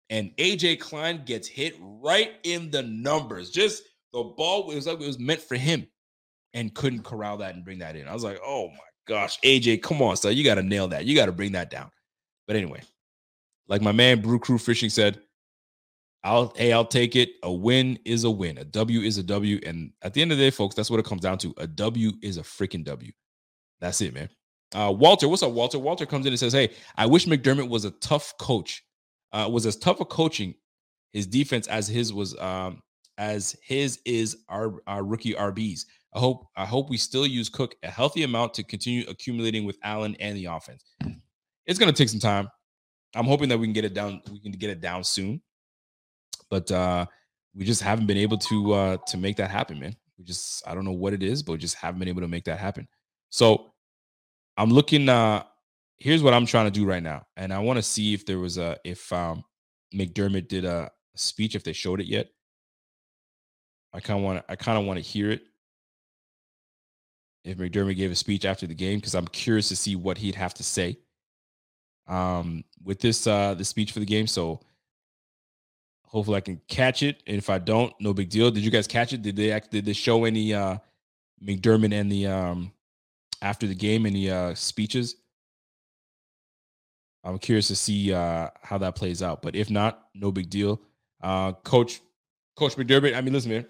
[0.10, 3.50] And AJ Klein gets hit right in the numbers.
[3.50, 3.84] Just
[4.14, 5.88] the ball was like it was meant for him,
[6.54, 8.08] and couldn't corral that and bring that in.
[8.08, 8.78] I was like, oh my
[9.08, 11.06] gosh, AJ, come on, son, you got to nail that.
[11.06, 11.92] You got to bring that down.
[12.48, 12.82] But anyway,
[13.68, 15.20] like my man Brew Crew Fishing said,
[16.26, 17.34] I'll hey, I'll take it.
[17.44, 18.58] A win is a win.
[18.58, 19.60] A W is a W.
[19.64, 21.54] And at the end of the day, folks, that's what it comes down to.
[21.58, 23.12] A W is a freaking W.
[23.80, 24.30] That's it, man.
[24.74, 25.78] Uh, Walter, what's up, Walter?
[25.78, 28.84] Walter comes in and says, Hey, I wish McDermott was a tough coach,
[29.34, 30.56] uh, was as tough a coaching
[31.16, 32.82] his defense as his was um
[33.18, 35.86] as his is our, our rookie RBs.
[36.14, 39.78] I hope I hope we still use Cook a healthy amount to continue accumulating with
[39.82, 40.84] Allen and the offense.
[41.66, 42.50] It's gonna take some time.
[43.16, 45.42] I'm hoping that we can get it down, we can get it down soon
[46.50, 47.06] but uh,
[47.54, 49.96] we just haven't been able to uh, to make that happen, man.
[50.18, 52.28] We just I don't know what it is, but we just haven't been able to
[52.28, 52.88] make that happen.
[53.30, 53.74] So
[54.58, 55.10] I'm looking.
[55.10, 55.44] Uh,
[55.98, 58.40] here's what I'm trying to do right now, and I want to see if there
[58.40, 59.44] was a if um,
[59.94, 62.28] McDermott did a speech if they showed it yet.
[63.94, 65.44] I kind of want I kind of want to hear it.
[67.44, 70.36] If McDermott gave a speech after the game, because I'm curious to see what he'd
[70.36, 70.98] have to say
[72.08, 74.28] um, with this uh, the speech for the game.
[74.28, 74.62] So
[76.16, 77.22] Hopefully, I can catch it.
[77.28, 78.50] And if I don't, no big deal.
[78.50, 79.22] Did you guys catch it?
[79.22, 80.78] Did they act, did they show any uh
[81.46, 82.72] McDermott and the um
[83.42, 85.18] after the game any uh speeches?
[87.26, 89.42] I'm curious to see uh how that plays out.
[89.42, 90.80] But if not, no big deal.
[91.22, 92.00] Uh coach
[92.56, 93.66] Coach McDermott, I mean, listen, man.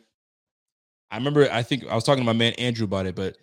[1.09, 3.39] I remember I think I was talking to my man Andrew about it, but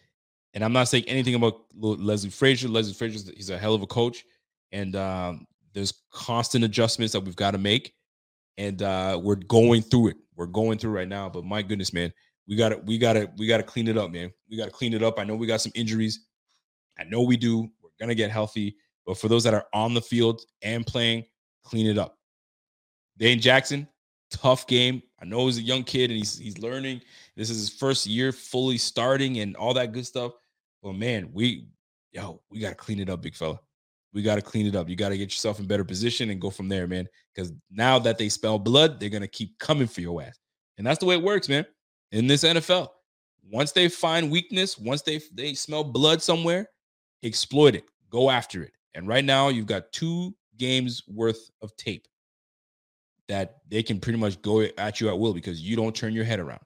[0.54, 2.68] and I'm not saying anything about Leslie Frazier.
[2.68, 4.24] Leslie Frazier, he's a hell of a coach,
[4.70, 7.94] and um, there's constant adjustments that we've got to make
[8.58, 10.16] and uh, we're going through it.
[10.36, 11.28] We're going through right now.
[11.28, 12.12] But my goodness, man,
[12.48, 14.32] we got to we got to we got to clean it up, man.
[14.50, 15.18] We got to clean it up.
[15.18, 16.26] I know we got some injuries.
[16.98, 17.70] I know we do.
[17.82, 18.76] We're gonna get healthy.
[19.06, 21.24] But for those that are on the field and playing,
[21.64, 22.18] clean it up.
[23.18, 23.88] Dane Jackson,
[24.30, 25.02] tough game.
[25.20, 27.00] I know he's a young kid and he's he's learning.
[27.36, 30.32] This is his first year fully starting and all that good stuff.
[30.82, 31.66] But man, we
[32.12, 33.60] yo, we gotta clean it up, big fella
[34.12, 34.89] we got to clean it up.
[34.89, 37.09] You got to get yourself in better position and go from there, man.
[37.34, 40.39] Because now that they spell blood, they're gonna keep coming for your ass,
[40.78, 41.64] and that's the way it works, man.
[42.10, 42.89] In this NFL,
[43.51, 46.68] once they find weakness, once they they smell blood somewhere,
[47.22, 48.72] exploit it, go after it.
[48.94, 52.06] And right now, you've got two games worth of tape
[53.28, 56.24] that they can pretty much go at you at will because you don't turn your
[56.24, 56.60] head around.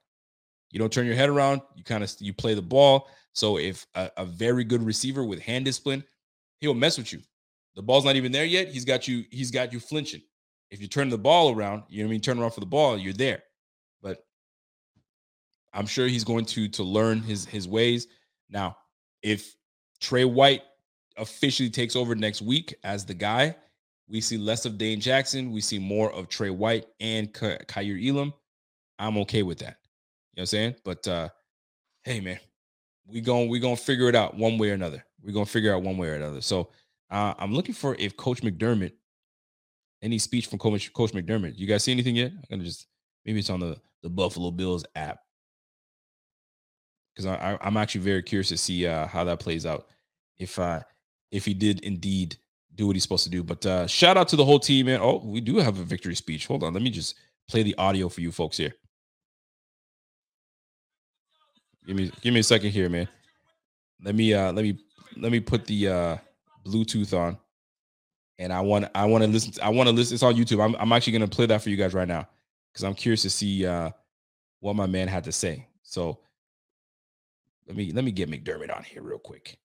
[0.73, 1.61] You don't turn your head around.
[1.77, 3.09] You kind of you play the ball.
[3.35, 6.03] So if a, a very good receiver with hand discipline,
[6.59, 7.21] he'll mess with you
[7.77, 8.69] The ball's not even there yet.
[8.69, 9.25] He's got you.
[9.31, 10.23] He's got you flinching.
[10.71, 12.21] If you turn the ball around, you know what I mean.
[12.23, 13.43] Turn around for the ball, you're there.
[14.03, 14.25] But
[15.73, 18.09] I'm sure he's going to to learn his his ways.
[18.51, 18.77] Now,
[19.23, 19.55] if
[20.01, 20.63] Trey White
[21.19, 23.55] officially takes over next week as the guy,
[24.09, 25.53] we see less of Dane Jackson.
[25.53, 28.33] We see more of Trey White and Kaiir Elam.
[28.99, 29.77] I'm okay with that.
[30.33, 30.75] You know what I'm saying?
[30.85, 31.29] But uh
[32.05, 32.39] hey man,
[33.07, 35.05] we going we gonna figure it out one way or another.
[35.23, 36.41] We're gonna figure out one way or another.
[36.41, 36.71] So
[37.11, 38.93] uh I'm looking for if Coach McDermott,
[40.03, 41.57] any speech from Coach Coach McDermott.
[41.57, 42.33] You guys see anything yet?
[42.33, 42.87] I'm gonna just
[43.25, 45.19] maybe it's on the the Buffalo Bills app
[47.15, 49.87] because I, I am actually very curious to see uh how that plays out.
[50.39, 50.81] If uh
[51.31, 52.37] if he did indeed
[52.75, 53.43] do what he's supposed to do.
[53.43, 55.01] But uh shout out to the whole team, man.
[55.01, 56.47] Oh, we do have a victory speech.
[56.47, 57.17] Hold on, let me just
[57.49, 58.73] play the audio for you folks here.
[61.87, 63.09] Give me give me a second here, man.
[64.03, 64.79] Let me uh let me
[65.17, 66.17] let me put the uh
[66.67, 67.39] Bluetooth on.
[68.39, 70.63] And I want I want to listen to, I want to listen it's on YouTube.
[70.65, 72.29] I'm I'm actually going to play that for you guys right now
[72.75, 73.91] cuz I'm curious to see uh
[74.61, 75.69] what my man had to say.
[75.83, 76.19] So
[77.67, 79.59] let me let me get McDermott on here real quick.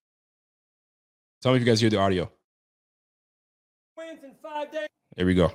[1.42, 2.30] Tell me if you guys hear the audio.
[3.96, 4.88] Wins in 5 days.
[5.16, 5.52] There we go.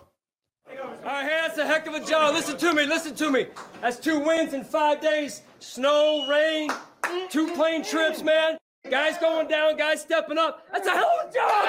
[0.69, 2.34] All right, hey, that's a heck of a job.
[2.34, 3.48] Listen to me, listen to me.
[3.82, 5.41] That's two wins in five days.
[5.60, 6.69] Snow, rain,
[7.30, 8.57] two plane trips, man.
[8.86, 10.66] Guys going down, guys stepping up.
[10.72, 11.66] That's a hell of a job.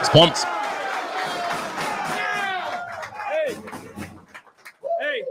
[0.00, 0.44] It's pumped.
[3.30, 3.54] Hey,
[5.00, 5.24] hey,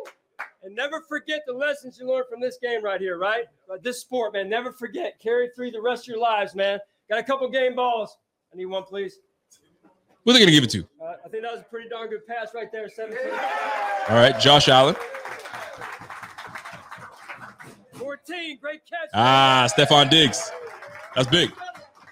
[0.64, 3.46] and never forget the lessons you learned from this game right here, right?
[3.84, 4.50] This sport, man.
[4.50, 5.20] Never forget.
[5.20, 6.80] Carry through the rest of your lives, man.
[7.10, 8.18] Got a couple game balls.
[8.52, 9.20] I need one, please.
[10.24, 10.88] Who are they going to give it to?
[11.02, 12.90] Uh, I think that was a pretty darn good pass right there.
[12.90, 13.20] 17.
[14.10, 14.96] All right, Josh Allen.
[18.14, 19.10] 14, great catch.
[19.14, 20.52] Ah, Stefon Diggs.
[21.16, 21.52] That's big.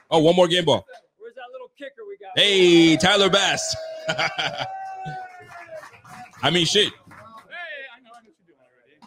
[0.09, 0.83] Oh, one more game ball.
[1.19, 2.31] Where's that little kicker we got?
[2.35, 3.75] Hey, Tyler Bass.
[6.43, 6.87] I mean, shit.
[6.87, 6.93] Hey,
[7.95, 8.97] I know, I know what you're doing already.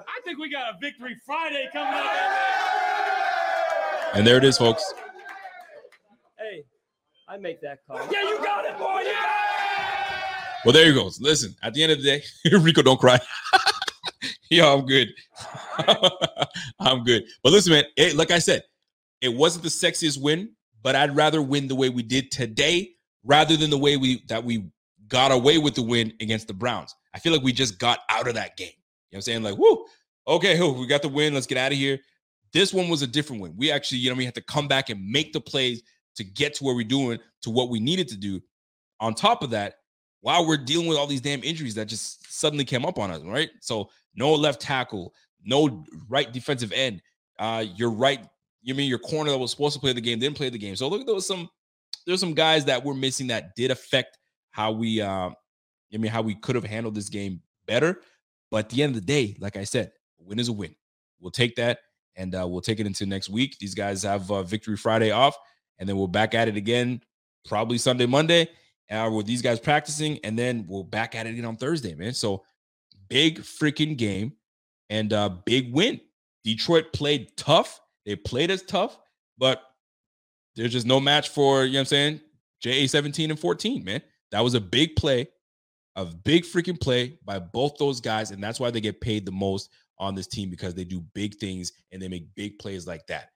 [0.00, 2.10] I think we got a victory Friday coming up.
[4.14, 4.92] And there it is, folks.
[6.38, 6.64] Hey,
[7.26, 7.96] I make that call.
[8.12, 9.00] Yeah, you got it, boy.
[9.00, 10.64] You got it.
[10.66, 11.10] Well, there you go.
[11.20, 12.22] Listen, at the end of the day,
[12.58, 13.18] Rico, don't cry.
[14.50, 15.08] Yo, I'm good.
[16.78, 17.24] I'm good.
[17.42, 18.62] But listen, man, it, like I said,
[19.20, 20.50] it wasn't the sexiest win,
[20.82, 22.90] but I'd rather win the way we did today
[23.24, 24.66] rather than the way we that we
[25.08, 26.94] got away with the win against the Browns.
[27.14, 28.68] I feel like we just got out of that game.
[28.68, 29.42] You know what I'm saying?
[29.44, 29.86] Like, whoo,
[30.26, 31.32] okay, we got the win.
[31.32, 31.98] Let's get out of here.
[32.52, 33.54] This one was a different win.
[33.56, 35.82] We actually, you know, we had to come back and make the plays
[36.16, 38.40] to get to where we're doing to what we needed to do.
[39.00, 39.76] On top of that,
[40.24, 43.20] while we're dealing with all these damn injuries that just suddenly came up on us,
[43.24, 43.50] right?
[43.60, 45.12] So no left tackle,
[45.44, 47.02] no right defensive end.
[47.38, 48.26] Uh, your right,
[48.62, 50.76] you mean your corner that was supposed to play the game didn't play the game.
[50.76, 51.50] So look, there was some
[52.06, 54.16] there's some guys that were missing that did affect
[54.50, 58.00] how we uh, I mean how we could have handled this game better.
[58.50, 60.74] But at the end of the day, like I said, win is a win.
[61.20, 61.80] We'll take that
[62.16, 63.58] and uh, we'll take it into next week.
[63.58, 65.36] These guys have uh, Victory Friday off,
[65.78, 67.02] and then we're back at it again
[67.46, 68.48] probably Sunday, Monday,
[68.90, 72.12] uh, with these guys practicing, and then we'll back at it again on Thursday, man.
[72.12, 72.44] So
[73.08, 74.32] big freaking game
[74.90, 76.00] and uh big win.
[76.44, 77.80] Detroit played tough.
[78.04, 78.98] They played as tough,
[79.38, 79.62] but
[80.56, 82.20] there's just no match for, you know what I'm saying?
[82.60, 84.02] JA 17 and 14, man.
[84.30, 85.28] That was a big play,
[85.96, 88.30] a big freaking play by both those guys.
[88.30, 91.36] And that's why they get paid the most on this team because they do big
[91.36, 93.30] things and they make big plays like that.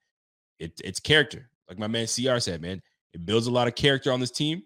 [0.59, 1.49] It, it's character.
[1.67, 2.81] Like my man CR said, man,
[3.13, 4.61] it builds a lot of character on this team.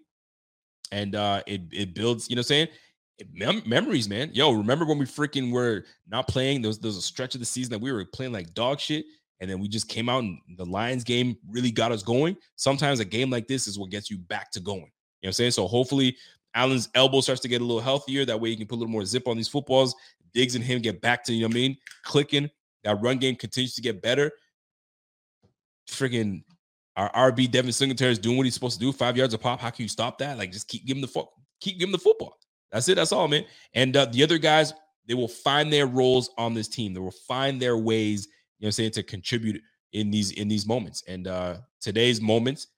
[0.94, 2.68] And uh it it builds, you know what I'm saying?
[3.32, 4.30] Mem- memories, man.
[4.32, 6.62] Yo, remember when we freaking were not playing?
[6.62, 8.78] There was, there was a stretch of the season that we were playing like dog
[8.78, 9.04] shit,
[9.40, 12.36] and then we just came out and the Lions game really got us going.
[12.54, 14.78] Sometimes a game like this is what gets you back to going.
[14.78, 14.88] You know
[15.22, 15.50] what I'm saying?
[15.50, 16.16] So hopefully
[16.54, 18.24] Allen's elbow starts to get a little healthier.
[18.24, 19.94] That way he can put a little more zip on these footballs.
[20.32, 21.76] Diggs and him get back to, you know what I mean?
[22.04, 22.50] Clicking.
[22.84, 24.30] That run game continues to get better.
[25.88, 26.44] Freaking
[26.96, 28.92] our RB Devin Singletary is doing what he's supposed to do.
[28.92, 29.60] Five yards of pop.
[29.60, 30.38] How can you stop that?
[30.38, 31.28] Like just keep giving the fuck,
[31.60, 32.38] keep giving the football.
[32.70, 32.96] That's it.
[32.96, 33.44] That's all, man.
[33.74, 34.72] And uh, the other guys,
[35.06, 36.94] they will find their roles on this team.
[36.94, 38.26] They will find their ways,
[38.58, 39.60] you know, I'm saying to contribute
[39.92, 41.02] in these in these moments.
[41.06, 42.68] And uh today's moments,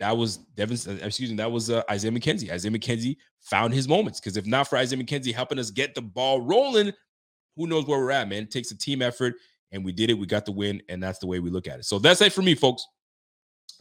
[0.00, 0.78] that was Devin.
[0.88, 2.50] Uh, excuse me, that was uh, Isaiah McKenzie.
[2.50, 6.02] Isaiah McKenzie found his moments because if not for Isaiah McKenzie helping us get the
[6.02, 6.92] ball rolling,
[7.56, 8.44] who knows where we're at, man?
[8.44, 9.34] It takes a team effort,
[9.70, 10.14] and we did it.
[10.14, 11.84] We got the win, and that's the way we look at it.
[11.84, 12.84] So that's it for me, folks.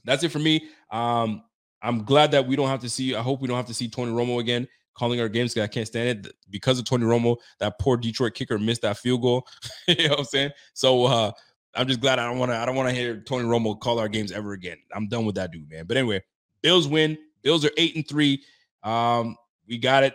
[0.03, 0.67] That's it for me.
[0.91, 1.43] Um,
[1.81, 3.15] I'm glad that we don't have to see.
[3.15, 5.71] I hope we don't have to see Tony Romo again calling our games because I
[5.71, 7.37] can't stand it because of Tony Romo.
[7.59, 9.47] That poor Detroit kicker missed that field goal.
[9.87, 10.51] you know what I'm saying?
[10.73, 11.31] So uh,
[11.75, 12.57] I'm just glad I don't want to.
[12.57, 14.77] I don't want to hear Tony Romo call our games ever again.
[14.93, 15.85] I'm done with that dude, man.
[15.85, 16.21] But anyway,
[16.61, 17.17] Bills win.
[17.41, 18.43] Bills are eight and three.
[18.83, 19.35] Um,
[19.67, 20.13] we got it.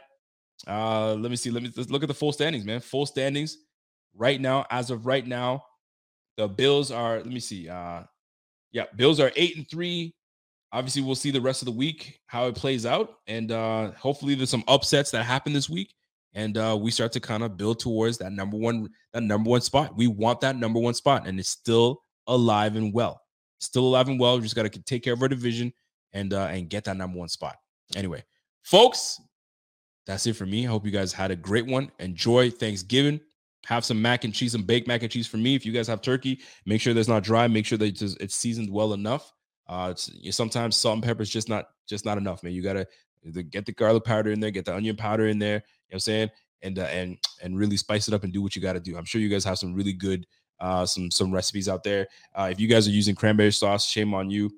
[0.66, 1.50] Uh, let me see.
[1.50, 2.80] Let me let's look at the full standings, man.
[2.80, 3.58] Full standings
[4.14, 5.64] right now, as of right now,
[6.36, 7.16] the Bills are.
[7.16, 7.68] Let me see.
[7.68, 8.02] Uh,
[8.72, 10.14] yeah, Bills are eight and three.
[10.72, 14.34] Obviously, we'll see the rest of the week how it plays out, and uh, hopefully,
[14.34, 15.94] there's some upsets that happen this week,
[16.34, 19.60] and uh, we start to kind of build towards that number one, that number one
[19.60, 19.96] spot.
[19.96, 23.22] We want that number one spot, and it's still alive and well.
[23.60, 24.36] Still alive and well.
[24.36, 25.72] We just got to take care of our division
[26.12, 27.56] and uh, and get that number one spot.
[27.94, 28.24] Anyway,
[28.62, 29.20] folks,
[30.06, 30.66] that's it for me.
[30.66, 31.90] I hope you guys had a great one.
[31.98, 33.20] Enjoy Thanksgiving.
[33.66, 35.56] Have some mac and cheese, some baked mac and cheese for me.
[35.56, 37.48] If you guys have turkey, make sure that's not dry.
[37.48, 39.32] Make sure that it's, seasoned well enough.
[39.68, 39.92] Uh,
[40.30, 42.52] sometimes salt and pepper is just not just not enough, man.
[42.52, 42.86] You gotta
[43.50, 45.56] get the garlic powder in there, get the onion powder in there.
[45.56, 46.30] You know what I'm saying?
[46.62, 48.96] And uh, and and really spice it up and do what you got to do.
[48.96, 50.26] I'm sure you guys have some really good
[50.60, 52.06] uh some some recipes out there.
[52.36, 54.48] Uh, if you guys are using cranberry sauce, shame on you.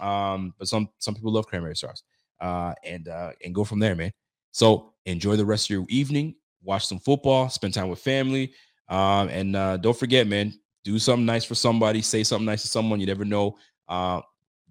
[0.00, 2.02] Um, but some some people love cranberry sauce.
[2.40, 4.12] Uh, and uh, and go from there, man.
[4.50, 6.34] So enjoy the rest of your evening.
[6.66, 7.48] Watch some football.
[7.48, 8.52] Spend time with family.
[8.88, 10.52] Um, and uh, don't forget, man,
[10.84, 12.02] do something nice for somebody.
[12.02, 13.00] Say something nice to someone.
[13.00, 13.56] You never know.
[13.88, 14.20] Uh,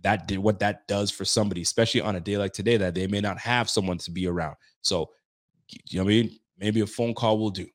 [0.02, 3.08] that did what that does for somebody, especially on a day like today that they
[3.08, 4.56] may not have someone to be around.
[4.82, 5.10] So,
[5.90, 6.40] you know what I mean?
[6.60, 7.66] Maybe a phone call will do.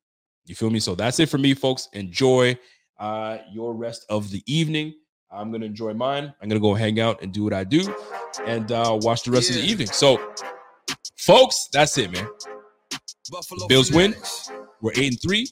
[0.45, 0.81] You feel me?
[0.81, 1.89] So that's it for me, folks.
[1.93, 2.57] Enjoy
[2.99, 4.95] uh, your rest of the evening.
[5.31, 6.33] I'm gonna enjoy mine.
[6.41, 7.95] I'm gonna go hang out and do what I do,
[8.47, 9.57] and uh, watch the rest yeah.
[9.57, 9.87] of the evening.
[9.89, 10.21] So,
[11.17, 12.29] folks, that's it, man.
[13.31, 14.15] Buffalo Bills win.
[14.81, 15.49] We're eight and three.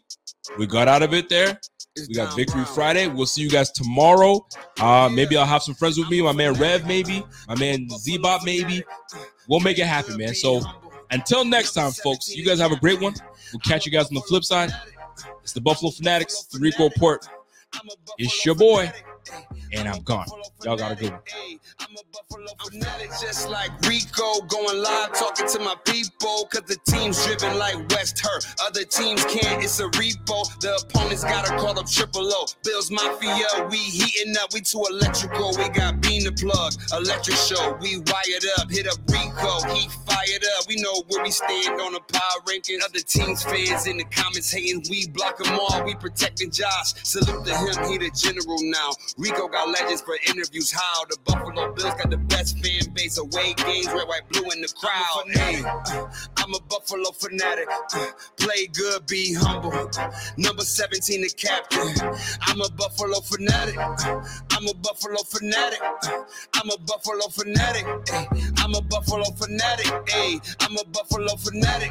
[0.58, 1.60] We got out of it there.
[2.08, 3.06] We got Victory Friday.
[3.08, 4.46] We'll see you guys tomorrow.
[4.80, 6.22] Uh, maybe I'll have some friends with me.
[6.22, 7.24] My man Rev, maybe.
[7.48, 8.82] My man Zbot, maybe.
[9.48, 10.34] We'll make it happen, man.
[10.34, 10.60] So
[11.10, 13.14] until next time, folks, you guys have a great one.
[13.52, 14.72] We'll catch you guys on the flip side.
[15.42, 17.26] It's the Buffalo Fanatics, the Rico Report.
[18.18, 18.92] It's your boy
[19.72, 20.26] and I'm gone.
[20.64, 21.20] Y'all got a good one.
[21.80, 26.78] I'm a Buffalo fanatic, just like Rico, going live, talking to my people, cause the
[26.88, 28.46] team's driven like West Hurt.
[28.64, 30.44] Other teams can't, it's a repo.
[30.60, 32.46] The opponents gotta call up triple O.
[32.64, 35.54] Bills Mafia, we heating up, we too electrical.
[35.56, 37.76] We got bean the plug, electric show.
[37.80, 40.66] We wired up, hit up Rico, he fired up.
[40.68, 42.80] We know where we stand on the power ranking.
[42.84, 45.84] Other teams fans in the comments hating, we block them all.
[45.84, 46.94] We protecting Josh.
[47.02, 48.90] Salute to him, he the general now.
[49.18, 50.70] Rico got legends for interviews.
[50.70, 53.18] How the Buffalo Bills got the best fan base.
[53.18, 55.24] Away games, red, white, blue in the crowd.
[55.32, 55.60] Hey,
[56.36, 57.68] I'm a Buffalo fanatic.
[58.36, 59.72] Play good, be humble.
[60.36, 61.88] Number 17, the captain.
[62.42, 63.76] I'm a Buffalo fanatic.
[63.76, 65.80] I'm a Buffalo fanatic.
[66.54, 67.86] I'm a Buffalo fanatic.
[68.58, 70.08] I'm a Buffalo fanatic.
[70.08, 71.90] Hey, I'm a Buffalo fanatic.